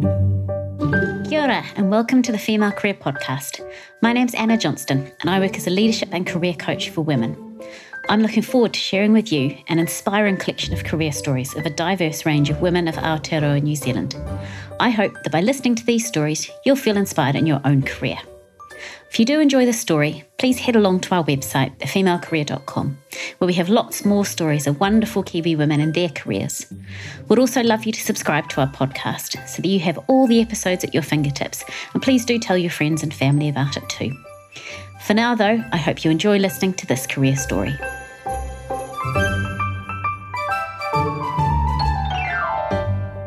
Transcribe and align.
Kia 0.00 1.42
ora, 1.42 1.64
and 1.76 1.90
welcome 1.90 2.20
to 2.22 2.30
the 2.30 2.38
Female 2.38 2.70
Career 2.70 2.94
Podcast. 2.94 3.66
My 4.02 4.12
name's 4.12 4.34
Anna 4.34 4.58
Johnston, 4.58 5.10
and 5.20 5.30
I 5.30 5.40
work 5.40 5.56
as 5.56 5.66
a 5.66 5.70
leadership 5.70 6.10
and 6.12 6.26
career 6.26 6.52
coach 6.52 6.90
for 6.90 7.00
women. 7.00 7.60
I'm 8.08 8.20
looking 8.20 8.42
forward 8.42 8.74
to 8.74 8.80
sharing 8.80 9.12
with 9.12 9.32
you 9.32 9.56
an 9.68 9.78
inspiring 9.78 10.36
collection 10.36 10.74
of 10.74 10.84
career 10.84 11.12
stories 11.12 11.54
of 11.56 11.64
a 11.64 11.70
diverse 11.70 12.26
range 12.26 12.50
of 12.50 12.60
women 12.60 12.88
of 12.88 12.96
Aotearoa 12.96 13.62
New 13.62 13.76
Zealand. 13.76 14.16
I 14.80 14.90
hope 14.90 15.14
that 15.22 15.32
by 15.32 15.40
listening 15.40 15.74
to 15.76 15.86
these 15.86 16.06
stories, 16.06 16.50
you'll 16.64 16.76
feel 16.76 16.96
inspired 16.96 17.36
in 17.36 17.46
your 17.46 17.60
own 17.64 17.82
career. 17.82 18.18
If 19.16 19.20
you 19.20 19.24
do 19.24 19.40
enjoy 19.40 19.64
this 19.64 19.80
story, 19.80 20.24
please 20.36 20.58
head 20.58 20.76
along 20.76 21.00
to 21.00 21.14
our 21.14 21.24
website, 21.24 21.74
thefemalecareer.com, 21.78 22.98
where 23.38 23.46
we 23.46 23.54
have 23.54 23.70
lots 23.70 24.04
more 24.04 24.26
stories 24.26 24.66
of 24.66 24.78
wonderful 24.78 25.22
Kiwi 25.22 25.56
women 25.56 25.80
and 25.80 25.94
their 25.94 26.10
careers. 26.10 26.70
We'd 27.26 27.38
also 27.38 27.62
love 27.62 27.86
you 27.86 27.92
to 27.92 28.00
subscribe 28.02 28.50
to 28.50 28.60
our 28.60 28.66
podcast 28.66 29.48
so 29.48 29.62
that 29.62 29.68
you 29.68 29.80
have 29.80 29.98
all 30.08 30.26
the 30.26 30.42
episodes 30.42 30.84
at 30.84 30.92
your 30.92 31.02
fingertips, 31.02 31.64
and 31.94 32.02
please 32.02 32.26
do 32.26 32.38
tell 32.38 32.58
your 32.58 32.70
friends 32.70 33.02
and 33.02 33.14
family 33.14 33.48
about 33.48 33.78
it 33.78 33.88
too. 33.88 34.14
For 35.00 35.14
now, 35.14 35.34
though, 35.34 35.64
I 35.72 35.78
hope 35.78 36.04
you 36.04 36.10
enjoy 36.10 36.36
listening 36.36 36.74
to 36.74 36.86
this 36.86 37.06
career 37.06 37.36
story. 37.36 37.74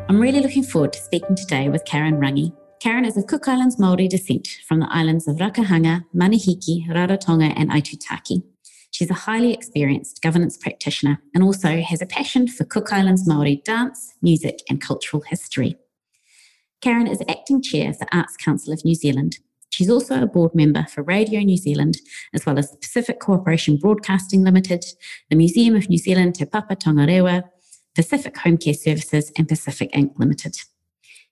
I'm 0.08 0.20
really 0.20 0.38
looking 0.38 0.62
forward 0.62 0.92
to 0.92 1.00
speaking 1.00 1.34
today 1.34 1.68
with 1.68 1.84
Caren 1.84 2.20
Rangi. 2.20 2.52
Caren 2.80 3.06
is 3.06 3.18
of 3.18 3.26
Cook 3.26 3.46
Islands 3.46 3.76
Māori 3.76 4.08
descent 4.08 4.48
from 4.66 4.80
the 4.80 4.88
islands 4.90 5.28
of 5.28 5.36
Rakahanga, 5.36 6.06
Manihiki, 6.16 6.88
Rarotonga, 6.88 7.52
and 7.54 7.70
Aitutaki. 7.70 8.42
She's 8.90 9.10
a 9.10 9.14
highly 9.28 9.52
experienced 9.52 10.22
governance 10.22 10.56
practitioner 10.56 11.20
and 11.34 11.44
also 11.44 11.82
has 11.82 12.00
a 12.00 12.06
passion 12.06 12.48
for 12.48 12.64
Cook 12.64 12.90
Islands 12.90 13.28
Māori 13.28 13.62
dance, 13.64 14.14
music, 14.22 14.60
and 14.70 14.80
cultural 14.80 15.22
history. 15.28 15.76
Caren 16.80 17.06
is 17.06 17.22
acting 17.28 17.60
chair 17.60 17.90
of 17.90 17.98
the 17.98 18.08
Arts 18.16 18.38
Council 18.38 18.72
of 18.72 18.82
New 18.82 18.94
Zealand. 18.94 19.36
She's 19.68 19.90
also 19.90 20.22
a 20.22 20.26
board 20.26 20.54
member 20.54 20.86
for 20.88 21.02
Radio 21.02 21.40
New 21.40 21.58
Zealand, 21.58 21.98
as 22.32 22.46
well 22.46 22.58
as 22.58 22.70
the 22.70 22.78
Pacific 22.78 23.20
Cooperation 23.20 23.76
Broadcasting 23.76 24.42
Limited, 24.42 24.86
the 25.28 25.36
Museum 25.36 25.76
of 25.76 25.90
New 25.90 25.98
Zealand 25.98 26.36
Te 26.36 26.46
Papa 26.46 26.76
Tongarewa, 26.76 27.42
Pacific 27.94 28.38
Home 28.38 28.56
Care 28.56 28.72
Services, 28.72 29.30
and 29.36 29.46
Pacific 29.46 29.92
Inc. 29.92 30.18
Limited. 30.18 30.56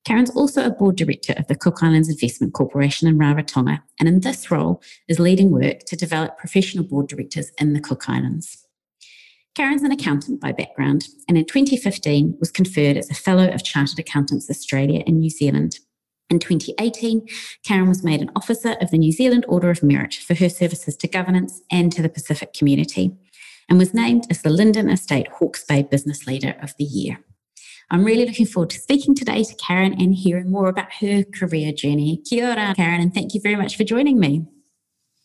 Caren's 0.06 0.30
also 0.30 0.64
a 0.64 0.70
board 0.70 0.96
director 0.96 1.34
of 1.36 1.46
the 1.48 1.54
Cook 1.54 1.82
Islands 1.82 2.08
Investment 2.08 2.54
Corporation 2.54 3.08
in 3.08 3.18
Rarotonga, 3.18 3.82
and 3.98 4.08
in 4.08 4.20
this 4.20 4.50
role 4.50 4.82
is 5.06 5.18
leading 5.18 5.50
work 5.50 5.80
to 5.80 5.96
develop 5.96 6.38
professional 6.38 6.84
board 6.84 7.08
directors 7.08 7.50
in 7.58 7.74
the 7.74 7.80
Cook 7.80 8.08
Islands. 8.08 8.64
Caren's 9.54 9.82
an 9.82 9.90
accountant 9.90 10.40
by 10.40 10.52
background, 10.52 11.08
and 11.28 11.36
in 11.36 11.44
2015 11.44 12.36
was 12.38 12.50
conferred 12.50 12.96
as 12.96 13.10
a 13.10 13.14
Fellow 13.14 13.48
of 13.48 13.64
Chartered 13.64 13.98
Accountants 13.98 14.48
Australia 14.48 15.02
and 15.06 15.18
New 15.18 15.30
Zealand. 15.30 15.80
In 16.30 16.38
2018, 16.38 17.26
Caren 17.66 17.88
was 17.88 18.04
made 18.04 18.20
an 18.20 18.30
Officer 18.36 18.76
of 18.80 18.90
the 18.90 18.98
New 18.98 19.12
Zealand 19.12 19.44
Order 19.48 19.70
of 19.70 19.82
Merit 19.82 20.14
for 20.14 20.34
her 20.34 20.48
services 20.48 20.96
to 20.98 21.08
governance 21.08 21.60
and 21.70 21.90
to 21.92 22.02
the 22.02 22.08
Pacific 22.08 22.52
community 22.52 23.16
and 23.68 23.78
was 23.78 23.94
named 23.94 24.26
as 24.30 24.42
the 24.42 24.50
Linden 24.50 24.88
Estate 24.88 25.28
Hawke's 25.28 25.64
Bay 25.64 25.82
Business 25.82 26.26
Leader 26.26 26.54
of 26.62 26.74
the 26.78 26.84
Year. 26.84 27.18
I'm 27.90 28.04
really 28.04 28.26
looking 28.26 28.44
forward 28.44 28.70
to 28.70 28.78
speaking 28.78 29.14
today 29.14 29.42
to 29.42 29.54
Caren 29.54 29.94
and 29.98 30.14
hearing 30.14 30.50
more 30.50 30.68
about 30.68 30.92
her 31.00 31.24
career 31.24 31.72
journey. 31.72 32.22
Kia 32.28 32.50
ora, 32.50 32.74
Caren, 32.76 33.00
and 33.00 33.14
thank 33.14 33.32
you 33.32 33.40
very 33.40 33.56
much 33.56 33.76
for 33.76 33.84
joining 33.84 34.20
me. 34.20 34.44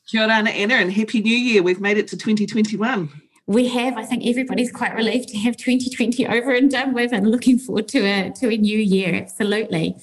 Kia 0.08 0.24
ora, 0.24 0.36
Anna, 0.36 0.76
and 0.76 0.94
Happy 0.94 1.22
New 1.22 1.36
Year. 1.36 1.62
We've 1.62 1.82
made 1.82 1.98
it 1.98 2.08
to 2.10 2.18
2021. 2.18 3.10
We 3.48 3.68
have. 3.68 3.98
I 3.98 4.06
think 4.06 4.26
everybody's 4.26 4.72
quite 4.72 4.96
relieved 4.96 5.28
to 5.30 5.38
have 5.40 5.58
2020 5.58 6.26
over 6.28 6.54
and 6.54 6.72
done 6.72 6.94
with 6.94 7.12
and 7.12 7.30
looking 7.30 7.60
forward 7.60 7.90
to 7.90 8.00
a, 8.00 8.32
to 8.38 8.48
a 8.48 8.58
new 8.58 8.78
year. 8.78 9.14
Absolutely. 9.14 9.98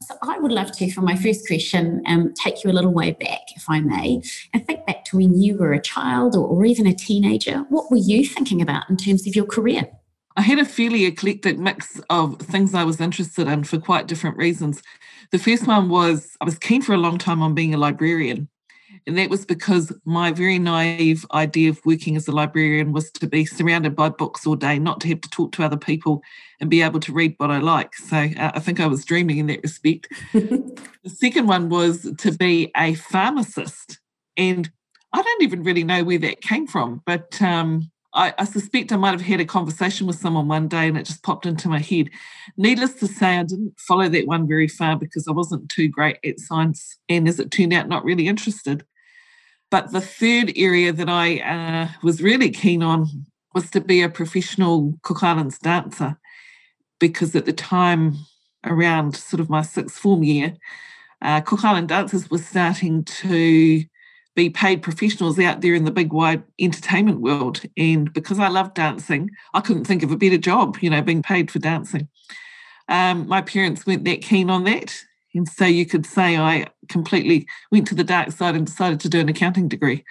So 0.00 0.16
I 0.22 0.40
would 0.40 0.50
love 0.50 0.72
to, 0.78 0.90
for 0.90 1.02
my 1.02 1.14
first 1.14 1.46
question, 1.46 2.02
um, 2.06 2.34
take 2.34 2.64
you 2.64 2.70
a 2.70 2.72
little 2.72 2.92
way 2.92 3.12
back, 3.12 3.42
if 3.54 3.66
I 3.68 3.78
may, 3.78 4.22
and 4.52 4.66
think 4.66 4.84
back 4.86 5.04
to 5.06 5.16
when 5.16 5.40
you 5.40 5.56
were 5.56 5.72
a 5.72 5.80
child 5.80 6.34
or, 6.34 6.44
or 6.44 6.64
even 6.64 6.88
a 6.88 6.94
teenager. 6.94 7.58
What 7.68 7.92
were 7.92 7.98
you 7.98 8.26
thinking 8.26 8.60
about 8.60 8.90
in 8.90 8.96
terms 8.96 9.28
of 9.28 9.36
your 9.36 9.46
career? 9.46 9.88
I 10.36 10.42
had 10.42 10.58
a 10.58 10.64
fairly 10.64 11.04
eclectic 11.04 11.58
mix 11.58 12.00
of 12.10 12.38
things 12.38 12.74
I 12.74 12.84
was 12.84 13.00
interested 13.00 13.48
in 13.48 13.64
for 13.64 13.78
quite 13.78 14.06
different 14.06 14.36
reasons. 14.36 14.82
The 15.30 15.38
first 15.38 15.66
one 15.66 15.88
was 15.88 16.36
I 16.40 16.44
was 16.44 16.58
keen 16.58 16.82
for 16.82 16.94
a 16.94 16.98
long 16.98 17.18
time 17.18 17.42
on 17.42 17.54
being 17.54 17.74
a 17.74 17.78
librarian. 17.78 18.48
And 19.06 19.18
that 19.18 19.30
was 19.30 19.44
because 19.44 19.92
my 20.04 20.32
very 20.32 20.58
naive 20.58 21.26
idea 21.32 21.70
of 21.70 21.80
working 21.84 22.16
as 22.16 22.28
a 22.28 22.32
librarian 22.32 22.92
was 22.92 23.10
to 23.12 23.26
be 23.26 23.44
surrounded 23.44 23.96
by 23.96 24.10
books 24.10 24.46
all 24.46 24.54
day, 24.54 24.78
not 24.78 25.00
to 25.00 25.08
have 25.08 25.20
to 25.22 25.30
talk 25.30 25.52
to 25.52 25.64
other 25.64 25.76
people 25.76 26.22
and 26.60 26.70
be 26.70 26.82
able 26.82 27.00
to 27.00 27.12
read 27.12 27.34
what 27.38 27.50
I 27.50 27.58
like. 27.58 27.94
So 27.94 28.16
uh, 28.16 28.52
I 28.54 28.60
think 28.60 28.80
I 28.80 28.86
was 28.86 29.04
dreaming 29.04 29.38
in 29.38 29.46
that 29.46 29.62
respect. 29.62 30.08
the 30.32 30.80
second 31.06 31.46
one 31.46 31.68
was 31.68 32.12
to 32.18 32.32
be 32.32 32.70
a 32.76 32.94
pharmacist. 32.94 33.98
And 34.36 34.70
I 35.12 35.22
don't 35.22 35.42
even 35.42 35.62
really 35.62 35.84
know 35.84 36.04
where 36.04 36.18
that 36.18 36.40
came 36.40 36.66
from, 36.66 37.02
but 37.04 37.40
um, 37.42 37.90
I, 38.14 38.34
I, 38.38 38.44
suspect 38.44 38.92
I 38.92 38.96
might 38.96 39.12
have 39.12 39.22
had 39.22 39.40
a 39.40 39.44
conversation 39.44 40.06
with 40.06 40.18
someone 40.18 40.46
one 40.46 40.68
day 40.68 40.88
and 40.88 40.98
it 40.98 41.06
just 41.06 41.22
popped 41.22 41.46
into 41.46 41.68
my 41.68 41.78
head. 41.78 42.10
Needless 42.56 42.94
to 42.94 43.06
say, 43.06 43.38
I 43.38 43.42
didn't 43.42 43.78
follow 43.80 44.08
that 44.08 44.26
one 44.26 44.46
very 44.46 44.68
far 44.68 44.96
because 44.96 45.26
I 45.26 45.32
wasn't 45.32 45.70
too 45.70 45.88
great 45.88 46.18
at 46.24 46.38
science 46.38 46.98
and, 47.08 47.26
as 47.26 47.40
it 47.40 47.50
turned 47.50 47.72
out, 47.72 47.88
not 47.88 48.04
really 48.04 48.28
interested. 48.28 48.84
But 49.70 49.92
the 49.92 50.02
third 50.02 50.52
area 50.56 50.92
that 50.92 51.08
I 51.08 51.38
uh, 51.40 51.88
was 52.02 52.22
really 52.22 52.50
keen 52.50 52.82
on 52.82 53.06
was 53.54 53.70
to 53.70 53.80
be 53.80 54.02
a 54.02 54.08
professional 54.08 54.98
Cook 55.02 55.22
Islands 55.22 55.58
dancer 55.58 56.18
because 56.98 57.34
at 57.34 57.46
the 57.46 57.52
time, 57.52 58.16
around 58.64 59.16
sort 59.16 59.40
of 59.40 59.50
my 59.50 59.62
sixth 59.62 59.96
form 59.96 60.22
year, 60.22 60.54
uh, 61.22 61.40
Cook 61.40 61.64
Island 61.64 61.88
dancers 61.88 62.30
were 62.30 62.38
starting 62.38 63.04
to 63.04 63.84
be 64.34 64.48
paid 64.48 64.82
professionals 64.82 65.38
out 65.38 65.60
there 65.60 65.74
in 65.74 65.84
the 65.84 65.90
big 65.90 66.12
wide 66.12 66.42
entertainment 66.58 67.20
world. 67.20 67.62
And 67.76 68.12
because 68.12 68.38
I 68.38 68.48
love 68.48 68.74
dancing, 68.74 69.30
I 69.54 69.60
couldn't 69.60 69.84
think 69.84 70.02
of 70.02 70.10
a 70.10 70.16
better 70.16 70.38
job, 70.38 70.78
you 70.80 70.90
know, 70.90 71.02
being 71.02 71.22
paid 71.22 71.50
for 71.50 71.58
dancing. 71.58 72.08
Um, 72.88 73.28
my 73.28 73.42
parents 73.42 73.86
weren't 73.86 74.04
that 74.04 74.22
keen 74.22 74.50
on 74.50 74.64
that. 74.64 74.94
And 75.34 75.48
so 75.48 75.64
you 75.64 75.86
could 75.86 76.06
say 76.06 76.36
I 76.36 76.66
completely 76.88 77.46
went 77.70 77.86
to 77.88 77.94
the 77.94 78.04
dark 78.04 78.32
side 78.32 78.54
and 78.54 78.66
decided 78.66 79.00
to 79.00 79.08
do 79.08 79.20
an 79.20 79.28
accounting 79.28 79.68
degree. 79.68 80.04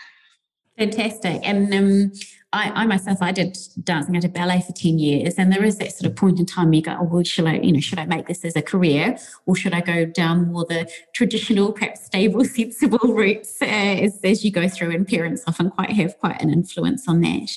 Fantastic. 0.81 1.47
And 1.47 1.71
um, 1.75 2.11
I, 2.53 2.71
I, 2.71 2.85
myself, 2.87 3.21
I 3.21 3.31
did 3.31 3.55
dancing. 3.83 4.17
I 4.17 4.19
did 4.19 4.33
ballet 4.33 4.63
for 4.65 4.73
10 4.73 4.97
years. 4.97 5.35
And 5.37 5.53
there 5.53 5.63
is 5.63 5.77
that 5.77 5.91
sort 5.91 6.09
of 6.09 6.15
point 6.15 6.39
in 6.39 6.47
time 6.47 6.69
where 6.69 6.77
you 6.77 6.81
go, 6.81 6.97
oh, 6.99 7.03
well, 7.03 7.23
should 7.23 7.45
I, 7.45 7.57
you 7.57 7.71
know, 7.71 7.79
should 7.79 7.99
I 7.99 8.07
make 8.07 8.25
this 8.25 8.43
as 8.43 8.55
a 8.55 8.63
career 8.63 9.15
or 9.45 9.55
should 9.55 9.73
I 9.73 9.81
go 9.81 10.05
down 10.05 10.51
more 10.51 10.65
the 10.65 10.91
traditional, 11.13 11.71
perhaps 11.71 12.05
stable, 12.05 12.43
sensible 12.45 13.13
routes 13.13 13.61
uh, 13.61 13.65
as, 13.65 14.19
as 14.23 14.43
you 14.43 14.49
go 14.49 14.67
through? 14.67 14.89
And 14.89 15.07
parents 15.07 15.43
often 15.45 15.69
quite 15.69 15.91
have 15.91 16.17
quite 16.17 16.41
an 16.41 16.49
influence 16.49 17.07
on 17.07 17.21
that. 17.21 17.51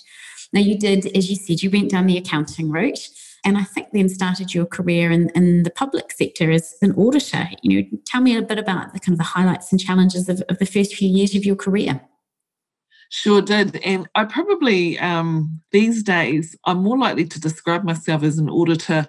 Now, 0.52 0.60
you 0.60 0.78
did, 0.78 1.06
as 1.16 1.30
you 1.30 1.36
said, 1.36 1.62
you 1.62 1.70
went 1.70 1.90
down 1.90 2.06
the 2.06 2.18
accounting 2.18 2.70
route 2.70 3.08
and 3.42 3.56
I 3.56 3.64
think 3.64 3.88
then 3.92 4.10
started 4.10 4.52
your 4.52 4.66
career 4.66 5.10
in, 5.10 5.30
in 5.34 5.62
the 5.62 5.70
public 5.70 6.12
sector 6.12 6.50
as 6.50 6.74
an 6.82 6.92
auditor. 6.92 7.48
You 7.62 7.80
know, 7.80 7.98
tell 8.04 8.20
me 8.20 8.36
a 8.36 8.42
bit 8.42 8.58
about 8.58 8.92
the 8.92 9.00
kind 9.00 9.14
of 9.14 9.18
the 9.18 9.24
highlights 9.24 9.72
and 9.72 9.80
challenges 9.80 10.28
of, 10.28 10.42
of 10.50 10.58
the 10.58 10.66
first 10.66 10.94
few 10.94 11.08
years 11.08 11.34
of 11.34 11.46
your 11.46 11.56
career. 11.56 12.02
Sure 13.16 13.40
did. 13.40 13.76
And 13.84 14.08
I 14.16 14.24
probably, 14.24 14.98
um, 14.98 15.60
these 15.70 16.02
days, 16.02 16.56
I'm 16.64 16.78
more 16.78 16.98
likely 16.98 17.24
to 17.24 17.40
describe 17.40 17.84
myself 17.84 18.24
as 18.24 18.38
an 18.38 18.50
auditor 18.50 19.06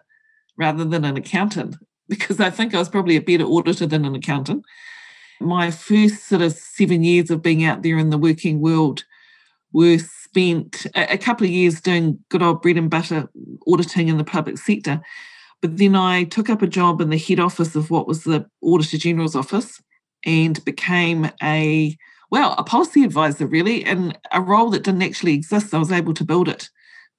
rather 0.57 0.85
than 0.85 1.03
an 1.03 1.17
accountant 1.17 1.75
because 2.07 2.39
I 2.39 2.51
think 2.51 2.75
I 2.75 2.77
was 2.77 2.87
probably 2.87 3.15
a 3.15 3.21
better 3.21 3.45
auditor 3.45 3.87
than 3.87 4.05
an 4.05 4.13
accountant. 4.13 4.63
My 5.41 5.71
first 5.71 6.27
sort 6.27 6.43
of 6.43 6.53
seven 6.53 7.03
years 7.03 7.31
of 7.31 7.41
being 7.41 7.63
out 7.63 7.81
there 7.81 7.97
in 7.97 8.11
the 8.11 8.19
working 8.19 8.61
world 8.61 9.03
were 9.73 9.97
spent 9.97 10.85
a, 10.93 11.17
couple 11.17 11.45
of 11.45 11.51
years 11.51 11.81
doing 11.81 12.19
good 12.29 12.43
old 12.43 12.61
bread 12.61 12.77
and 12.77 12.91
butter 12.91 13.27
auditing 13.67 14.07
in 14.07 14.19
the 14.19 14.23
public 14.23 14.59
sector. 14.59 15.01
But 15.63 15.77
then 15.77 15.95
I 15.95 16.25
took 16.25 16.47
up 16.51 16.61
a 16.61 16.67
job 16.67 17.01
in 17.01 17.09
the 17.09 17.17
head 17.17 17.39
office 17.39 17.75
of 17.75 17.89
what 17.89 18.07
was 18.07 18.23
the 18.23 18.45
Auditor 18.61 18.99
General's 18.99 19.35
office 19.35 19.81
and 20.23 20.63
became 20.63 21.31
a, 21.41 21.97
well, 22.31 22.55
a 22.57 22.63
policy 22.63 23.03
advisor 23.03 23.47
really, 23.47 23.83
and 23.85 24.17
a 24.31 24.41
role 24.41 24.69
that 24.71 24.83
didn't 24.83 25.03
actually 25.03 25.33
exist. 25.33 25.73
I 25.73 25.77
was 25.77 25.91
able 25.91 26.13
to 26.13 26.23
build 26.23 26.49
it 26.49 26.69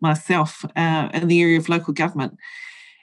myself 0.01 0.65
uh, 0.77 1.09
in 1.15 1.29
the 1.29 1.41
area 1.41 1.59
of 1.59 1.69
local 1.69 1.95
government. 1.95 2.37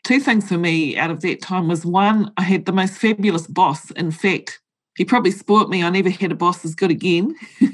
Two 0.03 0.19
things 0.19 0.49
for 0.49 0.57
me 0.57 0.97
out 0.97 1.11
of 1.11 1.21
that 1.21 1.41
time 1.41 1.67
was 1.67 1.85
one, 1.85 2.31
I 2.37 2.43
had 2.43 2.65
the 2.65 2.73
most 2.73 2.97
fabulous 2.97 3.47
boss. 3.47 3.89
In 3.91 4.11
fact, 4.11 4.59
he 4.97 5.05
probably 5.05 5.31
spoilt 5.31 5.69
me. 5.69 5.81
I 5.81 5.89
never 5.89 6.09
had 6.09 6.31
a 6.31 6.35
boss 6.35 6.63
as 6.65 6.75
good 6.75 6.91
again. 6.91 7.35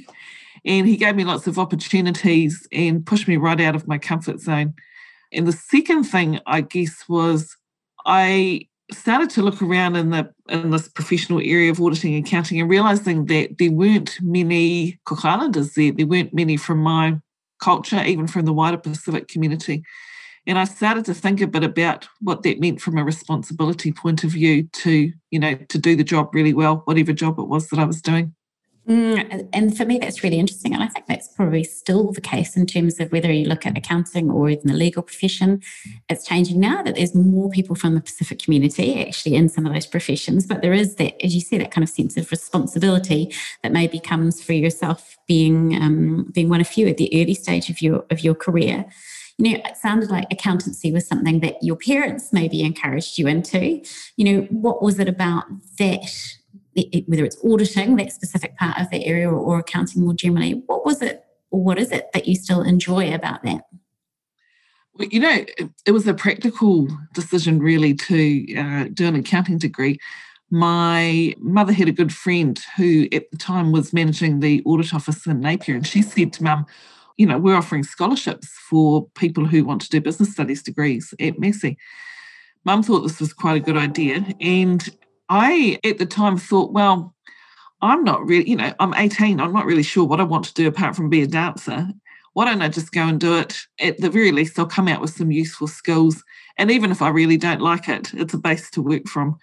And 0.66 0.88
he 0.88 0.98
gave 0.98 1.16
me 1.16 1.24
lots 1.24 1.48
of 1.48 1.60
opportunities 1.60 2.68
and 2.72 3.06
pushed 3.06 3.28
me 3.28 3.38
right 3.38 3.60
out 3.62 3.76
of 3.76 3.88
my 3.88 3.98
comfort 3.98 4.40
zone. 4.40 4.74
And 5.31 5.48
the 5.48 5.54
second 5.54 6.04
thing, 6.06 6.40
I 6.46 6.62
guess, 6.62 7.08
was 7.08 7.56
I 8.06 8.68
started 8.92 9.30
to 9.32 9.42
look 9.42 9.62
around 9.62 9.96
in 9.96 10.10
the 10.10 10.32
in 10.50 10.72
this 10.72 10.88
professional 10.88 11.40
area 11.40 11.72
of 11.72 11.82
auditing 11.82 12.16
and 12.16 12.26
accounting 12.26 12.60
and 12.60 12.70
realizing 12.70 13.26
that 13.26 13.58
there 13.58 13.72
weren't 13.72 14.18
many 14.22 15.00
Cook 15.06 15.26
Islanders 15.26 15.74
there. 15.74 15.92
There 15.92 16.08
weren't 16.08 16.34
many 16.34 16.58
from 16.58 16.80
my 16.80 17.20
culture, 17.62 18.04
even 18.04 18.28
from 18.28 18.46
the 18.46 18.54
wider 18.54 18.78
Pacific 18.78 19.28
community. 19.28 19.84
And 20.48 20.58
I 20.58 20.64
started 20.64 21.06
to 21.06 21.14
think 21.14 21.42
a 21.42 21.48
bit 21.48 21.64
about 21.64 22.08
what 22.22 22.44
that 22.44 22.60
meant 22.60 22.82
from 22.82 22.98
a 22.98 23.04
responsibility 23.04 23.92
point 23.92 24.24
of 24.24 24.32
view 24.32 24.64
to, 24.64 25.12
you 25.30 25.40
know, 25.40 25.56
to 25.56 25.78
do 25.78 25.96
the 25.96 26.04
job 26.04 26.34
really 26.34 26.54
well, 26.54 26.82
whatever 26.86 27.14
job 27.14 27.38
it 27.38 27.48
was 27.48 27.68
that 27.70 27.80
I 27.80 27.86
was 27.86 28.02
doing. 28.02 28.34
Mm, 28.90 29.48
and 29.54 29.78
for 29.78 29.86
me, 29.86 30.00
that's 30.00 30.24
really 30.24 30.40
interesting. 30.40 30.74
And 30.74 30.82
I 30.82 30.88
think 30.88 31.06
that's 31.06 31.28
probably 31.28 31.64
still 31.64 32.12
the 32.12 32.22
case 32.22 32.58
in 32.58 32.66
terms 32.66 33.00
of 33.00 33.12
whether 33.12 33.32
you 33.32 33.46
look 33.46 33.68
at 33.68 33.78
accounting 33.78 34.32
or 34.32 34.50
even 34.50 34.66
the 34.66 34.74
legal 34.74 35.04
profession. 35.04 35.62
It's 36.10 36.26
changing 36.26 36.60
now 36.60 36.82
that 36.82 36.96
there's 36.96 37.14
more 37.14 37.52
people 37.52 37.76
from 37.76 37.94
the 37.94 38.02
Pacific 38.02 38.40
community 38.40 39.06
actually 39.06 39.36
in 39.36 39.48
some 39.48 39.68
of 39.68 39.74
those 39.74 39.86
professions. 39.86 40.48
But 40.48 40.64
there 40.64 40.74
is 40.74 40.96
that, 40.96 41.24
as 41.24 41.36
you 41.36 41.42
say, 41.42 41.60
that 41.60 41.70
kind 41.70 41.84
of 41.84 41.90
sense 41.90 42.18
of 42.18 42.32
responsibility 42.32 43.32
that 43.62 43.72
maybe 43.72 44.00
comes 44.00 44.42
for 44.42 44.54
yourself 44.54 45.20
being 45.28 45.76
um, 45.76 46.32
being 46.34 46.50
one 46.50 46.60
of 46.60 46.68
few 46.68 46.88
at 46.88 46.98
the 46.98 47.22
early 47.22 47.36
stage 47.36 47.70
of 47.70 47.84
your 47.84 48.06
of 48.10 48.24
your 48.24 48.34
career. 48.34 48.86
You 49.38 49.52
know, 49.52 49.62
it 49.66 49.78
sounded 49.78 50.10
like 50.10 50.26
accountancy 50.32 50.92
was 50.92 51.08
something 51.08 51.42
that 51.42 51.62
your 51.62 51.76
parents 51.76 52.34
maybe 52.34 52.62
encouraged 52.62 53.20
you 53.20 53.28
into. 53.28 53.82
You 54.18 54.26
know, 54.26 54.42
what 54.50 54.82
was 54.82 55.00
it 55.00 55.08
about 55.08 55.46
that 55.78 56.12
whether 57.08 57.26
it's 57.26 57.44
auditing 57.44 57.96
that 57.98 58.12
specific 58.12 58.58
part 58.58 58.80
of 58.80 58.90
the 58.90 59.06
area 59.06 59.30
or, 59.30 59.36
or 59.36 59.60
accounting 59.60 60.04
more 60.04 60.14
generally, 60.14 60.64
what 60.68 60.86
was 60.86 61.02
it 61.02 61.24
or 61.52 61.64
what 61.64 61.80
is 61.80 61.92
it 61.92 62.12
that 62.14 62.28
you 62.28 62.36
still 62.36 62.62
enjoy 62.62 63.14
about 63.14 63.44
that? 63.44 63.64
Well, 64.94 65.08
you 65.10 65.20
know, 65.20 65.46
it, 65.86 65.92
was 65.92 66.08
a 66.08 66.14
practical 66.14 66.88
decision 67.14 67.60
really 67.60 67.94
to 67.94 68.56
uh, 68.56 68.86
do 68.94 69.08
an 69.08 69.16
accounting 69.16 69.58
degree. 69.58 69.98
My 70.52 71.34
mother 71.40 71.74
had 71.74 71.88
a 71.88 71.94
good 71.94 72.14
friend 72.14 72.60
who 72.76 73.08
at 73.14 73.30
the 73.31 73.38
time 73.38 73.72
was 73.72 73.94
managing 73.94 74.40
the 74.40 74.62
audit 74.66 74.94
office 74.94 75.26
in 75.26 75.40
Napier, 75.40 75.76
and 75.76 75.88
she 75.88 76.02
said 76.02 76.34
to 76.34 76.44
mum, 76.44 76.66
you 77.18 77.26
know, 77.26 77.38
we're 77.38 77.56
offering 77.56 77.84
scholarships 77.84 78.48
for 78.48 79.08
people 79.16 79.46
who 79.46 79.64
want 79.64 79.81
to 79.81 79.90
do 79.90 80.02
business 80.02 80.31
studies 80.31 80.64
degrees 80.64 81.14
at 81.20 81.38
Massey. 81.38 81.78
Mum 82.66 82.84
thought 82.84 83.02
this 83.02 83.20
was 83.20 83.34
quite 83.34 83.58
a 83.58 83.64
good 83.64 83.78
idea, 83.78 84.26
and 84.42 84.90
I, 85.30 85.80
at 85.84 85.98
the 85.98 86.06
time, 86.06 86.38
thought, 86.38 86.72
well, 86.72 87.14
I'm 87.81 88.04
not 88.04 88.26
really, 88.26 88.50
you 88.50 88.56
know, 88.56 88.74
I'm 88.80 88.94
18. 88.94 89.40
I'm 89.40 89.54
not 89.54 89.66
really 89.66 89.84
sure 89.84 90.06
what 90.06 90.20
I 90.20 90.24
want 90.24 90.46
to 90.46 90.54
do 90.54 90.68
apart 90.68 90.96
from 90.96 91.10
be 91.10 91.22
a 91.22 91.28
dancer. 91.28 91.88
Why 92.34 92.46
don't 92.46 92.62
I 92.62 92.70
just 92.70 92.92
go 92.92 93.02
and 93.02 93.20
do 93.20 93.38
it? 93.38 93.58
At 93.80 94.00
the 94.00 94.10
very 94.10 94.31
least, 94.31 94.60
I'll 94.60 94.66
come 94.66 94.88
out 94.88 95.02
with 95.02 95.12
some 95.12 95.31
useful 95.31 95.68
skills. 95.68 96.24
And 96.58 96.70
even 96.72 96.92
if 96.92 97.02
I 97.02 97.10
really 97.10 97.38
don't 97.38 97.62
like 97.62 97.88
it, 97.88 98.14
it's 98.14 98.34
a 98.34 98.38
base 98.38 98.70
to 98.72 98.81
work 98.81 99.08
from. 99.08 99.38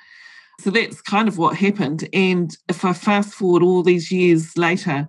So 0.61 0.71
that's 0.71 1.01
kind 1.03 1.29
of 1.29 1.39
what 1.39 1.57
happened. 1.57 2.09
And 2.13 2.57
if 2.69 2.85
I 2.85 2.93
fast 2.93 3.35
forward 3.35 3.63
all 3.63 3.83
these 3.83 4.11
years 4.11 4.57
later, 4.57 5.09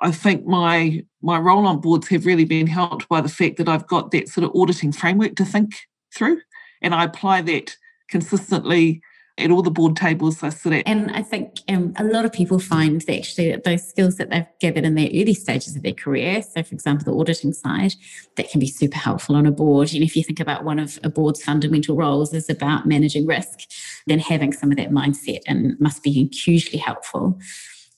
I 0.00 0.12
think 0.12 0.46
my 0.46 1.04
my 1.22 1.38
role 1.38 1.66
on 1.66 1.80
boards 1.80 2.08
have 2.08 2.26
really 2.26 2.44
been 2.44 2.68
helped 2.68 3.08
by 3.08 3.20
the 3.20 3.28
fact 3.28 3.56
that 3.56 3.68
I've 3.68 3.88
got 3.88 4.12
that 4.12 4.28
sort 4.28 4.44
of 4.44 4.52
auditing 4.54 4.92
framework 4.92 5.34
to 5.36 5.44
think 5.44 5.74
through. 6.14 6.40
And 6.80 6.94
I 6.94 7.04
apply 7.04 7.42
that 7.42 7.76
consistently 8.08 9.02
at 9.38 9.50
all 9.50 9.62
the 9.62 9.70
board 9.70 9.96
tables 9.96 10.42
I 10.42 10.48
sit 10.50 10.72
at. 10.72 10.82
And 10.86 11.10
I 11.12 11.22
think 11.22 11.60
um, 11.68 11.92
a 11.96 12.04
lot 12.04 12.24
of 12.24 12.32
people 12.32 12.58
find 12.58 13.00
that 13.02 13.16
actually 13.16 13.50
that 13.52 13.64
those 13.64 13.88
skills 13.88 14.16
that 14.16 14.30
they've 14.30 14.46
gathered 14.60 14.84
in 14.84 14.94
their 14.94 15.08
early 15.08 15.34
stages 15.34 15.76
of 15.76 15.82
their 15.82 15.92
career, 15.92 16.42
so 16.42 16.62
for 16.62 16.74
example, 16.74 17.12
the 17.12 17.18
auditing 17.18 17.52
side, 17.52 17.94
that 18.36 18.50
can 18.50 18.60
be 18.60 18.66
super 18.66 18.98
helpful 18.98 19.36
on 19.36 19.46
a 19.46 19.52
board. 19.52 19.92
And 19.94 20.02
if 20.02 20.16
you 20.16 20.24
think 20.24 20.40
about 20.40 20.64
one 20.64 20.78
of 20.78 20.98
a 21.04 21.08
board's 21.08 21.42
fundamental 21.42 21.96
roles 21.96 22.34
is 22.34 22.50
about 22.50 22.86
managing 22.86 23.26
risk, 23.26 23.60
then 24.06 24.18
having 24.18 24.52
some 24.52 24.70
of 24.70 24.76
that 24.78 24.90
mindset 24.90 25.40
and 25.46 25.78
must 25.80 26.02
be 26.02 26.28
hugely 26.32 26.78
helpful. 26.78 27.38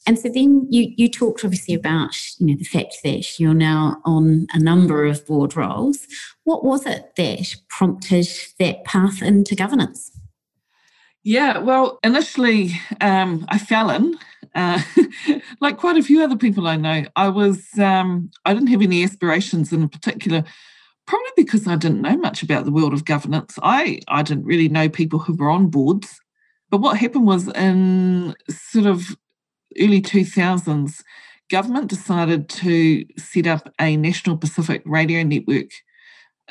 And 0.06 0.18
so 0.18 0.28
then 0.28 0.66
you 0.70 0.92
you 0.96 1.08
talked 1.08 1.44
obviously 1.44 1.74
about 1.74 2.16
you 2.38 2.46
know 2.46 2.56
the 2.56 2.64
fact 2.64 2.96
that 3.04 3.38
you're 3.38 3.54
now 3.54 4.00
on 4.04 4.46
a 4.52 4.58
number 4.58 5.04
of 5.04 5.26
board 5.26 5.56
roles. 5.56 6.06
What 6.44 6.64
was 6.64 6.86
it 6.86 7.14
that 7.16 7.54
prompted 7.68 8.26
that 8.58 8.84
path 8.84 9.20
into 9.22 9.54
governance? 9.54 10.10
Yeah, 11.22 11.58
well, 11.58 11.98
initially 12.02 12.72
um, 13.00 13.44
I 13.48 13.58
fell 13.58 13.90
in, 13.90 14.18
uh, 14.54 14.80
like 15.60 15.76
quite 15.76 15.98
a 15.98 16.02
few 16.02 16.22
other 16.22 16.36
people 16.36 16.66
I 16.66 16.76
know. 16.76 17.04
I 17.14 17.28
was, 17.28 17.66
um, 17.78 18.30
I 18.46 18.54
didn't 18.54 18.68
have 18.70 18.80
any 18.80 19.04
aspirations 19.04 19.72
in 19.72 19.86
particular, 19.88 20.44
probably 21.06 21.30
because 21.36 21.66
I 21.66 21.76
didn't 21.76 22.00
know 22.00 22.16
much 22.16 22.42
about 22.42 22.64
the 22.64 22.72
world 22.72 22.94
of 22.94 23.04
governance. 23.04 23.58
I, 23.62 24.00
I 24.08 24.22
didn't 24.22 24.44
really 24.44 24.68
know 24.68 24.88
people 24.88 25.18
who 25.18 25.34
were 25.34 25.50
on 25.50 25.66
boards. 25.68 26.20
But 26.70 26.78
what 26.78 26.96
happened 26.96 27.26
was 27.26 27.48
in 27.48 28.34
sort 28.48 28.86
of 28.86 29.14
early 29.78 30.00
2000s, 30.00 31.02
government 31.50 31.88
decided 31.88 32.48
to 32.48 33.04
set 33.18 33.46
up 33.46 33.68
a 33.78 33.96
national 33.96 34.38
Pacific 34.38 34.82
radio 34.86 35.22
network 35.22 35.68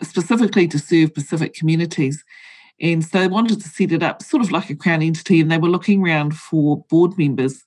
specifically 0.04 0.68
to 0.68 0.80
serve 0.80 1.14
Pacific 1.14 1.54
communities. 1.54 2.24
And 2.82 3.04
so 3.04 3.20
they 3.20 3.28
wanted 3.28 3.62
to 3.62 3.70
set 3.70 3.92
it 3.92 4.04
up 4.04 4.22
sort 4.24 4.44
of 4.44 4.52
like 4.52 4.70
a 4.70 4.76
crown 4.76 5.02
entity, 5.02 5.42
and 5.42 5.52
they 5.52 5.58
were 5.58 5.70
looking 5.70 6.04
around 6.04 6.36
for 6.36 6.86
board 6.90 7.18
members. 7.18 7.64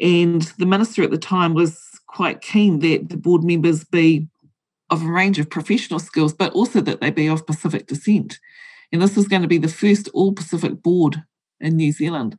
And 0.00 0.42
the 0.58 0.66
minister 0.66 1.02
at 1.02 1.10
the 1.10 1.18
time 1.18 1.54
was 1.54 1.78
quite 2.08 2.40
keen 2.40 2.80
that 2.80 3.08
the 3.08 3.16
board 3.16 3.44
members 3.44 3.84
be 3.84 4.26
of 4.90 5.02
a 5.02 5.10
range 5.10 5.38
of 5.38 5.48
professional 5.48 6.00
skills, 6.00 6.32
but 6.32 6.52
also 6.52 6.80
that 6.80 7.00
they 7.00 7.10
be 7.10 7.28
of 7.28 7.46
Pacific 7.46 7.86
descent. 7.86 8.40
And 8.92 9.00
this 9.00 9.16
was 9.16 9.28
going 9.28 9.42
to 9.42 9.48
be 9.48 9.58
the 9.58 9.68
first 9.68 10.08
all 10.12 10.32
Pacific 10.32 10.82
board 10.82 11.22
in 11.60 11.76
New 11.76 11.92
Zealand. 11.92 12.36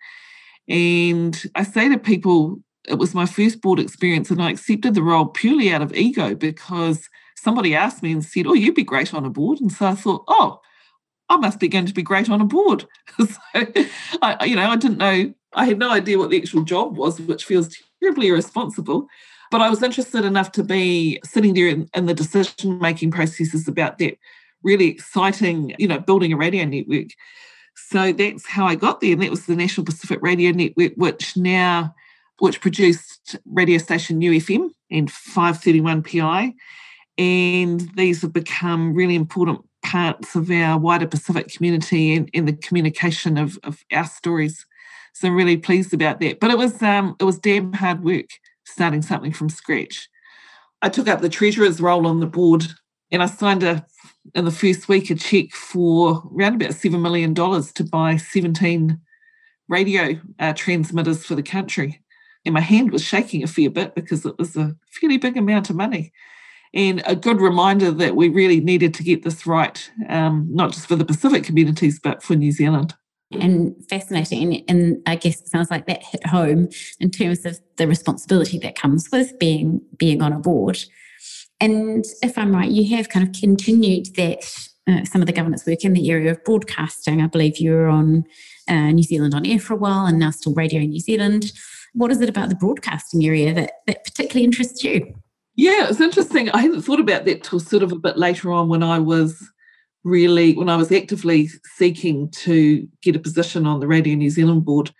And 0.67 1.41
I 1.55 1.63
say 1.63 1.87
to 1.89 1.97
people, 1.97 2.59
it 2.87 2.95
was 2.95 3.13
my 3.13 3.25
first 3.25 3.61
board 3.61 3.79
experience, 3.79 4.29
and 4.31 4.41
I 4.41 4.51
accepted 4.51 4.95
the 4.95 5.03
role 5.03 5.25
purely 5.25 5.71
out 5.71 5.81
of 5.81 5.93
ego 5.93 6.35
because 6.35 7.07
somebody 7.35 7.75
asked 7.75 8.03
me 8.03 8.11
and 8.11 8.23
said, 8.23 8.47
Oh, 8.47 8.53
you'd 8.53 8.75
be 8.75 8.83
great 8.83 9.13
on 9.13 9.25
a 9.25 9.29
board. 9.29 9.61
And 9.61 9.71
so 9.71 9.85
I 9.85 9.95
thought, 9.95 10.23
Oh, 10.27 10.59
I 11.31 11.37
must 11.37 11.61
be 11.61 11.69
going 11.69 11.85
to 11.85 11.93
be 11.93 12.03
great 12.03 12.29
on 12.29 12.41
a 12.41 12.45
board. 12.45 12.85
so, 13.17 13.65
I, 14.21 14.43
you 14.43 14.57
know, 14.57 14.69
I 14.69 14.75
didn't 14.75 14.97
know, 14.97 15.33
I 15.53 15.65
had 15.65 15.79
no 15.79 15.89
idea 15.89 16.17
what 16.17 16.29
the 16.29 16.37
actual 16.37 16.63
job 16.63 16.97
was, 16.97 17.21
which 17.21 17.45
feels 17.45 17.73
terribly 18.03 18.27
irresponsible. 18.27 19.07
But 19.49 19.61
I 19.61 19.69
was 19.69 19.81
interested 19.81 20.25
enough 20.25 20.51
to 20.53 20.63
be 20.63 21.21
sitting 21.23 21.53
there 21.53 21.69
in, 21.69 21.87
in 21.93 22.05
the 22.05 22.13
decision 22.13 22.79
making 22.79 23.11
processes 23.11 23.65
about 23.65 23.97
that 23.99 24.17
really 24.61 24.89
exciting, 24.89 25.73
you 25.79 25.87
know, 25.87 25.99
building 25.99 26.33
a 26.33 26.37
radio 26.37 26.65
network. 26.65 27.07
So 27.75 28.11
that's 28.11 28.45
how 28.45 28.65
I 28.65 28.75
got 28.75 28.99
there. 28.99 29.13
And 29.13 29.21
that 29.21 29.31
was 29.31 29.45
the 29.45 29.55
National 29.55 29.85
Pacific 29.85 30.19
Radio 30.21 30.51
Network, 30.51 30.91
which 30.97 31.37
now, 31.37 31.95
which 32.39 32.59
produced 32.59 33.37
radio 33.45 33.77
station 33.77 34.19
Niu 34.19 34.31
FM 34.31 34.69
and 34.91 35.09
531 35.09 36.03
PI. 36.03 36.53
And 37.17 37.89
these 37.95 38.21
have 38.21 38.33
become 38.33 38.93
really 38.93 39.15
important 39.15 39.65
parts 39.83 40.35
of 40.35 40.49
our 40.51 40.77
wider 40.77 41.07
Pacific 41.07 41.49
community 41.49 42.15
and, 42.15 42.29
in 42.33 42.45
the 42.45 42.53
communication 42.53 43.37
of, 43.37 43.57
of 43.63 43.83
our 43.91 44.05
stories. 44.05 44.65
So 45.13 45.27
I'm 45.27 45.35
really 45.35 45.57
pleased 45.57 45.93
about 45.93 46.19
that. 46.19 46.39
But 46.39 46.51
it 46.51 46.57
was 46.57 46.81
um, 46.81 47.15
it 47.19 47.23
was 47.23 47.39
damn 47.39 47.73
hard 47.73 48.03
work 48.03 48.27
starting 48.63 49.01
something 49.01 49.33
from 49.33 49.49
scratch. 49.49 50.09
I 50.81 50.89
took 50.89 51.07
up 51.07 51.21
the 51.21 51.29
treasurer's 51.29 51.81
role 51.81 52.07
on 52.07 52.19
the 52.19 52.25
board 52.25 52.65
and 53.11 53.21
I 53.21 53.25
signed 53.25 53.63
a 53.63 53.85
in 54.35 54.45
the 54.45 54.51
first 54.51 54.87
week 54.87 55.09
a 55.09 55.15
check 55.15 55.51
for 55.51 56.23
around 56.35 56.61
about 56.61 56.75
seven 56.75 57.01
million 57.01 57.33
dollars 57.33 57.71
to 57.73 57.83
buy 57.83 58.17
17 58.17 58.99
radio 59.67 60.19
uh, 60.39 60.53
transmitters 60.53 61.25
for 61.25 61.35
the 61.35 61.43
country. 61.43 62.01
And 62.45 62.53
my 62.53 62.61
hand 62.61 62.91
was 62.91 63.03
shaking 63.03 63.43
a 63.43 63.47
fair 63.47 63.69
bit 63.69 63.95
because 63.95 64.25
it 64.25 64.37
was 64.37 64.55
a 64.55 64.75
fairly 64.89 65.17
big 65.17 65.37
amount 65.37 65.69
of 65.69 65.75
money 65.75 66.11
and 66.73 67.01
a 67.05 67.15
good 67.15 67.41
reminder 67.41 67.91
that 67.91 68.15
we 68.15 68.29
really 68.29 68.61
needed 68.61 68.93
to 68.95 69.03
get 69.03 69.23
this 69.23 69.45
right, 69.45 69.89
um, 70.07 70.47
not 70.49 70.71
just 70.71 70.87
for 70.87 70.95
the 70.95 71.05
Pacific 71.05 71.43
communities, 71.43 71.99
but 71.99 72.23
for 72.23 72.35
New 72.35 72.51
Zealand. 72.51 72.93
And 73.39 73.75
fascinating. 73.89 74.63
And, 74.67 74.97
I 75.05 75.15
guess 75.15 75.39
it 75.39 75.47
sounds 75.47 75.71
like 75.71 75.85
that 75.87 76.03
hit 76.03 76.25
home 76.27 76.67
in 76.99 77.11
terms 77.11 77.45
of 77.45 77.59
the 77.77 77.87
responsibility 77.87 78.59
that 78.59 78.75
comes 78.75 79.07
with 79.09 79.37
being 79.39 79.81
being 79.97 80.21
on 80.21 80.33
a 80.33 80.39
board. 80.39 80.79
And 81.61 82.03
if 82.21 82.37
I'm 82.37 82.53
right, 82.53 82.69
you 82.69 82.95
have 82.97 83.07
kind 83.07 83.25
of 83.25 83.33
continued 83.39 84.07
that 84.15 84.69
uh, 84.87 85.05
some 85.05 85.21
of 85.21 85.27
the 85.27 85.33
governance 85.33 85.65
work 85.65 85.85
in 85.85 85.93
the 85.93 86.09
area 86.09 86.31
of 86.31 86.43
broadcasting. 86.43 87.21
I 87.21 87.27
believe 87.27 87.57
you 87.57 87.71
were 87.71 87.87
on 87.87 88.25
uh, 88.67 88.91
New 88.91 89.03
Zealand 89.03 89.33
on 89.33 89.45
air 89.45 89.59
for 89.59 89.75
a 89.75 89.77
while 89.77 90.05
and 90.05 90.19
now 90.19 90.31
still 90.31 90.53
Radio 90.53 90.81
New 90.81 90.99
Zealand. 90.99 91.53
What 91.93 92.11
is 92.11 92.19
it 92.19 92.29
about 92.29 92.49
the 92.49 92.55
broadcasting 92.55 93.23
area 93.25 93.53
that, 93.53 93.71
that 93.87 94.03
particularly 94.03 94.43
interests 94.43 94.83
you? 94.83 95.13
Yeah, 95.55 95.87
it's 95.89 95.99
interesting. 95.99 96.49
I 96.49 96.59
hadn't 96.59 96.81
thought 96.81 96.99
about 96.99 97.25
that 97.25 97.43
till 97.43 97.59
sort 97.59 97.83
of 97.83 97.91
a 97.91 97.97
bit 97.97 98.17
later 98.17 98.51
on 98.51 98.69
when 98.69 98.83
I 98.83 98.99
was 98.99 99.51
really, 100.03 100.53
when 100.53 100.69
I 100.69 100.77
was 100.77 100.91
actively 100.91 101.49
seeking 101.75 102.29
to 102.31 102.87
get 103.01 103.15
a 103.15 103.19
position 103.19 103.67
on 103.67 103.79
the 103.79 103.87
Radio 103.87 104.15
New 104.15 104.29
Zealand 104.29 104.65
board. 104.65 104.91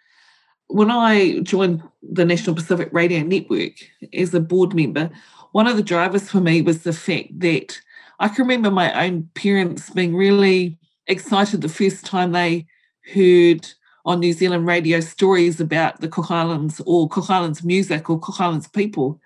When 0.68 0.92
I 0.92 1.40
joined 1.40 1.84
the 2.02 2.26
National 2.26 2.56
Pacific 2.56 2.90
Radio 2.92 3.22
Network 3.22 3.74
as 4.14 4.34
a 4.34 4.40
board 4.40 4.74
member, 4.74 5.10
one 5.54 5.68
of 5.68 5.78
the 5.78 5.84
drivers 5.84 6.30
for 6.30 6.42
me 6.42 6.62
was 6.62 6.84
the 6.84 6.94
fact 6.94 7.40
that 7.40 7.80
I 8.20 8.28
can 8.28 8.44
remember 8.46 8.72
my 8.72 9.06
own 9.06 9.30
parents 9.34 9.90
being 9.90 10.16
really 10.16 10.78
excited 11.08 11.62
the 11.62 11.70
first 11.70 12.06
time 12.06 12.32
they 12.32 12.68
heard 13.14 13.68
on 14.06 14.20
New 14.20 14.34
Zealand 14.34 14.66
radio 14.66 15.00
stories 15.00 15.60
about 15.60 16.00
the 16.02 16.08
Cook 16.08 16.32
Islands 16.32 16.82
or 16.86 17.10
Cook 17.10 17.30
Islands 17.30 17.64
music 17.64 18.10
or 18.10 18.20
Cook 18.20 18.40
Islands 18.40 18.68
people 18.68 19.20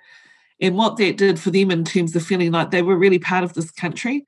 and 0.62 0.76
what 0.76 0.98
that 0.98 1.18
did 1.18 1.40
for 1.40 1.52
them 1.52 1.72
in 1.72 1.84
terms 1.84 2.16
of 2.16 2.24
feeling 2.24 2.52
like 2.52 2.72
they 2.72 2.82
were 2.82 2.98
really 2.98 3.20
part 3.20 3.44
of 3.44 3.54
this 3.54 3.72
country. 3.72 4.26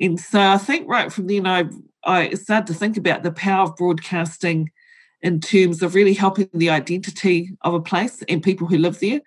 And 0.00 0.18
so 0.18 0.40
I 0.40 0.58
think 0.58 0.88
right 0.88 1.12
from 1.12 1.26
then 1.26 1.46
I 1.46 1.64
I 2.04 2.30
started 2.34 2.66
to 2.68 2.74
think 2.74 2.96
about 2.96 3.22
the 3.22 3.32
power 3.32 3.64
of 3.64 3.76
broadcasting 3.76 4.70
in 5.22 5.40
terms 5.40 5.82
of 5.82 5.94
really 5.94 6.14
helping 6.14 6.48
the 6.54 6.70
identity 6.70 7.50
of 7.60 7.74
a 7.74 7.80
place 7.80 8.22
and 8.28 8.42
people 8.42 8.66
who 8.66 8.78
live 8.78 9.00
there. 9.00 9.20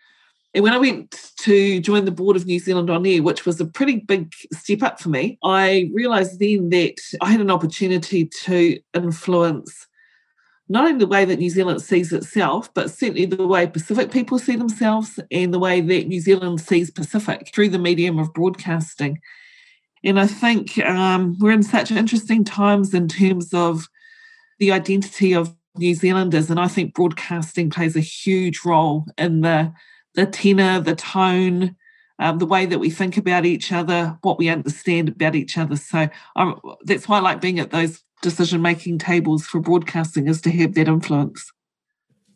And 0.56 0.64
when 0.64 0.74
I 0.74 0.80
went 0.80 1.32
to 1.42 1.80
join 1.80 2.06
the 2.06 2.12
board 2.12 2.36
of 2.36 2.46
New 2.46 2.60
Zealand 2.60 2.90
On 2.90 3.06
Air, 3.06 3.24
which 3.24 3.46
was 3.46 3.60
a 3.60 3.66
pretty 3.66 3.98
big 3.98 4.34
step 4.52 4.84
up 4.84 5.00
for 5.00 5.10
me, 5.10 5.38
I 5.44 5.90
realised 5.94 6.40
then 6.40 6.70
that 6.70 6.96
I 7.22 7.32
had 7.32 7.42
an 7.42 7.52
opportunity 7.52 8.26
to 8.44 8.80
influence 8.94 9.88
not 10.70 10.86
only 10.86 11.00
the 11.00 11.08
way 11.08 11.26
that 11.26 11.40
New 11.40 11.50
Zealand 11.50 11.82
sees 11.82 12.14
itself, 12.14 12.74
but 12.74 12.90
certainly 12.90 13.26
the 13.26 13.46
way 13.46 13.68
Pacific 13.68 14.12
people 14.12 14.40
see 14.40 14.56
themselves 14.56 15.20
and 15.30 15.54
the 15.54 15.60
way 15.60 15.82
that 15.82 16.08
New 16.08 16.22
Zealand 16.22 16.62
sees 16.62 16.90
Pacific 16.90 17.52
through 17.54 17.70
the 17.70 17.80
medium 17.80 18.18
of 18.18 18.34
broadcasting. 18.34 19.20
And 20.04 20.20
I 20.20 20.28
think 20.28 20.78
um, 20.80 21.38
we're 21.40 21.52
in 21.52 21.64
such 21.64 21.92
interesting 21.92 22.44
times 22.44 22.94
in 22.94 23.08
terms 23.08 23.54
of 23.54 23.88
the 24.60 24.72
identity 24.72 25.34
of 25.34 25.56
New 25.78 25.96
Zealanders, 25.96 26.50
and 26.50 26.60
I 26.60 26.68
think 26.68 26.94
broadcasting 26.94 27.70
plays 27.70 27.96
a 27.96 28.02
huge 28.02 28.62
role 28.64 29.06
in 29.18 29.42
the 29.42 29.74
the 30.16 30.28
tenor, 30.28 30.80
the 30.80 30.96
tone, 30.96 31.76
um, 32.20 32.38
the 32.38 32.46
way 32.46 32.68
that 32.68 32.80
we 32.80 32.92
think 32.92 33.18
about 33.18 33.46
each 33.46 33.72
other, 33.72 34.16
what 34.22 34.38
we 34.38 34.48
understand 34.48 35.10
about 35.10 35.36
each 35.36 35.58
other. 35.58 35.76
So 35.76 36.08
um, 36.36 36.62
that's 36.84 37.08
why 37.08 37.18
I 37.18 37.22
like 37.22 37.42
being 37.42 37.60
at 37.60 37.72
those 37.72 38.04
decision 38.24 38.64
making 38.64 38.98
tables 38.98 39.46
for 39.46 39.60
broadcasting 39.60 40.28
is 40.28 40.42
to 40.42 40.52
have 40.52 40.74
that 40.74 40.88
influence. 40.88 41.52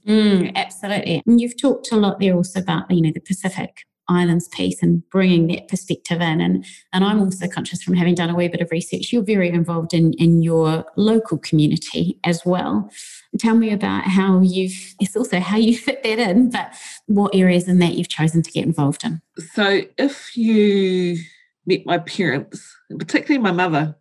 Mm, 0.06 0.56
absolutely. 0.56 1.24
And 1.26 1.42
you've 1.42 1.60
talked 1.60 1.92
a 1.92 1.96
lot 1.96 2.20
there 2.20 2.36
also 2.36 2.60
about 2.60 2.92
you 2.92 3.02
know 3.02 3.12
the 3.12 3.20
Pacific 3.20 3.86
islands 4.10 4.48
piece 4.48 4.82
and 4.82 5.08
bringing 5.10 5.48
that 5.48 5.68
perspective 5.68 6.22
in. 6.22 6.42
And, 6.42 6.66
and 6.94 7.04
I'm 7.04 7.20
also 7.20 7.48
conscious 7.48 7.84
from 7.84 7.96
having 7.96 8.16
done 8.16 8.30
a 8.30 8.36
wee 8.36 8.48
bit 8.48 8.62
of 8.62 8.72
research, 8.72 9.12
you're 9.12 9.24
very 9.24 9.50
involved 9.50 9.94
in, 9.94 10.14
in 10.14 10.42
your 10.42 10.86
local 10.96 11.38
community 11.38 12.20
as 12.24 12.46
well. 12.46 12.90
Tell 13.38 13.56
me 13.56 13.72
about 13.72 14.04
how 14.04 14.42
you've, 14.42 14.96
it's 15.00 15.16
also 15.16 15.40
how 15.40 15.58
you 15.58 15.78
fit 15.78 16.04
that 16.04 16.20
in, 16.20 16.50
but 16.50 16.74
what 17.08 17.36
areas 17.36 17.68
in 17.68 17.80
that 17.80 17.94
you've 17.96 18.10
chosen 18.10 18.42
to 18.42 18.52
get 18.52 18.66
involved 18.66 19.04
in. 19.04 19.22
So 19.54 19.82
if 19.98 20.38
you 20.38 21.18
met 21.66 21.86
my 21.86 21.98
parents, 22.00 22.76
particularly 22.98 23.44
my 23.44 23.52
mother, 23.52 23.96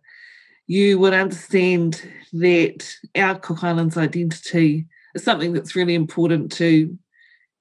you 0.67 0.99
would 0.99 1.13
understand 1.13 2.01
that 2.33 2.87
our 3.15 3.35
Cook 3.39 3.63
Islands 3.63 3.97
identity 3.97 4.85
is 5.15 5.23
something 5.23 5.53
that's 5.53 5.75
really 5.75 5.95
important 5.95 6.51
to 6.53 6.97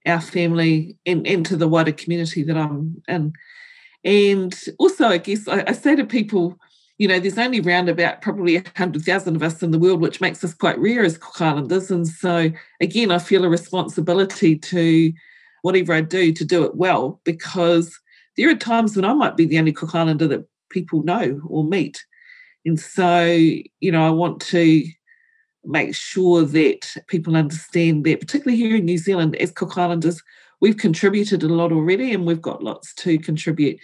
our 0.04 0.20
family 0.20 0.96
and, 1.06 1.26
and 1.26 1.46
to 1.46 1.56
the 1.56 1.68
wider 1.68 1.92
community 1.92 2.42
that 2.42 2.56
I'm 2.56 3.02
in. 3.08 3.32
And 4.04 4.54
also, 4.78 5.06
I 5.06 5.18
guess 5.18 5.48
I, 5.48 5.64
I 5.66 5.72
say 5.72 5.96
to 5.96 6.04
people, 6.04 6.58
you 6.98 7.08
know, 7.08 7.20
there's 7.20 7.38
only 7.38 7.60
around 7.60 7.88
about 7.88 8.22
probably 8.22 8.56
100,000 8.56 9.36
of 9.36 9.42
us 9.42 9.62
in 9.62 9.70
the 9.70 9.78
world, 9.78 10.00
which 10.00 10.20
makes 10.20 10.42
us 10.42 10.54
quite 10.54 10.78
rare 10.78 11.04
as 11.04 11.18
Cook 11.18 11.40
Islanders. 11.40 11.90
And 11.90 12.06
so, 12.06 12.50
again, 12.80 13.10
I 13.10 13.18
feel 13.18 13.44
a 13.44 13.48
responsibility 13.48 14.56
to 14.56 15.12
whatever 15.62 15.92
I 15.92 16.00
do 16.00 16.32
to 16.32 16.44
do 16.44 16.64
it 16.64 16.76
well 16.76 17.20
because 17.25 17.98
there 18.36 18.48
are 18.50 18.54
times 18.54 18.96
when 18.96 19.04
I 19.04 19.12
might 19.12 19.36
be 19.36 19.46
the 19.46 19.58
only 19.58 19.72
Cook 19.72 19.94
Islander 19.94 20.28
that 20.28 20.48
people 20.70 21.02
know 21.02 21.40
or 21.48 21.64
meet. 21.64 22.04
And 22.66 22.78
so, 22.78 23.25
you 23.25 23.92
know, 23.92 24.04
I 24.04 24.11
want 24.11 24.40
to 24.42 24.85
make 25.64 25.94
sure 25.94 26.42
that 26.42 26.96
people 27.06 27.37
understand 27.37 28.04
that, 28.04 28.20
particularly 28.20 28.56
here 28.56 28.76
in 28.76 28.85
New 28.85 28.99
Zealand, 28.99 29.37
as 29.37 29.52
Cook 29.52 29.78
Islanders, 29.78 30.20
we've 30.61 30.76
contributed 30.76 31.44
a 31.44 31.49
lot 31.49 31.73
already 31.73 32.12
and 32.12 32.26
we've 32.26 32.42
got 32.42 32.64
lots 32.64 32.92
to 32.94 33.18
contribute. 33.18 33.78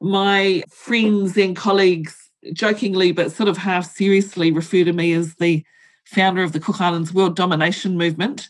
My 0.00 0.64
friends 0.70 1.36
and 1.36 1.54
colleagues 1.54 2.30
jokingly 2.52 3.12
but 3.12 3.32
sort 3.32 3.48
of 3.48 3.56
half 3.56 3.90
seriously 3.90 4.50
refer 4.50 4.84
to 4.84 4.92
me 4.92 5.12
as 5.12 5.36
the 5.36 5.64
founder 6.04 6.42
of 6.42 6.52
the 6.52 6.60
Cook 6.60 6.80
Islands 6.80 7.14
World 7.14 7.36
Domination 7.36 7.96
Movement, 7.96 8.48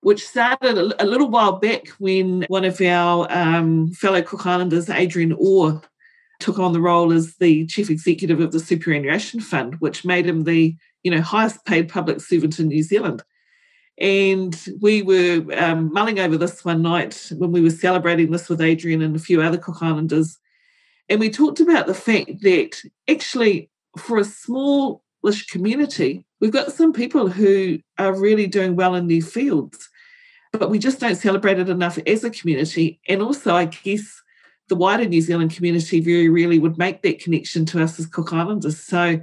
which 0.00 0.26
started 0.26 0.76
a, 1.00 1.06
little 1.06 1.28
while 1.28 1.58
back 1.58 1.88
when 1.98 2.44
one 2.48 2.64
of 2.64 2.80
our 2.80 3.26
um, 3.30 3.92
fellow 3.92 4.22
Cook 4.22 4.46
Islanders, 4.46 4.90
Adrian 4.90 5.34
Orr, 5.38 5.82
took 6.44 6.58
on 6.58 6.72
the 6.72 6.80
role 6.80 7.12
as 7.12 7.36
the 7.36 7.66
chief 7.66 7.90
executive 7.90 8.40
of 8.40 8.52
the 8.52 8.60
Superannuation 8.60 9.40
Fund, 9.40 9.76
which 9.80 10.04
made 10.04 10.26
him 10.26 10.44
the 10.44 10.76
you 11.04 11.10
know, 11.10 11.20
highest 11.20 11.64
paid 11.64 11.88
public 11.88 12.20
servant 12.20 12.58
in 12.58 12.68
New 12.68 12.82
Zealand. 12.82 13.22
And 13.98 14.58
we 14.80 15.02
were 15.02 15.44
um, 15.56 15.92
mulling 15.92 16.18
over 16.18 16.36
this 16.36 16.64
one 16.64 16.82
night 16.82 17.30
when 17.36 17.52
we 17.52 17.60
were 17.60 17.70
celebrating 17.70 18.30
this 18.30 18.48
with 18.48 18.60
Adrian 18.60 19.02
and 19.02 19.14
a 19.14 19.20
few 19.20 19.40
other 19.40 19.58
Cook 19.58 19.82
Islanders. 19.82 20.38
And 21.08 21.20
we 21.20 21.30
talked 21.30 21.60
about 21.60 21.86
the 21.86 21.94
fact 21.94 22.40
that 22.40 22.82
actually, 23.08 23.70
for 23.96 24.18
a 24.18 24.24
smallish 24.24 25.46
community, 25.50 26.26
we've 26.40 26.50
got 26.50 26.72
some 26.72 26.92
people 26.92 27.28
who 27.28 27.78
are 27.98 28.18
really 28.18 28.46
doing 28.46 28.74
well 28.74 28.94
in 28.94 29.06
their 29.06 29.20
fields, 29.20 29.88
but 30.52 30.70
we 30.70 30.78
just 30.78 30.98
don't 30.98 31.14
celebrate 31.14 31.58
it 31.58 31.68
enough 31.68 31.98
as 32.06 32.24
a 32.24 32.30
community. 32.30 33.00
And 33.06 33.22
also, 33.22 33.54
I 33.54 33.66
guess 33.66 34.22
the 34.68 34.76
wider 34.76 35.04
New 35.04 35.20
Zealand 35.20 35.54
community 35.54 36.00
very 36.00 36.28
rarely 36.28 36.58
would 36.58 36.78
make 36.78 37.02
that 37.02 37.20
connection 37.20 37.66
to 37.66 37.82
us 37.82 37.98
as 37.98 38.06
Cook 38.06 38.32
Islanders. 38.32 38.80
So 38.80 39.20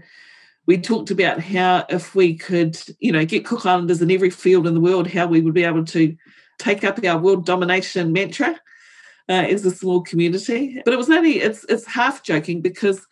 we 0.67 0.77
talked 0.77 1.11
about 1.11 1.39
how 1.39 1.85
if 1.89 2.13
we 2.13 2.35
could, 2.35 2.77
you 2.99 3.11
know, 3.11 3.25
get 3.25 3.45
Cook 3.45 3.65
Islanders 3.65 4.01
in 4.01 4.11
every 4.11 4.29
field 4.29 4.67
in 4.67 4.73
the 4.73 4.79
world, 4.79 5.07
how 5.07 5.27
we 5.27 5.41
would 5.41 5.53
be 5.53 5.63
able 5.63 5.85
to 5.85 6.15
take 6.59 6.83
up 6.83 7.03
our 7.03 7.17
world 7.17 7.45
domination 7.45 8.13
mantra 8.13 8.59
uh, 9.29 9.33
as 9.33 9.65
a 9.65 9.71
small 9.71 10.01
community. 10.01 10.81
But 10.85 10.93
it 10.93 10.97
was 10.97 11.09
only 11.09 11.39
it's 11.39 11.65
it's 11.67 11.87
half 11.87 12.23
joking 12.23 12.61
because 12.61 13.05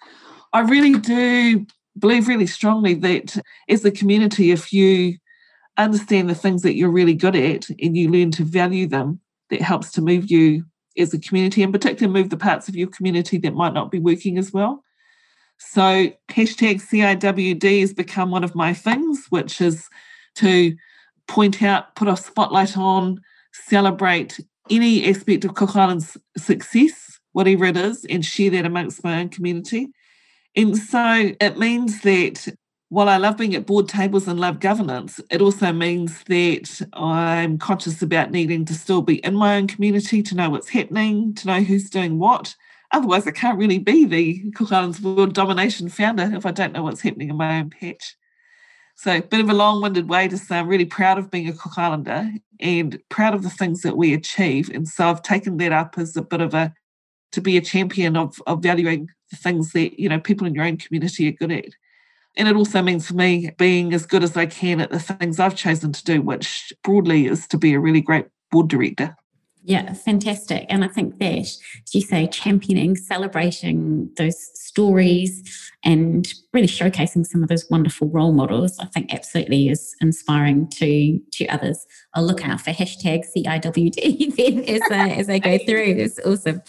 I 0.54 0.62
really 0.62 0.94
do 1.00 1.66
believe 1.98 2.28
really 2.28 2.48
strongly 2.48 2.94
that 2.96 3.38
as 3.68 3.84
a 3.84 3.92
community, 3.92 4.52
if 4.52 4.72
you 4.72 5.18
understand 5.78 6.30
the 6.30 6.36
things 6.36 6.62
that 6.62 6.76
you're 6.76 6.92
really 6.92 7.14
good 7.14 7.36
at 7.36 7.70
and 7.70 7.98
you 7.98 8.10
learn 8.10 8.32
to 8.32 8.44
value 8.44 8.88
them, 8.88 9.20
that 9.50 9.62
helps 9.62 9.92
to 9.94 10.02
move 10.02 10.30
you 10.30 10.66
as 11.00 11.14
a 11.14 11.20
community 11.20 11.64
and 11.64 11.74
particularly 11.74 12.20
move 12.20 12.30
the 12.30 12.38
parts 12.38 12.68
of 12.68 12.76
your 12.76 12.88
community 12.88 13.38
that 13.40 13.54
might 13.54 13.74
not 13.74 13.92
be 13.92 14.00
working 14.00 14.38
as 14.38 14.52
well. 14.52 14.84
So 15.58 16.12
hashtag 16.30 16.82
CIWD 16.82 17.82
has 17.82 17.94
become 17.94 18.32
one 18.32 18.44
of 18.44 18.56
my 18.56 18.74
things, 18.74 19.26
which 19.30 19.60
is 19.60 19.90
to 20.36 20.76
point 21.28 21.62
out, 21.62 21.96
put 21.96 22.08
a 22.08 22.16
spotlight 22.16 22.78
on, 22.78 23.22
celebrate 23.54 24.40
any 24.70 25.08
aspect 25.10 25.46
of 25.46 25.56
Cook 25.56 25.76
Island's 25.76 26.18
success, 26.38 27.20
whatever 27.34 27.66
it 27.66 27.78
is, 27.78 28.06
and 28.06 28.24
share 28.24 28.52
that 28.52 28.66
amongst 28.66 29.04
my 29.04 29.20
own 29.20 29.30
community. 29.30 29.90
And 30.56 30.78
so 30.78 31.32
it 31.40 31.58
means 31.58 32.02
that 32.02 32.48
while 32.90 33.10
I 33.10 33.18
love 33.18 33.38
being 33.38 33.56
at 33.56 33.66
board 33.66 33.88
tables 33.88 34.28
and 34.28 34.40
love 34.40 34.60
governance, 34.60 35.22
it 35.30 35.42
also 35.42 35.72
means 35.72 36.24
that 36.26 36.88
I'm 36.94 37.58
conscious 37.58 38.02
about 38.02 38.32
needing 38.32 38.66
to 38.66 38.74
still 38.74 39.02
be 39.02 39.24
in 39.26 39.36
my 39.36 39.58
own 39.58 39.68
community 39.68 40.22
to 40.24 40.36
know 40.36 40.50
what's 40.50 40.70
happening, 40.70 41.34
to 41.36 41.48
know 41.48 41.62
who's 41.62 41.90
doing 41.90 42.20
what, 42.20 42.56
Otherwise, 42.92 43.28
I 43.28 43.32
can't 43.32 43.60
really 43.60 43.78
be 43.78 44.06
the 44.06 44.52
Cook 44.52 44.72
Islands 44.72 45.00
World 45.00 45.34
Domination 45.34 45.90
founder 45.90 46.32
if 46.34 46.46
I 46.46 46.52
don't 46.52 46.74
know 46.74 46.84
what's 46.84 47.02
happening 47.02 47.30
in 47.30 47.38
my 47.38 47.60
own 47.60 47.70
patch. 47.70 48.16
So, 48.96 49.18
a 49.18 49.22
bit 49.22 49.40
of 49.40 49.50
a 49.50 49.54
long 49.54 49.82
winded 49.82 50.10
way 50.10 50.28
to 50.28 50.38
say 50.38 50.58
I'm 50.58 50.68
really 50.68 50.86
proud 50.86 51.20
of 51.20 51.30
being 51.30 51.48
a 51.48 51.54
Cook 51.54 51.78
Islander 51.78 52.32
and 52.60 53.00
proud 53.10 53.36
of 53.36 53.44
the 53.44 53.50
things 53.50 53.82
that 53.84 53.96
we 53.96 54.14
achieve. 54.14 54.70
And 54.74 54.88
so, 54.88 55.08
I've 55.08 55.22
taken 55.22 55.58
that 55.58 55.72
up 55.72 55.98
as 55.98 56.18
a 56.18 56.24
bit 56.24 56.42
of 56.42 56.54
a 56.54 56.74
to 57.32 57.42
be 57.42 57.58
a 57.58 57.62
champion 57.62 58.18
of, 58.18 58.42
of 58.48 58.64
valuing 58.64 59.10
the 59.30 59.38
things 59.38 59.72
that 59.74 60.00
you 60.00 60.10
know 60.10 60.20
people 60.20 60.48
in 60.48 60.56
your 60.56 60.66
own 60.66 60.78
community 60.78 61.28
are 61.28 61.34
good 61.34 61.52
at. 61.52 61.70
And 62.38 62.48
it 62.48 62.56
also 62.56 62.82
means 62.82 63.08
for 63.08 63.16
me 63.16 63.52
being 63.58 63.94
as 63.94 64.06
good 64.06 64.24
as 64.24 64.38
I 64.38 64.46
can 64.46 64.80
at 64.80 64.92
the 64.92 65.00
things 65.00 65.40
I've 65.40 65.56
chosen 65.56 65.92
to 65.92 66.04
do, 66.04 66.22
which 66.22 66.72
broadly 66.84 67.26
is 67.26 67.48
to 67.48 67.58
be 67.58 67.74
a 67.74 67.80
really 67.80 68.02
great 68.02 68.28
board 68.52 68.68
director. 68.68 69.16
Yeah, 69.64 69.94
fantastic. 69.94 70.66
And 70.70 70.86
I 70.86 70.88
think 70.88 71.20
that, 71.20 71.38
as 71.38 71.60
you 71.94 72.02
say, 72.02 72.28
championing, 72.28 72.96
celebrating 72.96 74.10
those 74.18 74.38
stories 74.58 75.72
and 75.84 76.28
really 76.54 76.68
showcasing 76.68 77.26
some 77.26 77.44
of 77.44 77.50
those 77.50 77.70
wonderful 77.70 78.08
role 78.10 78.32
models, 78.32 78.80
I 78.80 78.86
think 78.86 79.14
absolutely 79.14 79.68
is 79.70 79.96
inspiring 80.00 80.70
to 80.76 81.20
to 81.34 81.48
others. 81.48 81.86
I'll 82.14 82.24
look 82.24 82.48
out 82.48 82.62
for 82.62 82.72
hashtag 82.72 83.26
CIWD 83.36 84.36
then 84.38 84.64
as, 84.64 84.82
uh, 84.90 85.14
as 85.20 85.30
I 85.30 85.40
go 85.40 85.58
through. 85.58 85.96
It's 85.98 86.20
awesome. 86.26 86.62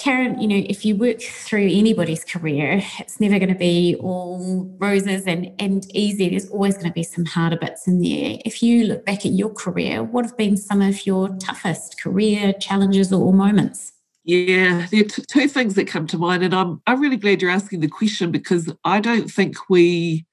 Caren, 0.00 0.40
you 0.40 0.48
know, 0.48 0.64
if 0.68 0.84
you 0.84 0.96
work 0.96 1.20
through 1.20 1.68
anybody's 1.70 2.24
career, 2.24 2.82
it's 2.98 3.20
never 3.20 3.38
going 3.38 3.52
to 3.52 3.58
be 3.58 3.94
all 4.00 4.74
roses 4.78 5.24
and, 5.26 5.52
and 5.58 5.84
easy. 5.94 6.30
There's 6.30 6.48
always 6.48 6.74
going 6.74 6.88
to 6.88 6.92
be 6.92 7.02
some 7.02 7.26
harder 7.26 7.58
bits 7.58 7.86
in 7.86 8.00
there. 8.00 8.38
If 8.44 8.62
you 8.62 8.84
look 8.84 9.04
back 9.04 9.26
at 9.26 9.32
your 9.32 9.50
career, 9.50 10.02
what 10.02 10.24
have 10.24 10.36
been 10.36 10.56
some 10.56 10.80
of 10.80 11.06
your 11.06 11.28
toughest 11.36 12.00
career 12.00 12.54
challenges 12.54 13.12
or 13.12 13.32
moments? 13.32 13.92
Yeah, 14.24 14.86
there 14.90 15.00
are 15.00 15.08
t- 15.08 15.24
two 15.28 15.48
things 15.48 15.74
that 15.74 15.88
come 15.88 16.06
to 16.06 16.18
mind, 16.18 16.44
and 16.44 16.54
I'm 16.54 16.80
I'm 16.86 17.00
really 17.00 17.16
glad 17.16 17.42
you're 17.42 17.50
asking 17.50 17.80
the 17.80 17.88
question 17.88 18.30
because 18.30 18.72
I 18.84 19.00
don't 19.00 19.28
think 19.28 19.68
we 19.68 20.26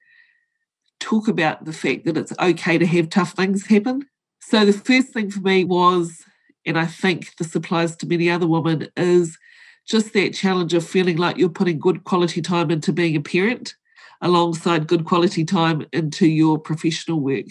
talk 1.00 1.26
about 1.26 1.64
the 1.64 1.72
fact 1.72 2.04
that 2.04 2.16
it's 2.16 2.32
okay 2.38 2.78
to 2.78 2.86
have 2.86 3.10
tough 3.10 3.32
things 3.32 3.66
happen. 3.66 4.06
So 4.40 4.64
the 4.64 4.72
first 4.72 5.08
thing 5.08 5.30
for 5.30 5.40
me 5.40 5.64
was, 5.64 6.24
and 6.64 6.78
I 6.78 6.86
think 6.86 7.36
this 7.36 7.54
applies 7.56 7.96
to 7.96 8.06
many 8.06 8.30
other 8.30 8.46
women, 8.46 8.88
is 8.96 9.36
just 9.90 10.12
that 10.12 10.32
challenge 10.32 10.72
of 10.72 10.86
feeling 10.86 11.16
like 11.16 11.36
you're 11.36 11.48
putting 11.48 11.78
good 11.78 12.04
quality 12.04 12.40
time 12.40 12.70
into 12.70 12.92
being 12.92 13.16
a 13.16 13.20
parent 13.20 13.74
alongside 14.20 14.86
good 14.86 15.04
quality 15.04 15.44
time 15.44 15.84
into 15.92 16.28
your 16.28 16.58
professional 16.58 17.18
work. 17.18 17.46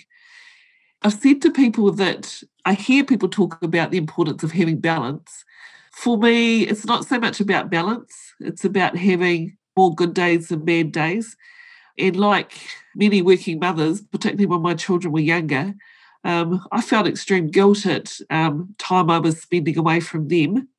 I've 1.01 1.13
said 1.13 1.41
to 1.41 1.51
people 1.51 1.91
that 1.93 2.41
I 2.63 2.73
hear 2.73 3.03
people 3.03 3.27
talk 3.27 3.61
about 3.61 3.91
the 3.91 3.97
importance 3.97 4.41
of 4.41 4.53
having 4.53 4.79
balance. 4.79 5.43
For 5.91 6.17
me, 6.17 6.63
it's 6.63 6.85
not 6.85 7.05
so 7.05 7.19
much 7.19 7.41
about 7.41 7.69
balance, 7.69 8.15
it's 8.39 8.63
about 8.63 8.95
having 8.95 9.57
more 9.75 9.93
good 9.93 10.13
days 10.13 10.47
than 10.47 10.63
bad 10.63 10.93
days. 10.93 11.35
And 11.97 12.15
like 12.15 12.53
many 12.95 13.21
working 13.21 13.59
mothers, 13.59 14.01
particularly 14.01 14.45
when 14.45 14.61
my 14.61 14.75
children 14.75 15.11
were 15.11 15.19
younger, 15.19 15.73
um, 16.23 16.65
I 16.71 16.79
felt 16.79 17.07
extreme 17.07 17.47
guilt 17.47 17.85
at 17.85 18.17
um, 18.29 18.75
time 18.77 19.09
I 19.09 19.19
was 19.19 19.41
spending 19.41 19.77
away 19.77 19.99
from 19.99 20.29
them, 20.29 20.69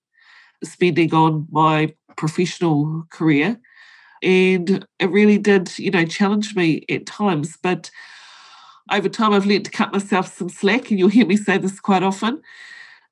spending 0.65 1.15
on 1.15 1.47
my 1.51 1.95
professional 2.17 3.05
career. 3.11 3.59
And 4.23 4.87
it 4.99 5.11
really 5.11 5.39
did, 5.39 5.79
you 5.79 5.91
know, 5.91 6.05
challenge 6.05 6.55
me 6.55 6.85
at 6.91 7.07
times. 7.07 7.57
But 7.63 7.91
over 8.91 9.09
time, 9.09 9.33
I've 9.33 9.47
learned 9.47 9.65
to 9.67 9.71
cut 9.71 9.93
myself 9.93 10.37
some 10.37 10.49
slack, 10.49 10.91
and 10.91 10.99
you'll 10.99 11.09
hear 11.09 11.27
me 11.27 11.37
say 11.37 11.59
this 11.59 11.81
quite 11.81 12.03
often. 12.03 12.43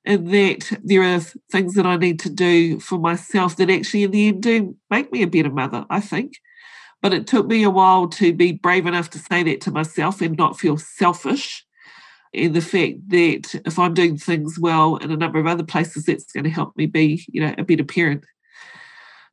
And 0.05 0.29
that 0.33 0.79
there 0.83 1.03
are 1.03 1.19
things 1.51 1.73
that 1.73 1.85
I 1.85 1.97
need 1.97 2.19
to 2.21 2.29
do 2.29 2.79
for 2.79 2.97
myself 2.97 3.57
that 3.57 3.69
actually, 3.69 4.03
in 4.03 4.11
the 4.11 4.27
end, 4.29 4.43
do 4.43 4.75
make 4.89 5.11
me 5.11 5.23
a 5.23 5.27
better 5.27 5.51
mother, 5.51 5.85
I 5.89 5.99
think. 5.99 6.33
But 7.01 7.13
it 7.13 7.27
took 7.27 7.47
me 7.47 7.63
a 7.63 7.69
while 7.69 8.07
to 8.09 8.33
be 8.33 8.53
brave 8.53 8.85
enough 8.85 9.09
to 9.11 9.19
say 9.19 9.43
that 9.43 9.61
to 9.61 9.71
myself 9.71 10.21
and 10.21 10.37
not 10.37 10.59
feel 10.59 10.77
selfish 10.77 11.65
in 12.33 12.53
the 12.53 12.61
fact 12.61 13.09
that 13.09 13.61
if 13.65 13.79
I'm 13.79 13.93
doing 13.93 14.17
things 14.17 14.59
well 14.59 14.97
in 14.97 15.11
a 15.11 15.17
number 15.17 15.39
of 15.39 15.47
other 15.47 15.63
places, 15.63 16.05
that's 16.05 16.31
going 16.31 16.43
to 16.43 16.49
help 16.49 16.75
me 16.77 16.85
be, 16.85 17.25
you 17.29 17.41
know, 17.41 17.53
a 17.57 17.63
better 17.63 17.83
parent. 17.83 18.23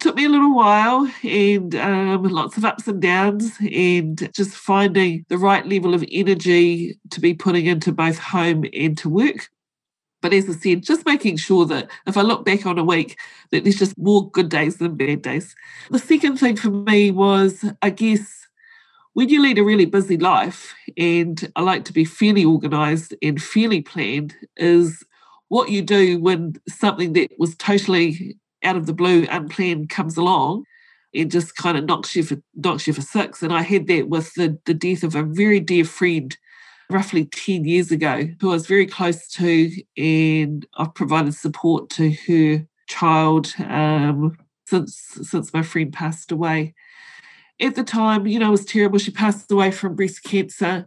Took 0.01 0.17
me 0.17 0.27
a 0.27 0.31
little 0.31 0.55
while 0.55 1.11
and 1.23 1.75
um, 1.75 2.23
lots 2.25 2.57
of 2.57 2.65
ups 2.65 2.87
and 2.87 3.01
downs, 3.01 3.53
and 3.61 4.31
just 4.35 4.55
finding 4.55 5.25
the 5.29 5.39
right 5.39 5.67
level 5.67 5.95
of 5.95 6.05
energy 6.11 6.99
to 7.11 7.21
be 7.21 7.35
putting 7.35 7.67
into 7.67 7.93
both 7.93 8.19
home 8.19 8.65
and 8.75 8.97
to 8.99 9.09
work. 9.09 9.49
But 10.23 10.33
as 10.33 10.49
I 10.49 10.53
said, 10.53 10.83
just 10.83 11.07
making 11.07 11.37
sure 11.37 11.67
that 11.67 11.91
if 12.07 12.17
I 12.17 12.23
look 12.23 12.45
back 12.45 12.67
on 12.67 12.79
a 12.79 12.85
week, 12.85 13.19
that 13.51 13.65
there's 13.65 13.79
just 13.79 13.97
more 13.97 14.31
good 14.31 14.49
days 14.49 14.77
than 14.77 14.97
bad 14.97 15.23
days. 15.23 15.55
The 15.91 15.99
second 15.99 16.39
thing 16.39 16.57
for 16.57 16.71
me 16.71 17.11
was, 17.11 17.65
I 17.81 17.91
guess, 17.91 18.46
when 19.17 19.31
you 19.31 19.41
lead 19.41 19.57
a 19.57 19.65
really 19.65 19.87
busy 19.87 20.19
life, 20.19 20.75
and 20.99 21.51
I 21.57 21.63
like 21.63 21.87
to 21.87 21.93
be 21.95 22.05
fairly 22.05 22.45
organized 22.45 23.15
and 23.23 23.43
fairly 23.43 23.81
planned, 23.81 24.35
is 24.59 25.03
what 25.49 25.71
you 25.71 25.81
do 25.81 26.21
when 26.21 26.57
something 26.69 27.15
that 27.15 27.31
was 27.39 27.57
totally 27.57 28.37
out 28.63 28.77
of 28.77 28.85
the 28.85 28.93
blue, 28.93 29.27
unplanned 29.31 29.89
comes 29.89 30.19
along 30.19 30.65
and 31.15 31.31
just 31.31 31.57
kind 31.57 31.79
of 31.79 31.87
knocks 31.87 32.15
you 32.15 32.25
for 32.25 32.37
knocks 32.57 32.87
you 32.87 32.93
for 32.93 33.01
six. 33.01 33.43
And 33.43 33.55
I 33.55 33.63
had 33.63 33.87
that 33.87 34.11
with 34.11 34.35
the, 34.35 34.59
the 34.67 34.75
death 34.75 35.03
of 35.03 35.15
a 35.15 35.23
very 35.23 35.61
dear 35.61 35.87
friend 35.87 36.37
roughly 36.91 37.25
10 37.25 37.65
years 37.65 37.91
ago, 37.91 38.29
who 38.39 38.51
I 38.51 38.53
was 38.53 38.67
very 38.67 38.87
close 38.87 39.29
to, 39.29 39.73
and 39.97 40.67
I've 40.77 40.93
provided 40.93 41.35
support 41.35 41.89
to 41.93 42.15
her 42.27 42.67
child 42.87 43.55
um, 43.61 44.37
since 44.67 44.95
since 45.23 45.55
my 45.55 45.63
friend 45.63 45.91
passed 45.91 46.31
away 46.31 46.75
at 47.61 47.75
the 47.75 47.85
time, 47.85 48.27
you 48.27 48.39
know, 48.39 48.49
it 48.49 48.53
was 48.53 48.65
terrible. 48.65 48.99
She 48.99 49.11
passed 49.11 49.51
away 49.51 49.71
from 49.71 49.97
breast 49.97 50.23
cancer. 50.23 50.67
Uh, 50.67 50.83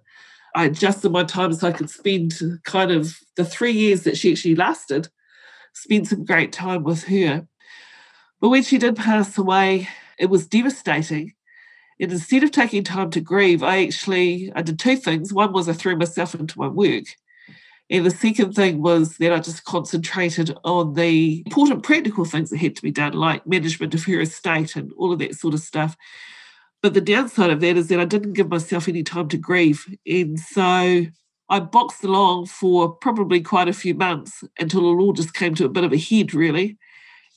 I 0.55 0.65
adjusted 0.65 1.11
my 1.11 1.23
time 1.23 1.53
so 1.53 1.67
I 1.67 1.71
could 1.71 1.89
spend 1.89 2.33
kind 2.63 2.91
of 2.91 3.17
the 3.35 3.45
three 3.45 3.71
years 3.71 4.03
that 4.03 4.17
she 4.17 4.31
actually 4.31 4.55
lasted, 4.55 5.07
spend 5.73 6.07
some 6.07 6.25
great 6.25 6.51
time 6.51 6.83
with 6.83 7.03
her. 7.05 7.47
But 8.41 8.49
when 8.49 8.63
she 8.63 8.77
did 8.77 8.95
pass 8.95 9.37
away, 9.37 9.87
it 10.17 10.29
was 10.29 10.47
devastating. 10.47 11.33
And 11.99 12.11
instead 12.11 12.43
of 12.43 12.51
taking 12.51 12.83
time 12.83 13.11
to 13.11 13.21
grieve, 13.21 13.61
I 13.61 13.83
actually 13.83 14.51
I 14.55 14.61
did 14.61 14.79
two 14.79 14.95
things. 14.95 15.33
One 15.33 15.53
was 15.53 15.67
I 15.67 15.73
threw 15.73 15.95
myself 15.95 16.33
into 16.33 16.57
my 16.57 16.67
work. 16.67 17.05
And 17.91 18.05
the 18.05 18.11
second 18.11 18.53
thing 18.53 18.81
was 18.81 19.17
that 19.17 19.33
I 19.33 19.39
just 19.39 19.65
concentrated 19.65 20.55
on 20.63 20.93
the 20.93 21.43
important 21.45 21.83
practical 21.83 22.23
things 22.23 22.51
that 22.51 22.57
had 22.57 22.75
to 22.75 22.81
be 22.81 22.91
done, 22.91 23.13
like 23.13 23.47
management 23.47 23.95
of 23.95 24.05
her 24.05 24.21
estate 24.21 24.75
and 24.75 24.93
all 24.95 25.11
of 25.11 25.19
that 25.19 25.35
sort 25.35 25.55
of 25.55 25.59
stuff. 25.59 25.97
But 26.81 26.93
the 26.93 27.01
downside 27.01 27.49
of 27.49 27.59
that 27.61 27.77
is 27.77 27.87
that 27.87 27.99
I 27.99 28.05
didn't 28.05 28.33
give 28.33 28.49
myself 28.49 28.87
any 28.87 29.03
time 29.03 29.27
to 29.29 29.37
grieve. 29.37 29.85
And 30.05 30.39
so 30.39 31.05
I 31.49 31.59
boxed 31.59 32.03
along 32.03 32.45
for 32.45 32.89
probably 32.89 33.41
quite 33.41 33.67
a 33.67 33.73
few 33.73 33.93
months 33.93 34.43
until 34.59 34.81
it 34.81 35.01
all 35.01 35.13
just 35.13 35.33
came 35.33 35.55
to 35.55 35.65
a 35.65 35.69
bit 35.69 35.83
of 35.83 35.91
a 35.91 35.97
head, 35.97 36.33
really. 36.33 36.77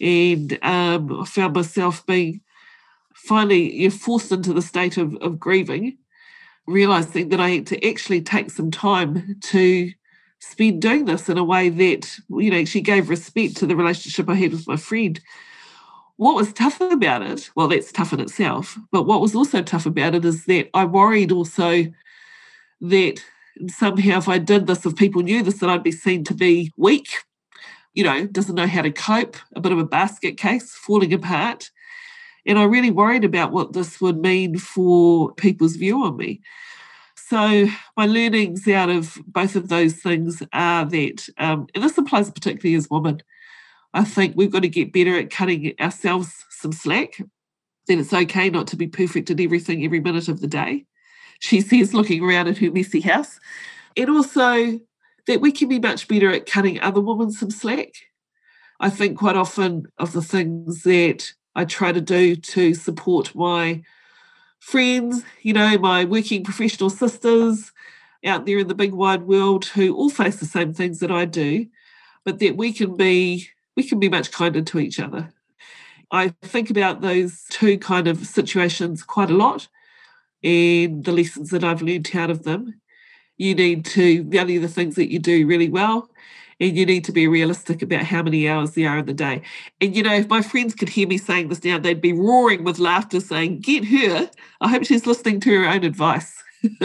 And 0.01 0.59
um, 0.63 1.23
I 1.23 1.25
found 1.25 1.55
myself 1.55 2.07
being 2.07 2.41
finally 3.15 3.73
you 3.73 3.89
know, 3.89 3.95
forced 3.95 4.31
into 4.31 4.53
the 4.53 4.63
state 4.63 4.97
of, 4.97 5.17
of 5.17 5.41
grieving, 5.41 5.99
realizing 6.67 7.31
that 7.31 7.41
I 7.41 7.51
had 7.51 7.67
to 7.69 7.89
actually 7.89 8.23
take 8.23 8.51
some 8.51 8.71
time 8.71 9.39
to 9.41 9.91
spend 10.39 10.83
doing 10.83 11.05
this 11.05 11.29
in 11.29 11.39
a 11.39 11.45
way 11.45 11.69
that, 11.69 12.17
you 12.31 12.51
know, 12.51 12.59
actually 12.59 12.81
gave 12.83 13.09
respect 13.09 13.57
to 13.57 13.67
the 13.67 13.77
relationship 13.77 14.29
I 14.29 14.35
had 14.35 14.53
with 14.53 14.69
my 14.69 14.77
friend 14.77 15.21
what 16.23 16.37
was 16.37 16.53
tough 16.53 16.81
about 16.81 17.23
it, 17.23 17.51
well, 17.57 17.69
that's 17.69 17.93
tough 17.93 18.13
in 18.13 18.21
itself, 18.21 18.79
but 18.91 19.05
what 19.05 19.21
was 19.21 19.35
also 19.35 19.63
tough 19.63 19.87
about 19.87 20.15
it 20.15 20.25
is 20.25 20.45
that 20.47 20.71
I 20.75 20.85
worried 20.85 21.33
also 21.33 21.87
that 22.81 23.25
somehow 23.69 24.19
if 24.19 24.29
I 24.29 24.39
did 24.39 24.67
this, 24.67 24.87
if 24.87 24.97
people 24.97 25.23
knew 25.23 25.43
this, 25.43 25.59
that 25.59 25.71
I'd 25.71 25.83
be 25.83 25.93
seen 25.93 26.25
to 26.25 26.35
be 26.35 26.73
weak, 26.77 27.09
you 27.95 28.05
know, 28.05 28.27
doesn't 28.27 28.55
know 28.55 28.67
how 28.67 28.83
to 28.83 28.91
cope, 28.91 29.37
a 29.55 29.61
bit 29.61 29.73
of 29.73 29.79
a 29.79 29.85
basket 29.85 30.37
case, 30.39 30.73
falling 30.73 31.13
apart. 31.13 31.71
And 32.47 32.59
I 32.59 32.65
really 32.65 32.91
worried 32.91 33.25
about 33.25 33.53
what 33.53 33.73
this 33.73 34.01
would 34.01 34.19
mean 34.19 34.59
for 34.59 35.33
people's 35.35 35.77
view 35.77 36.03
on 36.05 36.17
me. 36.17 36.41
So, 37.17 37.69
my 37.97 38.07
learnings 38.07 38.67
out 38.69 38.91
of 38.91 39.19
both 39.27 39.57
of 39.57 39.69
those 39.69 39.95
things 39.95 40.43
are 40.53 40.85
that, 40.85 41.29
um, 41.39 41.67
and 41.75 41.83
this 41.83 41.97
applies 41.97 42.31
particularly 42.31 42.75
as 42.75 42.91
women, 42.91 43.23
I 43.95 44.05
think 44.05 44.37
we've 44.37 44.51
got 44.51 44.63
to 44.63 44.69
get 44.69 44.93
better 44.93 45.19
at 45.19 45.31
cutting 45.31 45.75
ourselves 45.81 46.45
some 46.51 46.73
slack. 46.73 47.19
That 47.89 47.99
it's 47.99 48.13
okay 48.13 48.49
not 48.49 48.69
to 48.69 48.77
be 48.77 48.87
perfect 48.87 49.31
at 49.31 49.41
everything 49.41 49.85
every 49.85 50.01
minute 50.01 50.29
of 50.29 50.41
the 50.41 50.47
day. 50.47 50.87
She 51.41 51.61
says, 51.61 51.93
looking 51.93 52.23
around 52.23 52.47
at 52.47 52.59
her 52.59 52.71
messy 52.71 53.01
house. 53.01 53.41
And 53.97 54.09
also 54.09 54.81
that 55.27 55.41
we 55.41 55.53
can 55.53 55.69
be 55.69 55.81
much 55.81 56.09
better 56.09 56.31
at 56.31 56.47
cutting 56.47 56.81
other 56.81 57.01
women 57.01 57.33
some 57.33 57.51
slack. 57.51 57.95
I 58.81 58.91
think 58.91 59.19
quite 59.19 59.37
often 59.37 59.87
of 59.99 60.13
the 60.13 60.23
things 60.23 60.83
that 60.83 61.33
I 61.55 61.65
try 61.65 61.93
to 61.93 62.01
do 62.01 62.37
to 62.37 62.75
support 62.75 63.35
my 63.35 63.83
friends, 64.61 65.23
you 65.43 65.53
know, 65.53 65.77
my 65.79 66.05
working 66.05 66.45
professional 66.45 66.91
sisters 66.91 67.73
out 68.25 68.47
there 68.47 68.59
in 68.59 68.69
the 68.69 68.75
big 68.75 68.93
wide 68.93 69.23
world 69.23 69.67
who 69.67 69.95
all 69.95 70.09
face 70.09 70.37
the 70.37 70.47
same 70.47 70.73
things 70.73 71.01
that 71.01 71.11
I 71.11 71.25
do, 71.25 71.67
but 72.25 72.39
that 72.39 72.57
we 72.57 72.73
can 72.73 72.97
be 72.97 73.49
we 73.77 73.83
can 73.83 73.99
be 73.99 74.09
much 74.09 74.31
kinder 74.31 74.63
to 74.63 74.79
each 74.79 75.01
other. 75.01 75.33
I 76.11 76.29
think 76.43 76.71
about 76.71 77.01
those 77.01 77.45
two 77.51 77.79
kind 77.79 78.07
of 78.07 78.27
situations 78.27 79.03
quite 79.03 79.31
a 79.31 79.35
lot 79.37 79.69
and 80.45 81.05
the 81.05 81.13
lessons 81.13 81.51
that 81.51 81.65
I've 81.65 81.83
learned 81.83 82.11
out 82.15 82.31
of 82.31 82.43
them. 82.43 82.81
You 83.39 83.55
need 83.55 83.85
to 83.87 84.25
value 84.25 84.61
the 84.61 84.69
things 84.69 84.95
that 84.97 85.11
you 85.11 85.19
do 85.19 85.47
really 85.47 85.71
well 85.71 86.11
and 86.61 86.77
you 86.77 86.87
need 86.87 87.05
to 87.05 87.13
be 87.13 87.27
realistic 87.27 87.83
about 87.83 88.05
how 88.05 88.23
many 88.23 88.49
hours 88.49 88.73
there 88.73 88.89
are 88.89 88.99
in 88.99 89.07
the 89.07 89.15
day. 89.15 89.43
And 89.81 89.97
you 89.97 90.03
know, 90.03 90.15
if 90.15 90.29
my 90.29 90.43
friends 90.43 90.75
could 90.75 90.89
hear 90.89 91.09
me 91.09 91.19
saying 91.19 91.49
this 91.49 91.65
now, 91.65 91.79
they'd 91.79 92.01
be 92.01 92.13
roaring 92.13 92.63
with 92.63 92.79
laughter 92.79 93.21
saying, 93.21 93.61
Get 93.61 93.85
her. 93.87 94.31
I 94.61 94.69
hope 94.69 94.85
she's 94.85 95.07
listening 95.07 95.41
to 95.41 95.63
her 95.63 95.69
own 95.69 95.83
advice. 95.83 96.43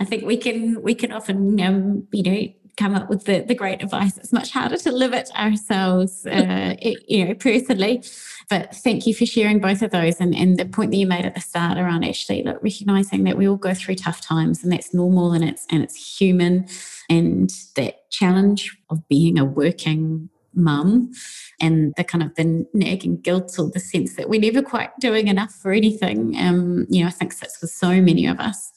I 0.00 0.04
think 0.04 0.24
we 0.24 0.38
can 0.38 0.80
we 0.80 0.94
can 0.94 1.12
often 1.12 1.60
um, 1.60 2.08
you 2.12 2.22
know 2.22 2.48
come 2.80 2.94
up 2.94 3.10
with 3.10 3.24
the, 3.24 3.40
the 3.40 3.54
great 3.54 3.82
advice. 3.82 4.16
It's 4.16 4.32
much 4.32 4.50
harder 4.50 4.78
to 4.78 4.90
live 4.90 5.12
it 5.12 5.28
ourselves, 5.36 6.26
uh, 6.26 6.74
you 7.08 7.26
know, 7.26 7.34
personally. 7.34 8.02
But 8.48 8.74
thank 8.74 9.06
you 9.06 9.14
for 9.14 9.26
sharing 9.26 9.60
both 9.60 9.82
of 9.82 9.90
those. 9.90 10.16
And, 10.18 10.34
and 10.34 10.58
the 10.58 10.64
point 10.64 10.90
that 10.90 10.96
you 10.96 11.06
made 11.06 11.26
at 11.26 11.34
the 11.34 11.40
start 11.40 11.78
around 11.78 12.04
actually 12.04 12.42
like, 12.42 12.62
recognizing 12.62 13.24
that 13.24 13.36
we 13.36 13.46
all 13.46 13.56
go 13.56 13.74
through 13.74 13.96
tough 13.96 14.20
times 14.20 14.64
and 14.64 14.72
that's 14.72 14.94
normal 14.94 15.32
and 15.32 15.44
it's 15.44 15.66
and 15.70 15.82
it's 15.82 16.18
human. 16.18 16.66
And 17.08 17.50
that 17.76 18.10
challenge 18.10 18.76
of 18.88 19.06
being 19.08 19.38
a 19.38 19.44
working 19.44 20.30
mum 20.54 21.12
and 21.60 21.92
the 21.96 22.02
kind 22.02 22.24
of 22.24 22.34
the 22.34 22.66
nagging 22.74 23.20
guilt 23.20 23.56
or 23.58 23.70
the 23.70 23.78
sense 23.78 24.16
that 24.16 24.28
we're 24.28 24.40
never 24.40 24.62
quite 24.62 24.90
doing 24.98 25.28
enough 25.28 25.52
for 25.52 25.70
anything 25.70 26.34
um 26.36 26.86
you 26.90 27.00
know 27.00 27.06
i 27.06 27.10
think 27.10 27.32
sits 27.32 27.60
with 27.60 27.70
so 27.70 28.00
many 28.02 28.26
of 28.26 28.40
us 28.40 28.72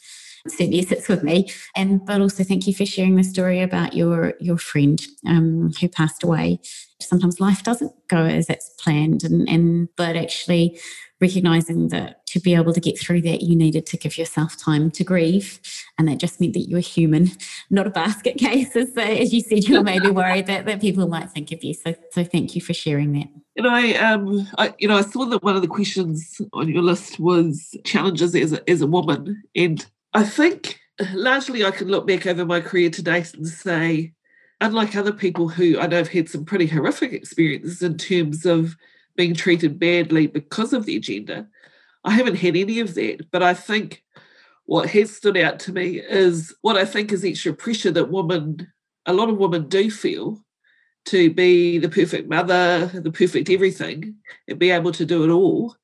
certainly 0.48 0.82
sits 0.82 1.08
with 1.08 1.24
me. 1.24 1.52
And 1.76 2.06
but 2.06 2.22
also 2.22 2.44
thank 2.44 2.68
you 2.68 2.74
for 2.74 2.86
sharing 2.86 3.16
the 3.16 3.24
story 3.24 3.62
about 3.62 3.94
your 3.94 4.34
your 4.40 4.58
friend 4.58 5.02
um, 5.28 5.72
who 5.80 5.88
passed 5.88 6.24
away. 6.24 6.60
Sometimes 7.02 7.40
life 7.40 7.64
doesn't 7.64 7.92
go 8.08 8.24
as 8.26 8.50
it's 8.50 8.70
planned, 8.80 9.24
and 9.24 9.48
and 9.50 9.90
but 9.96 10.16
actually 10.16 10.80
recognizing 11.22 11.88
that 11.88 12.26
to 12.28 12.40
be 12.40 12.54
able 12.54 12.74
to 12.74 12.82
get 12.82 13.00
through 13.00 13.22
that, 13.22 13.42
you 13.42 13.56
needed 13.56 13.86
to 13.86 13.96
give 13.96 14.18
yourself 14.18 14.58
time 14.58 14.92
to 14.92 15.04
grieve, 15.04 15.60
and 15.98 16.08
that 16.08 16.18
just 16.18 16.42
meant 16.42 16.54
that 16.54 16.68
you 16.68 16.76
were 16.76 16.82
human, 16.82 17.32
not 17.70 17.88
a 17.88 17.92
basket 17.92 18.38
case. 18.38 18.76
As, 18.76 18.96
uh, 18.98 19.02
as 19.02 19.34
you 19.34 19.42
said, 19.42 19.64
you 19.64 19.78
were 19.78 19.84
maybe 19.84 20.10
worried 20.10 20.48
that, 20.48 20.66
that 20.66 20.82
people 20.82 21.08
might 21.08 21.30
think 21.30 21.52
of 21.52 21.64
you. 21.64 21.74
So 21.74 21.96
so 22.12 22.24
thank 22.24 22.56
you 22.56 22.62
for 22.62 22.74
sharing 22.74 23.14
that. 23.14 23.28
And 23.56 23.68
I, 23.68 23.94
um, 23.94 24.48
I, 24.58 24.74
you 24.80 24.88
know, 24.88 24.98
I 24.98 25.02
saw 25.02 25.26
that 25.26 25.44
one 25.44 25.56
of 25.56 25.62
the 25.62 25.68
questions 25.68 26.42
on 26.54 26.68
your 26.68 26.82
list 26.82 27.20
was 27.20 27.78
challenges 27.84 28.36
as 28.36 28.54
a, 28.54 28.70
as 28.70 28.82
a 28.82 28.88
woman, 28.88 29.44
and 29.56 29.86
I 30.14 30.24
think 30.24 30.80
largely 31.14 31.66
I 31.66 31.72
can 31.72 31.88
look 31.88 32.06
back 32.08 32.28
over 32.28 32.46
my 32.46 32.62
career 32.62 32.90
to 32.92 33.02
date 33.02 33.34
and 33.34 33.48
say, 33.48 34.14
unlike 34.62 34.96
other 34.96 35.12
people 35.12 35.50
who 35.50 35.80
I 35.80 35.88
know 35.88 35.98
have 35.98 36.08
had 36.10 36.30
some 36.30 36.46
pretty 36.46 36.68
horrific 36.68 37.14
experiences 37.14 37.82
in 37.82 37.98
terms 37.98 38.46
of 38.46 38.76
being 39.16 39.34
treated 39.34 39.80
badly 39.80 40.28
because 40.28 40.74
of 40.74 40.86
the 40.86 40.96
agenda, 40.96 41.48
I 42.04 42.12
haven't 42.12 42.36
had 42.36 42.56
any 42.56 42.80
of 42.80 42.94
that. 42.96 43.32
But 43.32 43.42
I 43.42 43.54
think 43.54 44.04
what 44.66 44.90
has 44.92 45.16
stood 45.16 45.38
out 45.38 45.60
to 45.62 45.74
me 45.74 46.00
is 46.00 46.54
what 46.62 46.78
I 46.78 46.86
think 46.86 47.12
is 47.12 47.26
extra 47.26 47.54
pressure 47.54 47.92
that 47.92 48.12
women, 48.12 48.72
a 49.06 49.14
lot 49.14 49.30
of 49.30 49.38
women 49.38 49.68
do 49.68 49.90
feel 49.90 50.44
to 51.06 51.32
be 51.32 51.80
the 51.80 51.90
perfect 51.90 52.30
mother, 52.30 52.86
the 52.86 53.12
perfect 53.12 53.50
everything, 53.50 54.16
and 54.48 54.60
be 54.60 54.72
able 54.72 54.92
to 54.94 55.06
do 55.06 55.24
it 55.24 55.30
all. 55.30 55.76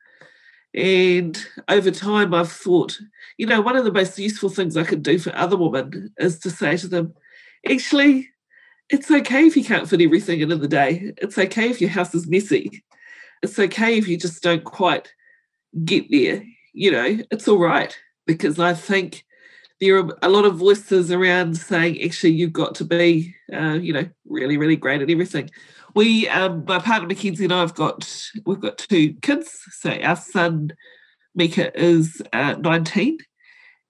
And 0.73 1.37
over 1.67 1.91
time, 1.91 2.33
I've 2.33 2.51
thought, 2.51 2.99
you 3.37 3.45
know, 3.45 3.61
one 3.61 3.75
of 3.75 3.85
the 3.85 3.91
most 3.91 4.19
useful 4.19 4.49
things 4.49 4.77
I 4.77 4.83
can 4.83 5.01
do 5.01 5.17
for 5.17 5.35
other 5.35 5.57
women 5.57 6.13
is 6.19 6.39
to 6.39 6.49
say 6.49 6.77
to 6.77 6.87
them, 6.87 7.13
actually, 7.69 8.29
it's 8.89 9.09
okay 9.09 9.45
if 9.45 9.55
you 9.55 9.63
can't 9.63 9.89
fit 9.89 10.01
everything 10.01 10.41
in 10.41 10.51
in 10.51 10.61
the 10.61 10.67
day. 10.67 11.13
It's 11.17 11.37
okay 11.37 11.69
if 11.69 11.81
your 11.81 11.89
house 11.89 12.13
is 12.13 12.27
messy. 12.27 12.83
It's 13.41 13.57
okay 13.57 13.97
if 13.97 14.07
you 14.07 14.17
just 14.17 14.43
don't 14.43 14.63
quite 14.63 15.13
get 15.85 16.05
there. 16.11 16.43
You 16.73 16.91
know, 16.91 17.17
it's 17.31 17.47
all 17.47 17.59
right 17.59 17.97
because 18.25 18.59
I 18.59 18.73
think 18.73 19.25
there 19.81 19.97
are 19.97 20.17
a 20.21 20.29
lot 20.29 20.45
of 20.45 20.57
voices 20.57 21.11
around 21.11 21.57
saying 21.57 22.01
actually 22.03 22.31
you've 22.31 22.53
got 22.53 22.75
to 22.75 22.85
be, 22.85 23.33
uh, 23.53 23.73
you 23.73 23.93
know, 23.93 24.07
really, 24.25 24.57
really 24.57 24.75
great 24.75 25.01
at 25.01 25.09
everything. 25.09 25.49
We, 25.95 26.27
um, 26.29 26.65
my 26.67 26.79
partner 26.79 27.07
Mackenzie 27.07 27.45
and 27.45 27.53
I 27.53 27.61
have 27.61 27.75
got 27.75 28.31
we've 28.45 28.59
got 28.59 28.77
two 28.77 29.13
kids. 29.21 29.59
So 29.71 29.91
our 29.91 30.15
son 30.15 30.71
Mika 31.35 31.77
is 31.79 32.21
uh, 32.33 32.53
19 32.53 33.17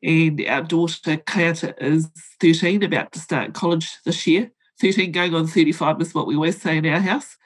and 0.04 0.46
our 0.48 0.62
daughter 0.62 1.18
Kayata 1.18 1.74
is 1.82 2.10
13, 2.40 2.84
about 2.84 3.12
to 3.14 3.20
start 3.20 3.54
college 3.54 3.98
this 4.06 4.26
year. 4.26 4.52
13 4.80 5.12
going 5.12 5.36
on 5.36 5.48
35 5.48 6.02
is 6.02 6.14
what 6.14 6.26
we 6.26 6.36
always 6.36 6.62
say 6.62 6.78
in 6.78 6.86
our 6.86 7.02
house. 7.02 7.38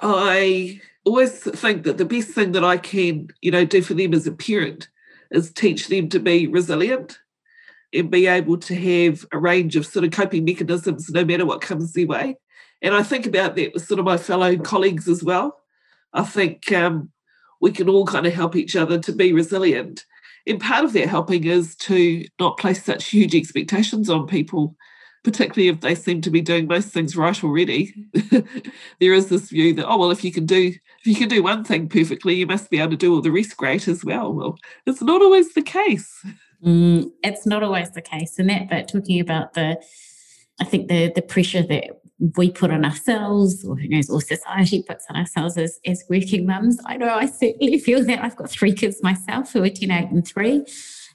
I 0.00 0.80
always 1.04 1.40
think 1.40 1.84
that 1.84 1.98
the 1.98 2.04
best 2.04 2.28
thing 2.28 2.52
that 2.52 2.64
I 2.64 2.76
can, 2.76 3.28
you 3.40 3.50
know, 3.50 3.64
do 3.64 3.82
for 3.82 3.94
them 3.94 4.14
as 4.14 4.26
a 4.26 4.32
parent 4.32 4.88
is 5.30 5.52
teach 5.52 5.88
them 5.88 6.08
to 6.10 6.20
be 6.20 6.46
resilient 6.46 7.18
and 7.92 8.10
be 8.10 8.26
able 8.26 8.58
to 8.58 8.74
have 8.74 9.24
a 9.32 9.38
range 9.38 9.76
of 9.76 9.86
sort 9.86 10.04
of 10.04 10.10
coping 10.12 10.44
mechanisms 10.44 11.10
no 11.10 11.24
matter 11.24 11.46
what 11.46 11.60
comes 11.60 11.92
their 11.92 12.06
way. 12.06 12.36
And 12.84 12.94
I 12.94 13.02
think 13.02 13.26
about 13.26 13.56
that 13.56 13.74
with 13.74 13.86
sort 13.86 13.98
of 13.98 14.04
my 14.04 14.16
fellow 14.16 14.56
colleagues 14.56 15.08
as 15.08 15.24
well. 15.24 15.56
I 16.12 16.22
think 16.22 16.70
um, 16.70 17.10
we 17.60 17.72
can 17.72 17.88
all 17.88 18.06
kind 18.06 18.26
of 18.26 18.32
help 18.32 18.54
each 18.54 18.76
other 18.76 18.98
to 19.00 19.12
be 19.12 19.32
resilient. 19.32 20.04
And 20.46 20.60
part 20.60 20.84
of 20.84 20.92
that 20.92 21.08
helping 21.08 21.44
is 21.44 21.74
to 21.76 22.24
not 22.38 22.58
place 22.58 22.84
such 22.84 23.06
huge 23.06 23.34
expectations 23.34 24.08
on 24.08 24.26
people 24.26 24.76
particularly 25.24 25.68
if 25.68 25.80
they 25.80 25.94
seem 25.94 26.20
to 26.20 26.30
be 26.30 26.42
doing 26.42 26.68
most 26.68 26.88
things 26.90 27.16
right 27.16 27.42
already, 27.42 27.94
there 29.00 29.14
is 29.14 29.28
this 29.30 29.48
view 29.48 29.72
that, 29.72 29.88
oh 29.88 29.96
well, 29.96 30.10
if 30.10 30.22
you 30.22 30.30
can 30.30 30.46
do 30.46 30.66
if 30.66 31.06
you 31.06 31.16
can 31.16 31.28
do 31.28 31.42
one 31.42 31.64
thing 31.64 31.88
perfectly, 31.88 32.34
you 32.34 32.46
must 32.46 32.70
be 32.70 32.78
able 32.78 32.90
to 32.90 32.96
do 32.96 33.14
all 33.14 33.22
the 33.22 33.30
rest 33.30 33.56
great 33.56 33.88
as 33.88 34.04
well. 34.04 34.32
Well, 34.32 34.58
it's 34.86 35.02
not 35.02 35.22
always 35.22 35.54
the 35.54 35.62
case. 35.62 36.24
Mm, 36.64 37.10
it's 37.22 37.46
not 37.46 37.62
always 37.62 37.90
the 37.92 38.02
case. 38.02 38.38
And 38.38 38.50
that 38.50 38.68
but 38.68 38.88
talking 38.88 39.18
about 39.18 39.54
the 39.54 39.82
I 40.60 40.64
think 40.64 40.88
the 40.88 41.10
the 41.14 41.22
pressure 41.22 41.62
that 41.62 42.00
we 42.36 42.50
put 42.50 42.70
on 42.70 42.84
ourselves 42.84 43.64
or 43.64 43.76
who 43.76 43.88
knows 43.88 44.08
or 44.08 44.20
society 44.20 44.82
puts 44.86 45.04
on 45.10 45.16
ourselves 45.16 45.56
as, 45.58 45.80
as 45.84 46.04
working 46.08 46.46
mums. 46.46 46.78
I 46.86 46.96
know 46.96 47.12
I 47.12 47.26
certainly 47.26 47.78
feel 47.78 48.04
that 48.04 48.22
I've 48.22 48.36
got 48.36 48.50
three 48.50 48.72
kids 48.72 49.02
myself 49.02 49.52
who 49.52 49.62
are 49.62 49.68
10, 49.68 49.90
8 49.90 50.10
and 50.10 50.26
3 50.26 50.64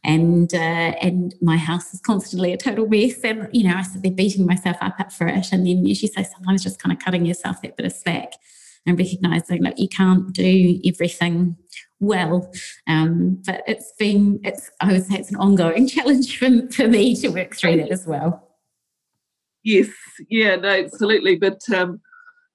and 0.03 0.53
uh, 0.53 0.57
and 0.57 1.35
my 1.41 1.57
house 1.57 1.93
is 1.93 1.99
constantly 1.99 2.53
a 2.53 2.57
total 2.57 2.87
mess. 2.87 3.21
And 3.23 3.49
you 3.51 3.67
know, 3.67 3.75
I 3.75 3.81
sit 3.81 4.01
there 4.01 4.11
beating 4.11 4.45
myself 4.45 4.77
up 4.81 5.11
for 5.11 5.27
it. 5.27 5.51
And 5.51 5.67
then, 5.67 5.85
as 5.89 6.01
you 6.01 6.07
say, 6.07 6.23
sometimes 6.23 6.63
just 6.63 6.81
kind 6.81 6.95
of 6.95 7.03
cutting 7.03 7.25
yourself 7.25 7.61
that 7.61 7.75
bit 7.75 7.85
of 7.85 7.93
slack 7.93 8.33
and 8.85 8.97
recognizing 8.97 9.63
that 9.63 9.77
you 9.77 9.89
can't 9.89 10.31
do 10.33 10.79
everything 10.85 11.57
well. 11.99 12.49
Um, 12.87 13.41
but 13.45 13.63
it's 13.67 13.91
been 13.99 14.39
it's 14.43 14.71
I 14.79 14.93
would 14.93 15.05
say 15.05 15.15
it's 15.15 15.31
an 15.31 15.37
ongoing 15.37 15.87
challenge 15.89 16.37
for, 16.37 16.49
for 16.71 16.87
me 16.87 17.15
to 17.17 17.29
work 17.29 17.55
through 17.55 17.77
that 17.77 17.91
as 17.91 18.07
well. 18.07 18.48
Yes, 19.63 19.89
yeah, 20.29 20.55
no, 20.55 20.69
absolutely. 20.69 21.35
But 21.35 21.61
um, 21.73 21.99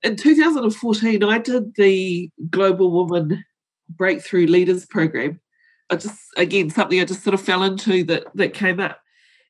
in 0.02 0.16
2014, 0.16 1.22
I 1.22 1.38
did 1.38 1.74
the 1.76 2.30
Global 2.50 2.90
Woman 2.90 3.44
Breakthrough 3.88 4.46
Leaders 4.46 4.86
Program, 4.86 5.40
I 5.90 5.96
just 5.96 6.18
again 6.36 6.70
something 6.70 7.00
I 7.00 7.04
just 7.04 7.22
sort 7.22 7.34
of 7.34 7.40
fell 7.40 7.62
into 7.62 8.04
that 8.04 8.24
that 8.34 8.54
came 8.54 8.80
up. 8.80 9.00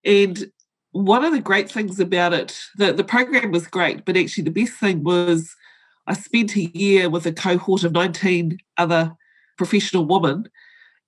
And 0.04 0.50
one 0.92 1.24
of 1.24 1.32
the 1.32 1.40
great 1.40 1.70
things 1.70 1.98
about 1.98 2.32
it, 2.32 2.58
the, 2.76 2.92
the 2.92 3.04
program 3.04 3.50
was 3.50 3.66
great, 3.66 4.04
but 4.04 4.16
actually 4.16 4.44
the 4.44 4.50
best 4.50 4.74
thing 4.74 5.02
was 5.02 5.54
I 6.06 6.14
spent 6.14 6.56
a 6.56 6.62
year 6.76 7.08
with 7.08 7.26
a 7.26 7.32
cohort 7.32 7.84
of 7.84 7.92
19 7.92 8.58
other 8.76 9.12
professional 9.56 10.06
women. 10.06 10.48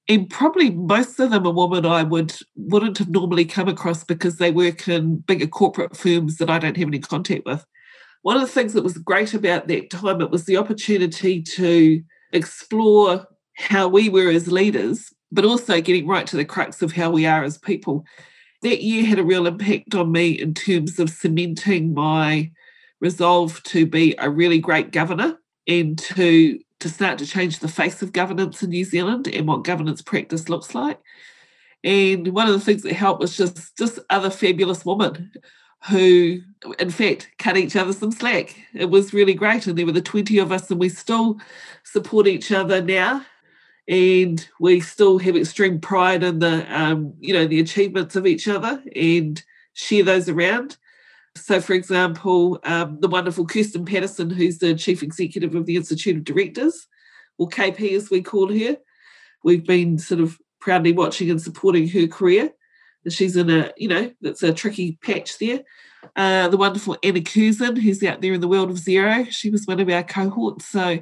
And 0.09 0.31
probably 0.31 0.71
most 0.71 1.19
of 1.19 1.31
them 1.31 1.47
are 1.47 1.53
women 1.53 1.85
I 1.85 2.03
would 2.05 2.33
wouldn't 2.55 2.99
have 2.99 3.09
normally 3.09 3.45
come 3.45 3.69
across 3.69 4.05
because 4.05 4.37
they 4.37 4.53
work 4.53 4.87
in 4.89 5.17
bigger 5.19 5.49
corporate 5.49 5.97
firms 5.97 6.37
that 6.37 6.51
I 6.51 6.59
don't 6.59 6.77
have 6.77 6.89
any 6.89 7.01
contact 7.01 7.45
with. 7.45 7.65
One 8.23 8.37
of 8.37 8.43
the 8.43 8.49
things 8.49 8.73
that 8.75 8.85
was 8.85 8.99
great 8.99 9.35
about 9.35 9.69
that 9.69 9.91
time, 9.91 10.21
it 10.21 10.31
was 10.31 10.45
the 10.45 10.57
opportunity 10.57 11.43
to 11.43 12.03
explore 12.33 13.27
how 13.57 13.89
we 13.89 14.09
were 14.09 14.31
as 14.31 14.51
leaders 14.51 15.13
but 15.33 15.45
also 15.45 15.81
getting 15.81 16.07
right 16.07 16.27
to 16.27 16.37
the 16.37 16.45
crux 16.45 16.83
of 16.83 16.93
how 16.93 17.11
we 17.11 17.27
are 17.27 17.45
as 17.45 17.59
people. 17.59 18.05
That 18.63 18.83
year 18.83 19.05
had 19.05 19.19
a 19.19 19.25
real 19.25 19.47
impact 19.47 19.95
on 19.95 20.13
me 20.13 20.31
in 20.31 20.55
terms 20.55 20.99
of 20.99 21.11
cementing 21.11 21.95
my 21.95 22.51
resolve 23.01 23.63
to 23.65 23.87
be 23.87 24.15
a 24.19 24.31
really 24.31 24.59
great 24.59 24.93
governor 24.93 25.37
and 25.67 25.99
to 25.99 26.59
to 26.81 26.89
start 26.89 27.19
to 27.19 27.27
change 27.27 27.59
the 27.59 27.69
face 27.69 28.03
of 28.03 28.13
governance 28.13 28.63
in 28.63 28.71
New 28.71 28.85
Zealand 28.85 29.29
and 29.29 29.47
what 29.47 29.65
governance 29.65 30.03
practice 30.03 30.49
looks 30.49 30.75
like. 30.75 31.01
And 31.85 32.29
one 32.29 32.49
of 32.49 32.53
the 32.53 32.61
things 32.61 32.83
that 32.83 32.95
helped 32.95 33.21
was 33.21 33.37
just 33.37 33.77
just 33.77 33.99
other 34.11 34.31
fabulous 34.31 34.85
women 34.85 35.33
who, 35.89 36.41
in 36.79 36.91
fact, 36.91 37.31
cut 37.39 37.57
each 37.57 37.77
other 37.77 37.93
some 37.93 38.11
slack. 38.11 38.57
It 38.75 38.87
was 38.87 39.13
really 39.13 39.35
great. 39.35 39.67
And 39.67 39.79
there 39.79 39.87
were 39.87 39.93
the 39.93 40.01
20 40.01 40.39
of 40.39 40.51
us, 40.51 40.71
and 40.71 40.81
we 40.81 40.89
still 40.89 41.39
support 41.85 42.27
each 42.27 42.51
other 42.51 42.83
now 42.83 43.25
and 43.89 44.49
we 44.59 44.81
still 44.81 45.19
have 45.19 45.37
extreme 45.37 45.81
pride 45.81 46.23
in 46.23 46.41
the 46.41 46.67
um, 46.77 47.15
you 47.21 47.33
know 47.33 47.47
the 47.47 47.61
achievements 47.61 48.17
of 48.17 48.27
each 48.27 48.49
other 48.49 48.83
and 48.95 49.43
share 49.75 50.03
those 50.03 50.29
around. 50.29 50.77
So, 51.37 51.61
for 51.61 51.75
example, 51.75 52.59
um, 52.65 52.99
the 53.01 53.09
wonderful 53.09 53.47
Kirsten 53.47 53.85
Patterson, 53.85 54.31
who's 54.31 54.59
the 54.59 54.75
chief 54.75 55.03
executive 55.03 55.55
of 55.55 55.67
the 55.67 55.77
Institute 55.77 56.17
of 56.17 56.25
Directors, 56.25 56.87
or 57.39 57.49
KP 57.49 57.93
as 57.93 58.11
we 58.11 58.23
call 58.23 58.53
her, 58.53 58.77
we've 59.45 59.67
been 59.67 59.99
sort 59.99 60.21
of 60.21 60.39
proudly 60.61 60.93
watching 60.93 61.31
and 61.31 61.41
supporting 61.41 61.89
her 61.89 62.07
career. 62.07 62.51
She's 63.09 63.37
in 63.37 63.51
a, 63.51 63.73
you 63.77 63.87
know, 63.87 64.11
that's 64.21 64.43
a 64.43 64.53
tricky 64.53 64.99
patch 65.03 65.39
there. 65.39 65.61
Uh, 66.17 66.49
the 66.49 66.57
wonderful 66.57 66.97
Anna 67.03 67.21
Curzon, 67.21 67.77
who's 67.77 68.03
out 68.03 68.21
there 68.21 68.33
in 68.33 68.41
the 68.41 68.49
world 68.49 68.71
of 68.71 68.77
Xero, 68.77 69.31
she 69.31 69.51
was 69.51 69.67
one 69.67 69.79
of 69.79 69.89
our 69.89 70.03
cohorts. 70.03 70.67
So 70.67 70.99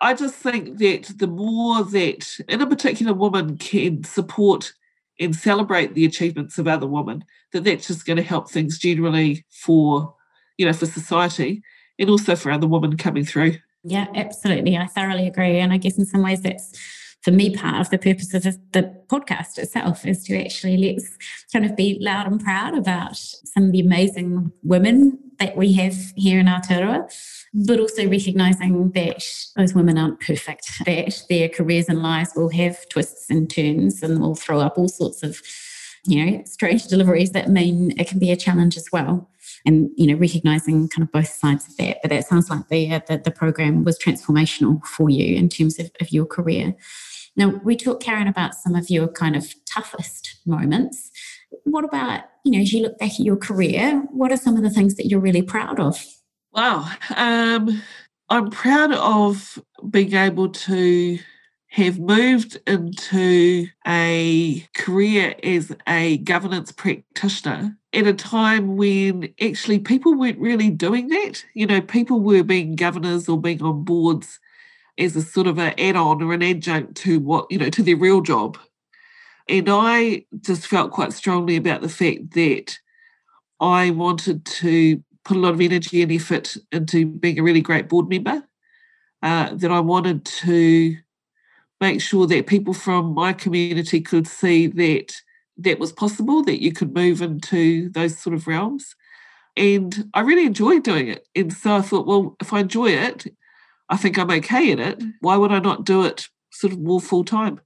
I 0.00 0.14
just 0.14 0.34
think 0.34 0.78
that 0.78 1.12
the 1.16 1.26
more 1.26 1.82
that 1.84 2.38
in 2.48 2.60
a 2.60 2.66
particular 2.66 3.14
woman 3.14 3.58
can 3.58 4.04
support 4.04 4.72
and 5.20 5.36
celebrate 5.36 5.94
the 5.94 6.06
achievements 6.06 6.58
of 6.58 6.66
other 6.66 6.86
women, 6.86 7.24
that 7.52 7.62
that's 7.62 7.86
just 7.86 8.06
going 8.06 8.16
to 8.16 8.22
help 8.22 8.50
things 8.50 8.78
generally 8.78 9.44
for, 9.50 10.14
you 10.56 10.66
know, 10.66 10.72
for 10.72 10.86
society 10.86 11.62
and 11.98 12.08
also 12.08 12.34
for 12.34 12.50
other 12.50 12.66
women 12.66 12.96
coming 12.96 13.24
through. 13.24 13.56
Yeah, 13.84 14.06
absolutely. 14.14 14.76
I 14.76 14.86
thoroughly 14.86 15.26
agree. 15.26 15.58
And 15.58 15.72
I 15.72 15.76
guess 15.76 15.98
in 15.98 16.06
some 16.06 16.22
ways 16.22 16.40
that's 16.40 16.72
for 17.22 17.32
me, 17.32 17.54
part 17.54 17.80
of 17.80 17.90
the 17.90 17.98
purpose 17.98 18.32
of 18.32 18.44
the 18.44 18.94
podcast 19.08 19.58
itself 19.58 20.06
is 20.06 20.24
to 20.24 20.42
actually 20.42 20.76
let's 20.78 21.18
kind 21.52 21.66
of 21.66 21.76
be 21.76 21.98
loud 22.00 22.26
and 22.26 22.40
proud 22.40 22.76
about 22.76 23.16
some 23.16 23.64
of 23.64 23.72
the 23.72 23.80
amazing 23.80 24.50
women 24.62 25.18
that 25.38 25.56
we 25.56 25.72
have 25.74 25.96
here 26.16 26.38
in 26.40 26.46
Aotearoa, 26.46 27.12
but 27.52 27.78
also 27.78 28.08
recognizing 28.08 28.90
that 28.92 29.24
those 29.56 29.74
women 29.74 29.98
aren't 29.98 30.20
perfect, 30.20 30.70
that 30.86 31.22
their 31.28 31.48
careers 31.48 31.88
and 31.88 32.02
lives 32.02 32.32
will 32.34 32.50
have 32.50 32.88
twists 32.88 33.28
and 33.28 33.50
turns 33.50 34.02
and 34.02 34.20
will 34.20 34.34
throw 34.34 34.60
up 34.60 34.78
all 34.78 34.88
sorts 34.88 35.22
of 35.22 35.40
you 36.06 36.24
know 36.24 36.42
strange 36.46 36.86
deliveries 36.86 37.32
that 37.32 37.50
mean 37.50 37.92
it 38.00 38.08
can 38.08 38.18
be 38.18 38.30
a 38.30 38.36
challenge 38.36 38.78
as 38.78 38.86
well. 38.92 39.28
And 39.66 39.90
you 39.96 40.06
know 40.06 40.14
recognizing 40.14 40.88
kind 40.88 41.06
of 41.06 41.12
both 41.12 41.28
sides 41.28 41.68
of 41.68 41.76
that 41.76 41.98
but 42.00 42.08
that 42.08 42.26
sounds 42.26 42.48
like 42.48 42.68
the 42.68 42.94
uh, 42.94 43.00
the, 43.06 43.18
the 43.18 43.30
program 43.30 43.84
was 43.84 43.98
transformational 43.98 44.82
for 44.86 45.10
you 45.10 45.36
in 45.36 45.50
terms 45.50 45.78
of, 45.78 45.90
of 46.00 46.12
your 46.12 46.24
career 46.24 46.74
now, 47.36 47.60
we 47.64 47.76
talked, 47.76 48.04
Caren, 48.04 48.28
about 48.28 48.54
some 48.54 48.74
of 48.74 48.90
your 48.90 49.08
kind 49.08 49.36
of 49.36 49.54
toughest 49.64 50.40
moments. 50.46 51.10
What 51.64 51.84
about, 51.84 52.24
you 52.44 52.52
know, 52.52 52.58
as 52.58 52.72
you 52.72 52.82
look 52.82 52.98
back 52.98 53.12
at 53.12 53.20
your 53.20 53.36
career, 53.36 54.02
what 54.10 54.32
are 54.32 54.36
some 54.36 54.56
of 54.56 54.62
the 54.62 54.70
things 54.70 54.96
that 54.96 55.06
you're 55.06 55.20
really 55.20 55.42
proud 55.42 55.78
of? 55.78 56.04
Wow. 56.52 56.90
Um, 57.16 57.82
I'm 58.28 58.50
proud 58.50 58.92
of 58.92 59.58
being 59.88 60.14
able 60.14 60.48
to 60.48 61.18
have 61.68 62.00
moved 62.00 62.58
into 62.66 63.68
a 63.86 64.66
career 64.74 65.36
as 65.44 65.74
a 65.88 66.18
governance 66.18 66.72
practitioner 66.72 67.76
at 67.92 68.08
a 68.08 68.12
time 68.12 68.76
when 68.76 69.32
actually 69.40 69.78
people 69.78 70.14
weren't 70.14 70.38
really 70.38 70.70
doing 70.70 71.08
that. 71.08 71.44
You 71.54 71.66
know, 71.66 71.80
people 71.80 72.20
were 72.20 72.42
being 72.42 72.74
governors 72.74 73.28
or 73.28 73.40
being 73.40 73.62
on 73.62 73.84
boards 73.84 74.39
as 75.00 75.16
a 75.16 75.22
sort 75.22 75.46
of 75.46 75.58
an 75.58 75.74
add-on 75.78 76.22
or 76.22 76.32
an 76.32 76.42
adjunct 76.42 76.94
to 76.96 77.18
what, 77.18 77.46
you 77.50 77.58
know, 77.58 77.70
to 77.70 77.82
their 77.82 77.96
real 77.96 78.20
job. 78.20 78.58
And 79.48 79.68
I 79.68 80.26
just 80.40 80.66
felt 80.66 80.92
quite 80.92 81.12
strongly 81.12 81.56
about 81.56 81.80
the 81.80 81.88
fact 81.88 82.34
that 82.34 82.78
I 83.58 83.90
wanted 83.90 84.44
to 84.44 85.02
put 85.24 85.36
a 85.36 85.40
lot 85.40 85.54
of 85.54 85.60
energy 85.60 86.02
and 86.02 86.12
effort 86.12 86.56
into 86.70 87.06
being 87.06 87.38
a 87.38 87.42
really 87.42 87.60
great 87.60 87.88
board 87.88 88.08
member. 88.08 88.44
Uh, 89.22 89.54
that 89.54 89.70
I 89.70 89.80
wanted 89.80 90.24
to 90.24 90.96
make 91.78 92.00
sure 92.00 92.26
that 92.26 92.46
people 92.46 92.72
from 92.72 93.12
my 93.12 93.34
community 93.34 94.00
could 94.00 94.26
see 94.26 94.66
that 94.66 95.12
that 95.58 95.78
was 95.78 95.92
possible, 95.92 96.42
that 96.44 96.62
you 96.62 96.72
could 96.72 96.94
move 96.94 97.20
into 97.20 97.90
those 97.90 98.18
sort 98.18 98.32
of 98.34 98.46
realms. 98.46 98.96
And 99.58 100.08
I 100.14 100.20
really 100.20 100.46
enjoyed 100.46 100.84
doing 100.84 101.08
it. 101.08 101.26
And 101.36 101.52
so 101.52 101.76
I 101.76 101.82
thought, 101.82 102.06
well, 102.06 102.34
if 102.40 102.52
I 102.54 102.60
enjoy 102.60 102.92
it, 102.92 103.26
I 103.90 103.96
think 103.96 104.18
I'm 104.18 104.30
okay 104.30 104.70
in 104.70 104.78
it. 104.78 105.02
Why 105.20 105.36
would 105.36 105.52
I 105.52 105.58
not 105.58 105.84
do 105.84 106.04
it 106.04 106.28
sort 106.50 106.72
of 106.72 106.80
more 106.80 107.00
full 107.00 107.24
time? 107.24 107.60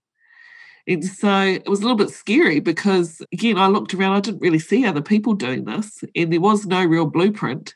And 0.86 1.04
so 1.04 1.40
it 1.40 1.68
was 1.68 1.80
a 1.80 1.82
little 1.82 1.96
bit 1.96 2.10
scary 2.10 2.60
because, 2.60 3.22
again, 3.32 3.56
I 3.56 3.68
looked 3.68 3.94
around, 3.94 4.16
I 4.16 4.20
didn't 4.20 4.42
really 4.42 4.58
see 4.58 4.84
other 4.84 5.00
people 5.00 5.34
doing 5.34 5.64
this, 5.64 6.04
and 6.14 6.32
there 6.32 6.40
was 6.40 6.66
no 6.66 6.84
real 6.84 7.06
blueprint. 7.06 7.74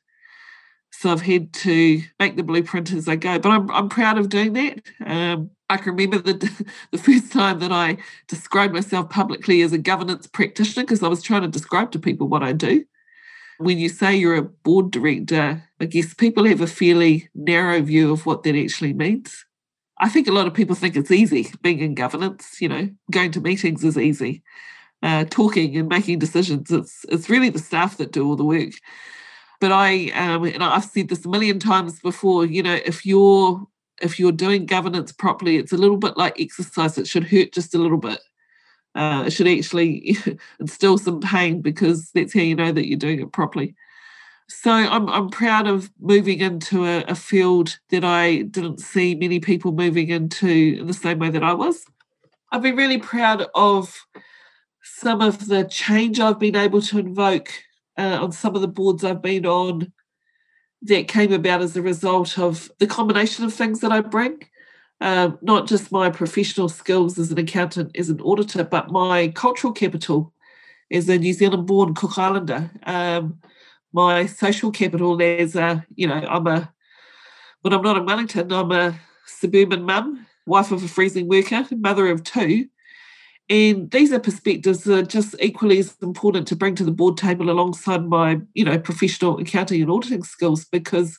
So 0.90 1.10
I've 1.10 1.22
had 1.22 1.52
to 1.54 2.02
make 2.18 2.36
the 2.36 2.42
blueprint 2.42 2.92
as 2.92 3.08
I 3.08 3.16
go. 3.16 3.38
But 3.38 3.50
I'm, 3.50 3.70
I'm 3.70 3.88
proud 3.88 4.18
of 4.18 4.28
doing 4.28 4.54
that. 4.54 4.80
Um, 5.06 5.50
I 5.70 5.76
can 5.76 5.94
remember 5.94 6.18
the, 6.18 6.66
the 6.90 6.98
first 6.98 7.32
time 7.32 7.60
that 7.60 7.72
I 7.72 7.98
described 8.26 8.74
myself 8.74 9.08
publicly 9.08 9.62
as 9.62 9.72
a 9.72 9.78
governance 9.78 10.26
practitioner 10.26 10.84
because 10.84 11.02
I 11.02 11.08
was 11.08 11.22
trying 11.22 11.42
to 11.42 11.48
describe 11.48 11.92
to 11.92 11.98
people 11.98 12.28
what 12.28 12.42
I 12.42 12.52
do. 12.52 12.84
When 13.58 13.78
you 13.78 13.88
say 13.88 14.16
you're 14.16 14.36
a 14.36 14.42
board 14.42 14.90
director, 14.90 15.62
I 15.80 15.84
guess 15.84 16.14
people 16.14 16.44
have 16.46 16.60
a 16.60 16.66
fairly 16.66 17.28
narrow 17.34 17.80
view 17.82 18.12
of 18.12 18.24
what 18.24 18.42
that 18.44 18.56
actually 18.56 18.92
means. 18.92 19.44
I 19.98 20.08
think 20.08 20.28
a 20.28 20.32
lot 20.32 20.46
of 20.46 20.54
people 20.54 20.76
think 20.76 20.96
it's 20.96 21.10
easy 21.10 21.50
being 21.62 21.80
in 21.80 21.94
governance. 21.94 22.60
You 22.60 22.68
know, 22.68 22.90
going 23.10 23.32
to 23.32 23.40
meetings 23.40 23.84
is 23.84 23.98
easy. 23.98 24.42
Uh, 25.02 25.24
talking 25.24 25.76
and 25.76 25.88
making 25.88 26.18
decisions, 26.18 26.70
it's 26.70 27.04
it's 27.08 27.28
really 27.28 27.50
the 27.50 27.58
staff 27.58 27.96
that 27.98 28.12
do 28.12 28.26
all 28.26 28.36
the 28.36 28.44
work. 28.44 28.72
But 29.60 29.72
I, 29.72 30.10
um, 30.10 30.44
and 30.44 30.62
I've 30.62 30.84
said 30.84 31.08
this 31.08 31.24
a 31.24 31.28
million 31.28 31.58
times 31.58 32.00
before. 32.00 32.46
You 32.46 32.62
know, 32.62 32.78
if 32.84 33.04
you're 33.04 33.66
if 34.00 34.18
you're 34.18 34.32
doing 34.32 34.66
governance 34.66 35.12
properly, 35.12 35.56
it's 35.56 35.72
a 35.72 35.76
little 35.76 35.96
bit 35.96 36.16
like 36.16 36.40
exercise. 36.40 36.96
It 36.98 37.08
should 37.08 37.24
hurt 37.24 37.52
just 37.52 37.74
a 37.74 37.78
little 37.78 37.98
bit. 37.98 38.20
Uh, 38.98 39.22
it 39.26 39.30
should 39.30 39.46
actually 39.46 40.18
instill 40.60 40.98
some 40.98 41.20
pain 41.20 41.60
because 41.60 42.10
that's 42.10 42.34
how 42.34 42.40
you 42.40 42.56
know 42.56 42.72
that 42.72 42.88
you're 42.88 42.98
doing 42.98 43.20
it 43.20 43.30
properly. 43.30 43.76
So 44.48 44.72
I'm 44.72 45.08
I'm 45.08 45.30
proud 45.30 45.68
of 45.68 45.88
moving 46.00 46.40
into 46.40 46.84
a, 46.84 47.02
a, 47.02 47.14
field 47.14 47.78
that 47.90 48.02
I 48.02 48.42
didn't 48.42 48.80
see 48.80 49.14
many 49.14 49.38
people 49.38 49.70
moving 49.70 50.08
into 50.08 50.78
in 50.80 50.88
the 50.88 50.94
same 50.94 51.20
way 51.20 51.30
that 51.30 51.44
I 51.44 51.52
was. 51.52 51.84
I've 52.50 52.62
been 52.62 52.74
really 52.74 52.98
proud 52.98 53.46
of 53.54 53.94
some 54.82 55.20
of 55.20 55.46
the 55.46 55.64
change 55.64 56.18
I've 56.18 56.40
been 56.40 56.56
able 56.56 56.82
to 56.82 56.98
invoke 56.98 57.52
uh, 57.96 58.18
on 58.20 58.32
some 58.32 58.56
of 58.56 58.62
the 58.62 58.68
boards 58.68 59.04
I've 59.04 59.22
been 59.22 59.46
on 59.46 59.92
that 60.82 61.06
came 61.06 61.32
about 61.32 61.62
as 61.62 61.76
a 61.76 61.82
result 61.82 62.36
of 62.36 62.68
the 62.80 62.86
combination 62.88 63.44
of 63.44 63.54
things 63.54 63.78
that 63.80 63.92
I 63.92 64.00
bring. 64.00 64.42
Um, 65.00 65.38
not 65.42 65.68
just 65.68 65.92
my 65.92 66.10
professional 66.10 66.68
skills 66.68 67.18
as 67.18 67.30
an 67.30 67.38
accountant, 67.38 67.96
as 67.96 68.08
an 68.10 68.20
auditor, 68.20 68.64
but 68.64 68.90
my 68.90 69.28
cultural 69.28 69.72
capital 69.72 70.32
as 70.90 71.08
a 71.08 71.18
New 71.18 71.32
Zealand 71.32 71.66
born 71.66 71.94
Cook 71.94 72.18
Islander. 72.18 72.70
Um, 72.84 73.38
my 73.92 74.26
social 74.26 74.70
capital 74.70 75.20
as 75.22 75.54
a, 75.54 75.86
you 75.94 76.06
know, 76.06 76.14
I'm 76.28 76.46
a, 76.46 76.72
when 77.62 77.72
I'm 77.72 77.82
not 77.82 77.96
in 77.96 78.06
Wellington, 78.06 78.52
I'm 78.52 78.72
a 78.72 78.98
suburban 79.26 79.84
mum, 79.84 80.26
wife 80.46 80.72
of 80.72 80.82
a 80.82 80.88
freezing 80.88 81.28
worker, 81.28 81.64
mother 81.70 82.08
of 82.08 82.24
two. 82.24 82.66
And 83.50 83.90
these 83.90 84.12
are 84.12 84.20
perspectives 84.20 84.84
that 84.84 84.98
are 84.98 85.02
just 85.02 85.34
equally 85.40 85.78
as 85.78 85.96
important 86.02 86.46
to 86.48 86.56
bring 86.56 86.74
to 86.74 86.84
the 86.84 86.90
board 86.90 87.16
table 87.16 87.50
alongside 87.50 88.04
my, 88.04 88.40
you 88.52 88.64
know, 88.64 88.78
professional 88.78 89.38
accounting 89.38 89.80
and 89.80 89.90
auditing 89.90 90.22
skills 90.22 90.66
because 90.66 91.18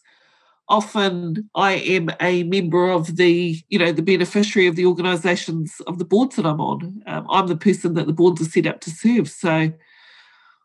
often 0.69 1.49
I 1.55 1.73
am 1.73 2.09
a 2.21 2.43
member 2.43 2.89
of 2.89 3.17
the, 3.17 3.59
you 3.69 3.79
know, 3.79 3.91
the 3.91 4.01
beneficiary 4.01 4.67
of 4.67 4.75
the 4.75 4.85
organisations 4.85 5.81
of 5.87 5.97
the 5.97 6.05
boards 6.05 6.35
that 6.35 6.45
I'm 6.45 6.61
on. 6.61 7.01
Um, 7.07 7.25
I'm 7.29 7.47
the 7.47 7.57
person 7.57 7.95
that 7.95 8.07
the 8.07 8.13
boards 8.13 8.41
are 8.41 8.45
set 8.45 8.67
up 8.67 8.79
to 8.81 8.91
serve. 8.91 9.29
So 9.29 9.71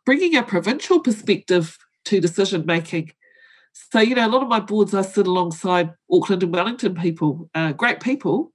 bringing 0.04 0.36
a 0.36 0.42
provincial 0.42 1.00
perspective 1.00 1.78
to 2.04 2.20
decision 2.20 2.66
making. 2.66 3.12
So, 3.72 4.00
you 4.00 4.14
know, 4.14 4.26
a 4.26 4.30
lot 4.30 4.42
of 4.42 4.48
my 4.48 4.60
boards 4.60 4.94
I 4.94 5.02
sit 5.02 5.26
alongside 5.26 5.92
Auckland 6.10 6.42
and 6.42 6.52
Wellington 6.52 6.94
people, 6.94 7.50
uh, 7.54 7.72
great 7.72 8.00
people, 8.00 8.52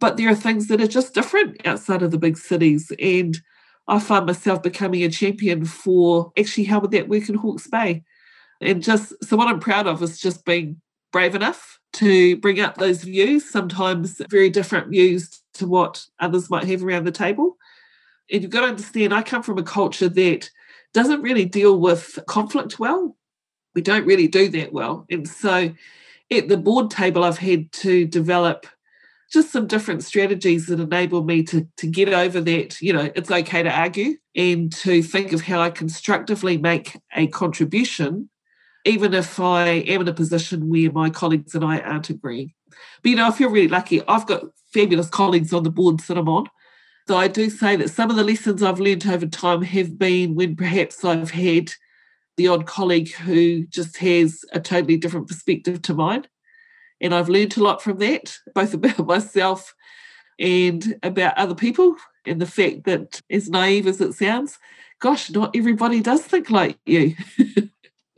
but 0.00 0.16
there 0.16 0.28
are 0.28 0.34
things 0.34 0.66
that 0.68 0.80
are 0.80 0.88
just 0.88 1.14
different 1.14 1.66
outside 1.66 2.02
of 2.02 2.10
the 2.10 2.18
big 2.18 2.36
cities. 2.36 2.92
And 2.98 3.38
I 3.86 4.00
find 4.00 4.26
myself 4.26 4.62
becoming 4.62 5.02
a 5.02 5.08
champion 5.08 5.64
for 5.64 6.32
actually 6.38 6.64
how 6.64 6.80
would 6.80 6.90
that 6.90 7.08
work 7.08 7.28
in 7.28 7.36
Hawke's 7.36 7.68
Bay. 7.68 8.02
And 8.64 8.82
just 8.82 9.12
so 9.24 9.36
what 9.36 9.48
I'm 9.48 9.60
proud 9.60 9.86
of 9.86 10.02
is 10.02 10.18
just 10.18 10.44
being 10.44 10.80
brave 11.12 11.34
enough 11.34 11.78
to 11.94 12.36
bring 12.38 12.60
up 12.60 12.76
those 12.76 13.04
views, 13.04 13.48
sometimes 13.48 14.20
very 14.28 14.50
different 14.50 14.88
views 14.88 15.42
to 15.54 15.66
what 15.66 16.04
others 16.18 16.50
might 16.50 16.64
have 16.64 16.82
around 16.82 17.04
the 17.04 17.12
table. 17.12 17.56
And 18.32 18.42
you've 18.42 18.50
got 18.50 18.60
to 18.62 18.66
understand, 18.66 19.14
I 19.14 19.22
come 19.22 19.42
from 19.42 19.58
a 19.58 19.62
culture 19.62 20.08
that 20.08 20.50
doesn't 20.92 21.22
really 21.22 21.44
deal 21.44 21.78
with 21.78 22.18
conflict 22.26 22.78
well. 22.78 23.16
We 23.74 23.82
don't 23.82 24.06
really 24.06 24.28
do 24.28 24.48
that 24.48 24.72
well. 24.72 25.06
And 25.10 25.28
so 25.28 25.72
at 26.32 26.48
the 26.48 26.56
board 26.56 26.90
table, 26.90 27.22
I've 27.22 27.38
had 27.38 27.70
to 27.72 28.06
develop 28.06 28.66
just 29.32 29.50
some 29.50 29.66
different 29.66 30.04
strategies 30.04 30.66
that 30.66 30.80
enable 30.80 31.24
me 31.24 31.42
to, 31.42 31.66
to 31.76 31.86
get 31.86 32.08
over 32.08 32.40
that, 32.40 32.80
you 32.80 32.92
know, 32.92 33.10
it's 33.14 33.30
okay 33.30 33.62
to 33.62 33.70
argue 33.70 34.14
and 34.36 34.72
to 34.72 35.02
think 35.02 35.32
of 35.32 35.42
how 35.42 35.60
I 35.60 35.70
constructively 35.70 36.56
make 36.56 36.96
a 37.14 37.26
contribution, 37.26 38.30
even 38.84 39.14
if 39.14 39.40
I 39.40 39.66
am 39.66 40.02
in 40.02 40.08
a 40.08 40.12
position 40.12 40.68
where 40.68 40.92
my 40.92 41.10
colleagues 41.10 41.54
and 41.54 41.64
I 41.64 41.80
aren't 41.80 42.10
agreeing. 42.10 42.52
But, 43.02 43.10
you 43.10 43.16
know, 43.16 43.28
I 43.28 43.30
feel 43.30 43.50
really 43.50 43.68
lucky. 43.68 44.02
I've 44.06 44.26
got 44.26 44.44
fabulous 44.72 45.08
colleagues 45.08 45.52
on 45.52 45.62
the 45.62 45.70
boards 45.70 46.06
that 46.06 46.18
I'm 46.18 46.28
on. 46.28 46.46
So 47.06 47.16
I 47.16 47.28
do 47.28 47.50
say 47.50 47.76
that 47.76 47.90
some 47.90 48.10
of 48.10 48.16
the 48.16 48.24
lessons 48.24 48.62
I've 48.62 48.80
learned 48.80 49.06
over 49.06 49.26
time 49.26 49.62
have 49.62 49.98
been 49.98 50.34
when 50.34 50.56
perhaps 50.56 51.04
I've 51.04 51.30
had 51.30 51.70
the 52.36 52.48
odd 52.48 52.66
colleague 52.66 53.12
who 53.12 53.64
just 53.66 53.98
has 53.98 54.44
a 54.52 54.60
totally 54.60 54.96
different 54.96 55.28
perspective 55.28 55.82
to 55.82 55.94
mine. 55.94 56.26
And 57.00 57.14
I've 57.14 57.28
learned 57.28 57.56
a 57.56 57.62
lot 57.62 57.82
from 57.82 57.98
that, 57.98 58.36
both 58.54 58.74
about 58.74 58.98
myself 59.06 59.74
and 60.38 60.98
about 61.02 61.36
other 61.36 61.54
people. 61.54 61.96
And 62.26 62.40
the 62.40 62.46
fact 62.46 62.84
that, 62.84 63.20
as 63.30 63.50
naive 63.50 63.86
as 63.86 64.00
it 64.00 64.14
sounds, 64.14 64.58
gosh, 64.98 65.30
not 65.30 65.54
everybody 65.54 66.00
does 66.00 66.22
think 66.22 66.50
like 66.50 66.78
you. 66.86 67.14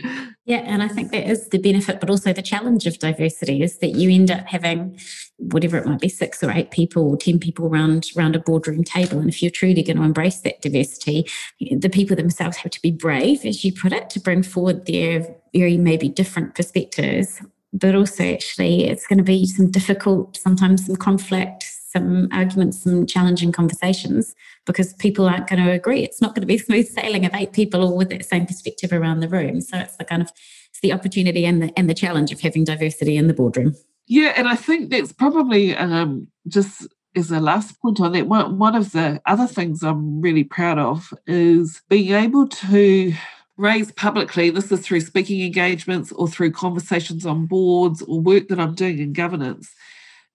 yeah, 0.46 0.58
and 0.58 0.80
I 0.80 0.86
think 0.86 1.10
that 1.10 1.28
is 1.28 1.48
the 1.48 1.58
benefit, 1.58 1.98
but 1.98 2.08
also 2.08 2.32
the 2.32 2.40
challenge 2.40 2.86
of 2.86 3.00
diversity 3.00 3.62
is 3.62 3.78
that 3.78 3.96
you 3.96 4.10
end 4.10 4.30
up 4.30 4.46
having 4.46 4.96
whatever 5.38 5.76
it 5.76 5.86
might 5.86 5.98
be, 5.98 6.08
six 6.08 6.40
or 6.40 6.52
eight 6.52 6.70
people 6.70 7.10
or 7.10 7.16
10 7.16 7.40
people 7.40 7.66
around, 7.66 8.06
around 8.16 8.36
a 8.36 8.38
boardroom 8.38 8.84
table. 8.84 9.18
And 9.18 9.28
if 9.28 9.42
you're 9.42 9.50
truly 9.50 9.82
going 9.82 9.96
to 9.96 10.04
embrace 10.04 10.38
that 10.42 10.62
diversity, 10.62 11.28
the 11.58 11.90
people 11.90 12.14
themselves 12.14 12.58
have 12.58 12.70
to 12.70 12.80
be 12.80 12.92
brave, 12.92 13.44
as 13.44 13.64
you 13.64 13.72
put 13.72 13.92
it, 13.92 14.08
to 14.10 14.20
bring 14.20 14.44
forward 14.44 14.86
their 14.86 15.26
very 15.52 15.76
maybe 15.76 16.08
different 16.08 16.54
perspectives 16.54 17.42
but 17.72 17.94
also 17.94 18.24
actually 18.24 18.84
it's 18.86 19.06
going 19.06 19.18
to 19.18 19.24
be 19.24 19.44
some 19.46 19.70
difficult, 19.70 20.36
sometimes 20.36 20.86
some 20.86 20.96
conflict, 20.96 21.70
some 21.96 22.28
arguments, 22.32 22.82
some 22.82 23.06
challenging 23.06 23.52
conversations 23.52 24.34
because 24.64 24.92
people 24.94 25.26
aren't 25.26 25.48
going 25.48 25.64
to 25.64 25.70
agree. 25.70 26.02
It's 26.02 26.20
not 26.20 26.34
going 26.34 26.42
to 26.42 26.46
be 26.46 26.58
smooth 26.66 26.88
sailing 26.88 27.24
of 27.24 27.34
eight 27.34 27.52
people 27.52 27.82
all 27.82 27.96
with 27.96 28.10
that 28.10 28.24
same 28.24 28.46
perspective 28.46 28.92
around 28.92 29.20
the 29.20 29.28
room. 29.28 29.60
So 29.60 29.78
it's 29.78 29.96
the 29.96 30.04
kind 30.04 30.22
of 30.22 30.30
it's 30.70 30.80
the 30.82 30.92
opportunity 30.92 31.44
and 31.44 31.62
the 31.62 31.72
and 31.78 31.88
the 31.88 31.94
challenge 31.94 32.32
of 32.32 32.40
having 32.40 32.64
diversity 32.64 33.16
in 33.16 33.26
the 33.26 33.34
boardroom. 33.34 33.74
Yeah, 34.06 34.32
and 34.36 34.46
I 34.48 34.54
think 34.54 34.90
that's 34.90 35.12
probably 35.12 35.76
um, 35.76 36.28
just 36.46 36.86
as 37.16 37.30
a 37.30 37.40
last 37.40 37.80
point 37.80 38.00
on 38.00 38.12
that. 38.12 38.26
One 38.26 38.58
one 38.58 38.74
of 38.74 38.92
the 38.92 39.20
other 39.26 39.46
things 39.46 39.82
I'm 39.82 40.20
really 40.20 40.44
proud 40.44 40.78
of 40.78 41.12
is 41.26 41.82
being 41.88 42.12
able 42.12 42.46
to 42.46 43.14
raise 43.56 43.90
publicly, 43.92 44.50
this 44.50 44.70
is 44.70 44.80
through 44.80 45.00
speaking 45.00 45.40
engagements 45.42 46.12
or 46.12 46.28
through 46.28 46.52
conversations 46.52 47.24
on 47.24 47.46
boards 47.46 48.02
or 48.02 48.20
work 48.20 48.48
that 48.48 48.60
I'm 48.60 48.74
doing 48.74 48.98
in 48.98 49.12
governance, 49.12 49.74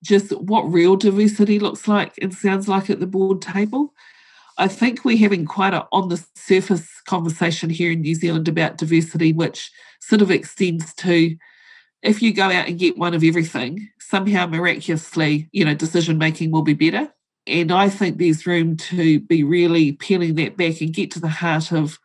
just 0.03 0.31
what 0.39 0.71
real 0.71 0.95
diversity 0.95 1.59
looks 1.59 1.87
like 1.87 2.13
and 2.21 2.33
sounds 2.33 2.67
like 2.67 2.89
at 2.89 2.99
the 2.99 3.07
board 3.07 3.41
table. 3.41 3.93
I 4.57 4.67
think 4.67 5.05
we're 5.05 5.17
having 5.17 5.45
quite 5.45 5.73
a 5.73 5.87
on 5.91 6.09
the 6.09 6.23
surface 6.35 7.01
conversation 7.07 7.69
here 7.69 7.91
in 7.91 8.01
New 8.01 8.15
Zealand 8.15 8.47
about 8.47 8.77
diversity, 8.77 9.33
which 9.33 9.71
sort 9.99 10.21
of 10.21 10.31
extends 10.31 10.93
to 10.95 11.35
if 12.03 12.21
you 12.21 12.33
go 12.33 12.45
out 12.45 12.67
and 12.67 12.79
get 12.79 12.97
one 12.97 13.13
of 13.13 13.23
everything, 13.23 13.89
somehow 13.99 14.47
miraculously, 14.47 15.47
you 15.51 15.63
know, 15.63 15.75
decision 15.75 16.17
making 16.17 16.51
will 16.51 16.63
be 16.63 16.73
better. 16.73 17.11
And 17.47 17.71
I 17.71 17.89
think 17.89 18.17
there's 18.17 18.47
room 18.47 18.77
to 18.77 19.19
be 19.19 19.43
really 19.43 19.93
peeling 19.93 20.35
that 20.35 20.57
back 20.57 20.81
and 20.81 20.93
get 20.93 21.11
to 21.11 21.19
the 21.19 21.27
heart 21.27 21.71
of 21.71 21.99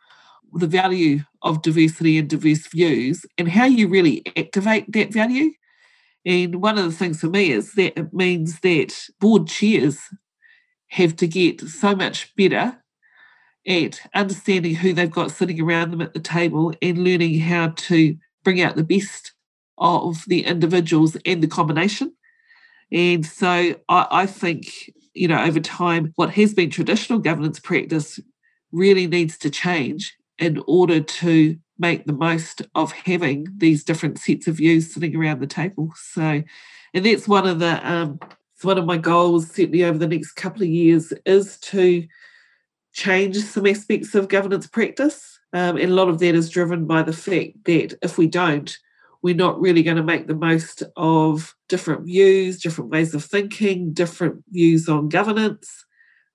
the 0.53 0.67
value 0.67 1.19
of 1.41 1.61
diversity 1.61 2.17
and 2.17 2.29
diverse 2.29 2.67
views 2.67 3.25
and 3.37 3.47
how 3.47 3.65
you 3.65 3.87
really 3.87 4.23
activate 4.35 4.91
that 4.93 5.11
value. 5.11 5.51
And 6.27 6.61
one 6.61 6.77
of 6.77 6.83
the 6.83 6.91
things 6.91 7.21
for 7.21 7.27
me 7.27 7.51
is 7.51 7.71
that 7.75 7.97
it 7.97 8.13
means 8.13 8.59
that 8.59 8.93
board 9.21 9.47
chairs 9.47 9.97
have 10.89 11.15
to 11.15 11.27
get 11.27 11.61
so 11.61 11.95
much 11.95 12.35
better 12.35 12.83
at 13.65 14.01
understanding 14.13 14.75
who 14.75 14.91
they've 14.91 15.09
got 15.09 15.31
sitting 15.31 15.61
around 15.61 15.91
them 15.91 16.01
at 16.01 16.13
the 16.13 16.19
table 16.19 16.73
and 16.81 16.97
learning 16.97 17.39
how 17.39 17.69
to 17.77 18.17
bring 18.43 18.59
out 18.59 18.75
the 18.75 18.83
best 18.83 19.31
of 19.77 20.25
the 20.27 20.45
individuals 20.45 21.15
and 21.25 21.41
the 21.41 21.47
combination. 21.47 22.13
And 22.91 23.25
so 23.25 23.75
I, 23.87 24.07
I 24.11 24.25
think, 24.25 24.91
you 25.13 25.29
know, 25.29 25.41
over 25.41 25.61
time, 25.61 26.11
what 26.15 26.31
has 26.31 26.53
been 26.53 26.69
traditional 26.69 27.19
governance 27.19 27.61
practice 27.61 28.19
really 28.73 29.07
needs 29.07 29.37
to 29.37 29.49
change 29.49 30.13
in 30.39 30.61
order 30.67 30.99
to 30.99 31.57
make 31.79 32.05
the 32.05 32.13
most 32.13 32.61
of 32.75 32.91
having 32.91 33.47
these 33.57 33.83
different 33.83 34.19
sets 34.19 34.47
of 34.47 34.55
views 34.55 34.93
sitting 34.93 35.15
around 35.15 35.39
the 35.39 35.47
table. 35.47 35.91
So, 35.95 36.43
and 36.93 37.05
that's 37.05 37.27
one 37.27 37.47
of 37.47 37.59
the 37.59 37.89
um, 37.89 38.19
one 38.63 38.77
of 38.77 38.85
my 38.85 38.97
goals 38.97 39.47
certainly 39.51 39.83
over 39.83 39.97
the 39.97 40.07
next 40.07 40.31
couple 40.33 40.63
of 40.63 40.69
years 40.69 41.13
is 41.25 41.59
to 41.59 42.07
change 42.93 43.37
some 43.37 43.67
aspects 43.67 44.15
of 44.15 44.29
governance 44.29 44.67
practice. 44.67 45.39
Um, 45.53 45.77
and 45.77 45.91
a 45.91 45.95
lot 45.95 46.09
of 46.09 46.19
that 46.19 46.35
is 46.35 46.49
driven 46.49 46.85
by 46.85 47.03
the 47.03 47.13
fact 47.13 47.63
that 47.65 47.97
if 48.01 48.17
we 48.17 48.27
don't, 48.27 48.75
we're 49.21 49.35
not 49.35 49.59
really 49.59 49.83
going 49.83 49.97
to 49.97 50.03
make 50.03 50.27
the 50.27 50.35
most 50.35 50.83
of 50.95 51.55
different 51.69 52.05
views, 52.05 52.61
different 52.61 52.91
ways 52.91 53.13
of 53.13 53.23
thinking, 53.23 53.93
different 53.93 54.43
views 54.49 54.89
on 54.89 55.09
governance, 55.09 55.85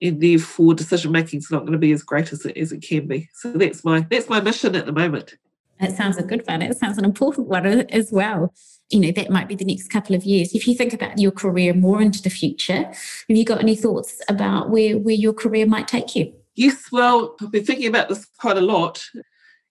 and 0.02 0.20
therefore 0.20 0.74
decision 0.74 1.12
making 1.12 1.38
is 1.38 1.50
not 1.50 1.60
going 1.60 1.72
to 1.72 1.78
be 1.78 1.92
as 1.92 2.02
great 2.02 2.32
as 2.32 2.44
it, 2.44 2.56
as 2.56 2.72
it 2.72 2.82
can 2.82 3.06
be. 3.06 3.28
So 3.34 3.52
that's 3.52 3.84
my 3.84 4.00
that's 4.10 4.28
my 4.28 4.40
mission 4.40 4.74
at 4.74 4.86
the 4.86 4.92
moment. 4.92 5.36
That 5.80 5.96
sounds 5.96 6.16
a 6.16 6.22
good 6.22 6.46
one. 6.46 6.62
It 6.62 6.76
sounds 6.76 6.98
an 6.98 7.04
important 7.04 7.48
one 7.48 7.66
as 7.66 8.12
well. 8.12 8.52
You 8.90 9.00
know, 9.00 9.10
that 9.12 9.30
might 9.30 9.48
be 9.48 9.54
the 9.54 9.64
next 9.64 9.88
couple 9.88 10.14
of 10.14 10.24
years. 10.24 10.54
If 10.54 10.68
you 10.68 10.74
think 10.74 10.92
about 10.92 11.18
your 11.18 11.32
career 11.32 11.72
more 11.72 12.00
into 12.00 12.22
the 12.22 12.30
future, 12.30 12.84
have 12.84 12.96
you 13.28 13.44
got 13.44 13.60
any 13.60 13.74
thoughts 13.74 14.20
about 14.28 14.70
where, 14.70 14.98
where 14.98 15.14
your 15.14 15.32
career 15.32 15.66
might 15.66 15.88
take 15.88 16.14
you? 16.14 16.32
Yes, 16.54 16.92
well, 16.92 17.34
I've 17.40 17.50
been 17.50 17.64
thinking 17.64 17.86
about 17.86 18.10
this 18.10 18.26
quite 18.38 18.58
a 18.58 18.60
lot 18.60 19.02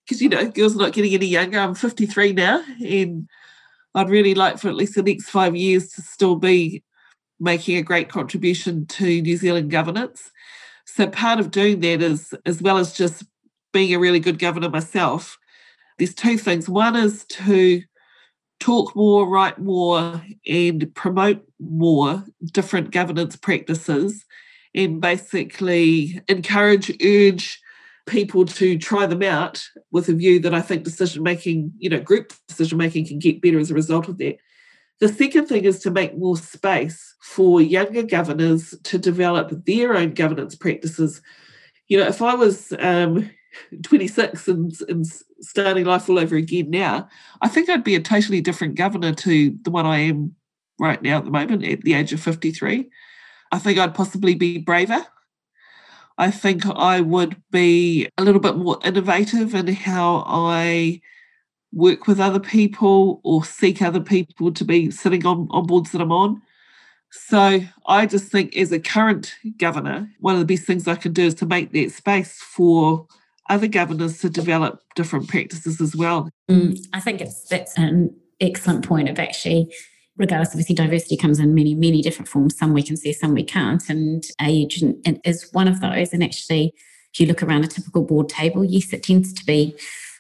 because, 0.04 0.22
you 0.22 0.28
know, 0.28 0.50
girls 0.50 0.76
are 0.76 0.80
not 0.80 0.94
getting 0.94 1.14
any 1.14 1.28
younger. 1.28 1.60
I'm 1.60 1.76
53 1.76 2.34
now, 2.34 2.64
and 2.84 3.30
I'd 3.94 4.10
really 4.10 4.34
like 4.34 4.58
for 4.58 4.68
at 4.70 4.76
least 4.76 4.96
the 4.96 5.04
next 5.04 5.30
five 5.30 5.56
years 5.56 5.92
to 5.92 6.02
still 6.02 6.36
be 6.36 6.84
making 7.42 7.76
a 7.76 7.82
great 7.82 8.08
contribution 8.08 8.86
to 8.86 9.22
New 9.22 9.36
Zealand 9.36 9.72
governance. 9.72 10.32
So 10.86 11.08
part 11.08 11.40
of 11.40 11.52
doing 11.52 11.80
that 11.82 12.02
is, 12.02 12.34
as 12.46 12.62
well 12.62 12.78
as 12.78 12.94
just 12.94 13.24
being 13.74 13.94
a 13.94 14.00
really 14.00 14.20
good 14.20 14.40
governor 14.40 14.70
myself, 14.70 15.38
there's 15.98 16.14
two 16.14 16.38
things. 16.38 16.70
One 16.70 16.96
is 16.96 17.26
to 17.26 17.82
talk 18.60 18.96
more, 18.96 19.28
write 19.28 19.58
more, 19.58 20.22
and 20.48 20.94
promote 20.94 21.44
more 21.60 22.24
different 22.52 22.92
governance 22.92 23.36
practices 23.36 24.24
and 24.76 25.02
basically 25.02 26.22
encourage, 26.28 26.96
urge 27.04 27.60
people 28.06 28.46
to 28.46 28.78
try 28.78 29.06
them 29.06 29.24
out 29.24 29.64
with 29.92 30.10
a 30.10 30.14
view 30.14 30.40
that 30.40 30.54
I 30.54 30.62
think 30.62 30.84
decision 30.84 31.24
making, 31.24 31.72
you 31.78 31.90
know, 31.90 32.00
group 32.00 32.34
decision 32.48 32.78
making 32.78 33.08
can 33.08 33.20
get 33.20 33.42
better 33.42 33.60
as 33.60 33.72
a 33.72 33.76
result 33.76 34.08
of 34.08 34.18
that. 34.20 34.38
The 35.02 35.10
second 35.10 35.48
thing 35.48 35.66
is 35.66 35.80
to 35.80 35.90
make 35.90 36.16
more 36.16 36.38
space 36.38 37.16
for 37.22 37.60
younger 37.60 38.04
governors 38.04 38.76
to 38.84 39.00
develop 39.00 39.66
their 39.66 39.96
own 39.96 40.14
governance 40.14 40.56
practices. 40.56 41.24
You 41.88 41.98
know, 41.98 42.08
if 42.08 42.22
I 42.22 42.36
was 42.36 42.72
um, 42.78 43.28
26 43.82 44.48
and, 44.48 44.72
and 44.88 45.06
starting 45.40 45.86
life 45.86 46.08
all 46.08 46.20
over 46.20 46.36
again 46.36 46.70
now, 46.70 47.10
I 47.42 47.48
think 47.48 47.68
I'd 47.68 47.84
be 47.84 47.96
a 47.96 48.00
totally 48.00 48.42
different 48.42 48.76
governor 48.76 49.12
to 49.12 49.58
the 49.64 49.72
one 49.72 49.88
I 49.88 50.02
am 50.02 50.36
right 50.80 51.02
now 51.02 51.18
at 51.18 51.26
the 51.26 51.32
moment 51.32 51.66
at 51.66 51.82
the 51.82 51.96
age 51.96 52.14
of 52.14 52.22
53. 52.22 52.88
I 53.52 53.58
think 53.58 53.80
I'd 53.80 53.96
possibly 53.96 54.36
be 54.36 54.60
braver. 54.60 55.04
I 56.20 56.30
think 56.30 56.64
I 56.68 57.02
would 57.02 57.42
be 57.50 58.08
a 58.20 58.24
little 58.24 58.40
bit 58.40 58.56
more 58.56 58.78
innovative 58.84 59.56
in 59.56 59.66
how 59.74 60.24
I 60.28 61.02
work 61.74 62.08
with 62.08 62.20
other 62.20 62.40
people 62.40 63.22
or 63.24 63.44
seek 63.46 63.82
other 63.82 64.00
people 64.00 64.52
to 64.52 64.66
be 64.66 64.92
sitting 64.92 65.26
on, 65.26 65.48
on 65.52 65.66
boards 65.66 65.92
that 65.92 66.02
I'm 66.02 66.12
on. 66.12 66.42
So 67.12 67.60
I 67.88 68.06
just 68.06 68.32
think 68.32 68.56
as 68.56 68.72
a 68.72 68.80
current 68.80 69.36
governor, 69.58 70.10
one 70.20 70.36
of 70.36 70.40
the 70.40 70.54
best 70.54 70.66
things 70.66 70.88
I 70.88 70.96
can 70.96 71.14
do 71.14 71.24
is 71.24 71.36
to 71.36 71.46
make 71.46 71.72
that 71.72 71.92
space 71.92 72.38
for 72.40 73.08
other 73.50 73.68
governors 73.68 74.20
to 74.20 74.30
develop 74.30 74.82
different 74.96 75.28
practices 75.28 75.82
as 75.82 75.96
well. 75.96 76.30
Mm, 76.50 76.80
I 76.94 77.02
think 77.02 77.20
it's 77.20 77.44
that's 77.50 77.78
an 77.78 78.16
excellent 78.40 78.88
point 78.88 79.10
of 79.10 79.20
actually 79.20 79.70
regardless, 80.18 80.50
obviously, 80.50 80.76
diversity 80.76 81.18
comes 81.18 81.40
in 81.40 81.56
many, 81.56 81.74
many 81.74 82.02
different 82.02 82.28
forms. 82.28 82.58
Some 82.58 82.74
we 82.74 82.84
can 82.84 82.98
see, 82.98 83.14
some 83.14 83.34
we 83.34 83.44
can't. 83.44 83.88
And 83.90 84.24
age 84.42 84.84
is 85.26 85.50
one 85.52 85.68
of 85.68 85.82
those. 85.82 86.14
And 86.14 86.24
actually, 86.24 86.74
if 87.14 87.20
you 87.20 87.26
look 87.26 87.44
around 87.44 87.66
a 87.66 87.68
typical 87.68 88.04
board 88.04 88.30
table, 88.30 88.64
yes, 88.64 88.94
it 88.94 89.04
tends 89.04 89.34
to 89.34 89.46
be 89.46 89.76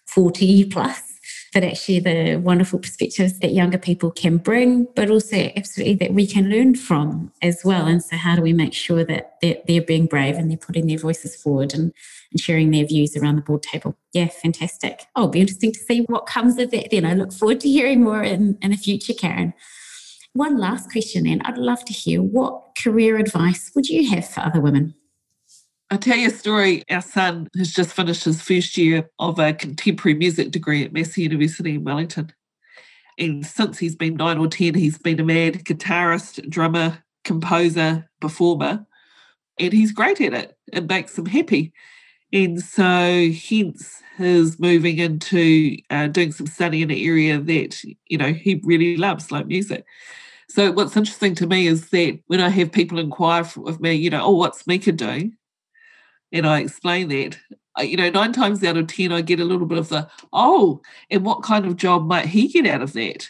40 0.07 0.65
plus. 0.65 1.10
But 1.53 1.65
actually, 1.65 1.99
the 1.99 2.37
wonderful 2.37 2.79
perspectives 2.79 3.39
that 3.39 3.51
younger 3.51 3.77
people 3.77 4.09
can 4.09 4.37
bring, 4.37 4.87
but 4.95 5.09
also 5.09 5.51
absolutely 5.57 5.95
that 5.95 6.13
we 6.13 6.25
can 6.25 6.49
learn 6.49 6.75
from 6.75 7.31
as 7.41 7.61
well. 7.65 7.87
And 7.87 8.01
so, 8.01 8.15
how 8.15 8.37
do 8.37 8.41
we 8.41 8.53
make 8.53 8.73
sure 8.73 9.03
that 9.03 9.33
they're, 9.41 9.57
they're 9.67 9.81
being 9.81 10.05
brave 10.05 10.35
and 10.35 10.49
they're 10.49 10.57
putting 10.57 10.87
their 10.87 10.97
voices 10.97 11.35
forward 11.35 11.73
and, 11.73 11.91
and 12.31 12.39
sharing 12.39 12.71
their 12.71 12.85
views 12.85 13.17
around 13.17 13.35
the 13.35 13.41
board 13.41 13.63
table? 13.63 13.97
Yeah, 14.13 14.27
fantastic. 14.27 15.07
Oh, 15.15 15.23
it'll 15.23 15.31
be 15.31 15.41
interesting 15.41 15.73
to 15.73 15.79
see 15.79 16.01
what 16.07 16.25
comes 16.25 16.57
of 16.57 16.71
that 16.71 16.89
then. 16.89 17.05
I 17.05 17.15
look 17.15 17.33
forward 17.33 17.59
to 17.61 17.69
hearing 17.69 18.01
more 18.01 18.23
in, 18.23 18.57
in 18.61 18.71
the 18.71 18.77
future, 18.77 19.13
Caren. 19.13 19.53
One 20.33 20.57
last 20.57 20.89
question, 20.89 21.25
then. 21.25 21.41
I'd 21.43 21.57
love 21.57 21.83
to 21.83 21.93
hear 21.93 22.21
what 22.21 22.77
career 22.81 23.17
advice 23.17 23.71
would 23.75 23.89
you 23.89 24.09
have 24.11 24.29
for 24.29 24.39
other 24.39 24.61
women? 24.61 24.95
I'll 25.91 25.97
tell 25.97 26.15
you 26.15 26.27
a 26.27 26.31
story. 26.31 26.83
Our 26.89 27.01
son 27.01 27.49
has 27.57 27.69
just 27.69 27.91
finished 27.91 28.23
his 28.23 28.41
first 28.41 28.77
year 28.77 29.09
of 29.19 29.37
a 29.39 29.51
contemporary 29.51 30.17
music 30.17 30.51
degree 30.51 30.85
at 30.85 30.93
Massey 30.93 31.23
University 31.23 31.75
in 31.75 31.83
Wellington. 31.83 32.31
And 33.19 33.45
since 33.45 33.77
he's 33.77 33.97
been 33.97 34.15
nine 34.15 34.37
or 34.37 34.47
10, 34.47 34.73
he's 34.75 34.97
been 34.97 35.19
a 35.19 35.25
mad 35.25 35.65
guitarist, 35.65 36.49
drummer, 36.49 37.03
composer, 37.25 38.09
performer. 38.21 38.85
And 39.59 39.73
he's 39.73 39.91
great 39.91 40.21
at 40.21 40.33
it. 40.33 40.57
It 40.71 40.87
makes 40.87 41.17
him 41.17 41.25
happy. 41.25 41.73
And 42.31 42.61
so, 42.61 43.29
hence 43.29 44.01
his 44.15 44.61
moving 44.61 44.97
into 44.97 45.75
uh, 45.89 46.07
doing 46.07 46.31
some 46.31 46.47
study 46.47 46.83
in 46.83 46.89
an 46.89 46.97
area 46.97 47.37
that, 47.37 47.83
you 48.07 48.17
know, 48.17 48.31
he 48.31 48.61
really 48.63 48.95
loves, 48.95 49.29
like 49.29 49.45
music. 49.45 49.83
So 50.47 50.71
what's 50.71 50.95
interesting 50.95 51.35
to 51.35 51.47
me 51.47 51.67
is 51.67 51.89
that 51.89 52.17
when 52.27 52.39
I 52.39 52.47
have 52.47 52.71
people 52.71 52.97
inquire 52.97 53.45
of 53.65 53.81
me, 53.81 53.93
you 53.95 54.09
know, 54.09 54.23
oh, 54.23 54.31
what's 54.31 54.65
Mika 54.65 54.93
doing? 54.93 55.35
And 56.31 56.47
I 56.47 56.59
explain 56.59 57.09
that, 57.09 57.37
you 57.79 57.97
know, 57.97 58.09
nine 58.09 58.33
times 58.33 58.63
out 58.63 58.77
of 58.77 58.87
10, 58.87 59.11
I 59.11 59.21
get 59.21 59.39
a 59.39 59.45
little 59.45 59.65
bit 59.65 59.77
of 59.77 59.89
the, 59.89 60.09
oh, 60.33 60.81
and 61.09 61.25
what 61.25 61.43
kind 61.43 61.65
of 61.65 61.77
job 61.77 62.05
might 62.05 62.25
he 62.25 62.47
get 62.47 62.65
out 62.65 62.81
of 62.81 62.93
that? 62.93 63.29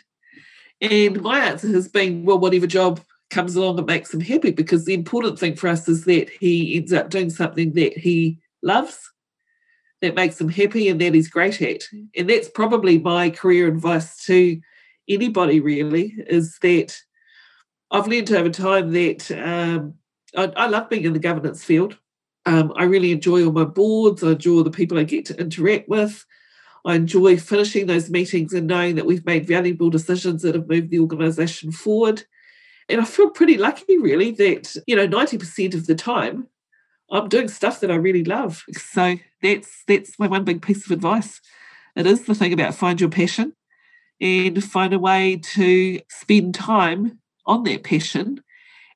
And 0.81 1.21
my 1.21 1.39
answer 1.39 1.67
has 1.69 1.87
been, 1.87 2.25
well, 2.25 2.39
whatever 2.39 2.67
job 2.67 3.01
comes 3.29 3.55
along 3.55 3.77
that 3.77 3.87
makes 3.87 4.13
him 4.13 4.19
happy, 4.19 4.51
because 4.51 4.85
the 4.85 4.93
important 4.93 5.39
thing 5.39 5.55
for 5.55 5.67
us 5.67 5.87
is 5.87 6.05
that 6.05 6.29
he 6.29 6.75
ends 6.75 6.91
up 6.91 7.09
doing 7.09 7.29
something 7.29 7.73
that 7.73 7.97
he 7.97 8.39
loves, 8.61 9.11
that 10.01 10.15
makes 10.15 10.41
him 10.41 10.49
happy, 10.49 10.89
and 10.89 10.99
that 10.99 11.13
he's 11.13 11.29
great 11.29 11.61
at. 11.61 11.83
And 12.15 12.29
that's 12.29 12.49
probably 12.49 12.97
my 12.99 13.29
career 13.29 13.67
advice 13.67 14.23
to 14.25 14.59
anybody, 15.07 15.59
really, 15.59 16.15
is 16.27 16.57
that 16.61 16.97
I've 17.91 18.07
learned 18.07 18.31
over 18.31 18.49
time 18.49 18.91
that 18.91 19.31
um, 19.31 19.95
I, 20.35 20.51
I, 20.55 20.67
love 20.67 20.89
being 20.89 21.03
in 21.03 21.13
the 21.13 21.19
governance 21.19 21.63
field. 21.63 21.97
Um, 22.45 22.73
I 22.75 22.83
really 22.83 23.11
enjoy 23.11 23.45
all 23.45 23.51
my 23.51 23.65
boards. 23.65 24.23
I 24.23 24.31
enjoy 24.31 24.63
the 24.63 24.71
people 24.71 24.97
I 24.97 25.03
get 25.03 25.25
to 25.25 25.39
interact 25.39 25.87
with. 25.87 26.25
I 26.83 26.95
enjoy 26.95 27.37
finishing 27.37 27.85
those 27.85 28.09
meetings 28.09 28.53
and 28.53 28.65
knowing 28.67 28.95
that 28.95 29.05
we've 29.05 29.25
made 29.25 29.47
valuable 29.47 29.91
decisions 29.91 30.41
that 30.41 30.55
have 30.55 30.67
moved 30.67 30.89
the 30.89 30.99
organisation 30.99 31.71
forward. 31.71 32.23
And 32.89 32.99
I 32.99 33.05
feel 33.05 33.29
pretty 33.29 33.57
lucky, 33.57 33.97
really, 33.99 34.31
that 34.31 34.75
you 34.87 34.95
know, 34.95 35.05
ninety 35.05 35.37
percent 35.37 35.75
of 35.75 35.85
the 35.85 35.95
time, 35.95 36.47
I'm 37.11 37.29
doing 37.29 37.47
stuff 37.47 37.79
that 37.81 37.91
I 37.91 37.95
really 37.95 38.23
love. 38.23 38.63
So 38.71 39.17
that's 39.41 39.83
that's 39.87 40.17
my 40.17 40.27
one 40.27 40.43
big 40.43 40.61
piece 40.61 40.85
of 40.85 40.91
advice. 40.91 41.39
It 41.95 42.07
is 42.07 42.23
the 42.23 42.33
thing 42.33 42.53
about 42.53 42.73
find 42.73 42.99
your 42.99 43.09
passion 43.09 43.53
and 44.19 44.63
find 44.63 44.93
a 44.93 44.99
way 44.99 45.37
to 45.37 45.99
spend 46.09 46.55
time 46.55 47.19
on 47.45 47.63
that 47.63 47.83
passion 47.83 48.41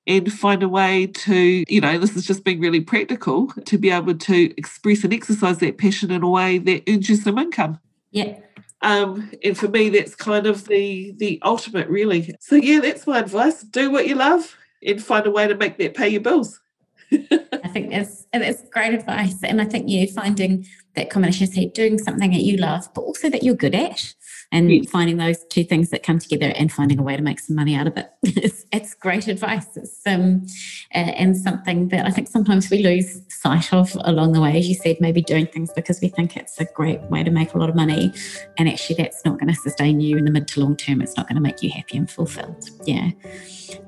and 0.07 0.31
find 0.31 0.61
a 0.63 0.69
way 0.69 1.07
to, 1.07 1.63
you 1.67 1.81
know, 1.81 1.97
this 1.97 2.15
is 2.15 2.25
just 2.25 2.43
being 2.43 2.59
really 2.59 2.81
practical, 2.81 3.47
to 3.65 3.77
be 3.77 3.89
able 3.89 4.15
to 4.15 4.53
express 4.57 5.03
and 5.03 5.13
exercise 5.13 5.57
that 5.59 5.77
passion 5.77 6.11
in 6.11 6.23
a 6.23 6.29
way 6.29 6.57
that 6.59 6.83
earns 6.87 7.09
you 7.09 7.15
some 7.15 7.37
income. 7.37 7.79
Yeah. 8.11 8.37
Um, 8.81 9.31
and 9.43 9.57
for 9.57 9.67
me, 9.67 9.89
that's 9.89 10.15
kind 10.15 10.45
of 10.45 10.65
the 10.67 11.13
the 11.17 11.39
ultimate, 11.43 11.87
really. 11.89 12.35
So 12.39 12.55
yeah, 12.55 12.79
that's 12.79 13.07
my 13.07 13.19
advice: 13.19 13.63
do 13.63 13.89
what 13.89 14.07
you 14.07 14.15
love 14.15 14.55
and 14.85 15.01
find 15.01 15.25
a 15.25 15.31
way 15.31 15.47
to 15.47 15.55
make 15.55 15.77
that 15.79 15.95
pay 15.95 16.09
your 16.09 16.21
bills. 16.21 16.59
I 17.11 17.67
think 17.69 17.89
that's 17.91 18.27
it's 18.33 18.69
great 18.69 18.93
advice, 18.93 19.41
and 19.43 19.61
I 19.61 19.65
think 19.65 19.89
you 19.89 20.07
finding 20.07 20.67
that 20.95 21.09
combination, 21.09 21.47
say 21.47 21.67
doing 21.67 21.97
something 21.97 22.31
that 22.31 22.41
you 22.41 22.57
love, 22.57 22.87
but 22.93 23.01
also 23.01 23.29
that 23.29 23.43
you're 23.43 23.55
good 23.55 23.75
at, 23.75 24.13
and 24.55 24.71
yes. 24.71 24.89
finding 24.89 25.17
those 25.17 25.43
two 25.49 25.65
things 25.65 25.89
that 25.89 26.01
come 26.01 26.17
together 26.17 26.53
and 26.55 26.71
finding 26.71 26.97
a 26.97 27.03
way 27.03 27.17
to 27.17 27.21
make 27.21 27.41
some 27.41 27.57
money 27.57 27.75
out 27.75 27.87
of 27.87 27.97
it. 27.97 28.09
it's, 28.23 28.65
it's 28.71 28.93
great 28.93 29.27
advice. 29.27 29.67
It's 29.75 29.99
um, 30.05 30.45
uh, 30.93 30.99
and 30.99 31.35
something 31.35 31.89
that 31.89 32.05
I 32.05 32.09
think 32.09 32.29
sometimes 32.29 32.69
we 32.69 32.81
lose 32.81 33.21
sight 33.27 33.73
of 33.73 33.95
along 34.05 34.31
the 34.31 34.39
way. 34.39 34.57
As 34.57 34.69
you 34.69 34.75
said, 34.75 34.95
maybe 35.01 35.21
doing 35.21 35.45
things 35.45 35.73
because 35.75 35.99
we 36.01 36.07
think 36.07 36.37
it's 36.37 36.57
a 36.57 36.65
great 36.73 37.01
way 37.03 37.21
to 37.21 37.31
make 37.31 37.53
a 37.53 37.57
lot 37.57 37.69
of 37.69 37.75
money, 37.75 38.13
and 38.57 38.69
actually 38.69 38.95
that's 38.95 39.25
not 39.25 39.39
going 39.39 39.53
to 39.53 39.59
sustain 39.59 39.99
you 39.99 40.17
in 40.17 40.23
the 40.23 40.31
mid 40.31 40.47
to 40.49 40.61
long 40.61 40.77
term. 40.77 41.01
It's 41.01 41.17
not 41.17 41.27
going 41.27 41.35
to 41.35 41.41
make 41.41 41.61
you 41.61 41.69
happy 41.69 41.97
and 41.97 42.09
fulfilled. 42.09 42.69
Yeah. 42.85 43.11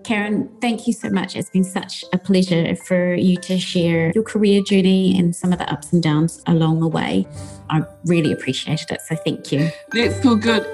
Caren, 0.03 0.49
thank 0.61 0.87
you 0.87 0.93
so 0.93 1.09
much. 1.09 1.35
It's 1.35 1.49
been 1.49 1.63
such 1.63 2.03
a 2.13 2.17
pleasure 2.17 2.75
for 2.75 3.13
you 3.13 3.37
to 3.37 3.59
share 3.59 4.11
your 4.13 4.23
career 4.23 4.61
journey 4.61 5.17
and 5.17 5.35
some 5.35 5.51
of 5.51 5.59
the 5.59 5.71
ups 5.71 5.91
and 5.93 6.01
downs 6.01 6.41
along 6.47 6.79
the 6.79 6.87
way. 6.87 7.27
I 7.69 7.83
really 8.05 8.31
appreciated 8.31 8.91
it. 8.91 9.01
So 9.01 9.15
thank 9.15 9.51
you. 9.51 9.69
That's 9.91 10.21
so 10.23 10.35
good. 10.35 10.65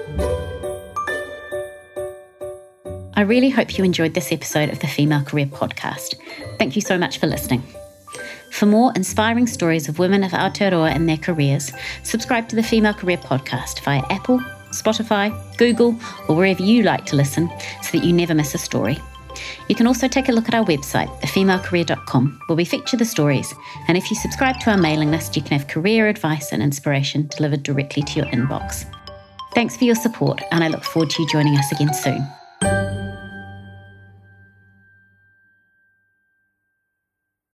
I 3.16 3.20
really 3.20 3.50
hope 3.50 3.78
you 3.78 3.84
enjoyed 3.84 4.14
this 4.14 4.32
episode 4.32 4.70
of 4.70 4.80
the 4.80 4.88
Female 4.88 5.22
Career 5.22 5.46
Podcast. 5.46 6.16
Thank 6.58 6.74
you 6.74 6.82
so 6.82 6.98
much 6.98 7.18
for 7.18 7.28
listening. 7.28 7.62
For 8.50 8.66
more 8.66 8.92
inspiring 8.94 9.46
stories 9.46 9.88
of 9.88 9.98
women 9.98 10.22
of 10.24 10.32
Aotearoa 10.32 10.90
and 10.94 11.08
their 11.08 11.16
careers, 11.16 11.72
subscribe 12.02 12.48
to 12.48 12.56
the 12.56 12.62
Female 12.62 12.94
Career 12.94 13.18
Podcast 13.18 13.80
via 13.84 14.02
Apple, 14.10 14.40
Spotify, 14.74 15.32
Google, 15.56 15.98
or 16.28 16.36
wherever 16.36 16.62
you 16.62 16.82
like 16.82 17.06
to 17.06 17.16
listen 17.16 17.48
so 17.82 17.98
that 17.98 18.04
you 18.04 18.12
never 18.12 18.34
miss 18.34 18.54
a 18.54 18.58
story. 18.58 18.98
You 19.68 19.74
can 19.74 19.86
also 19.86 20.08
take 20.08 20.28
a 20.28 20.32
look 20.32 20.48
at 20.48 20.54
our 20.54 20.64
website, 20.64 21.08
thefemalecareer.com, 21.20 22.40
where 22.46 22.56
we 22.56 22.64
feature 22.64 22.96
the 22.96 23.04
stories. 23.04 23.52
And 23.88 23.96
if 23.96 24.10
you 24.10 24.16
subscribe 24.16 24.60
to 24.60 24.70
our 24.70 24.78
mailing 24.78 25.10
list, 25.10 25.36
you 25.36 25.42
can 25.42 25.58
have 25.58 25.68
career 25.68 26.08
advice 26.08 26.52
and 26.52 26.62
inspiration 26.62 27.28
delivered 27.36 27.62
directly 27.62 28.02
to 28.02 28.20
your 28.20 28.26
inbox. 28.26 28.84
Thanks 29.54 29.76
for 29.76 29.84
your 29.84 29.94
support, 29.94 30.42
and 30.50 30.64
I 30.64 30.68
look 30.68 30.84
forward 30.84 31.10
to 31.10 31.22
you 31.22 31.28
joining 31.28 31.56
us 31.56 31.72
again 31.72 31.94
soon. 31.94 32.26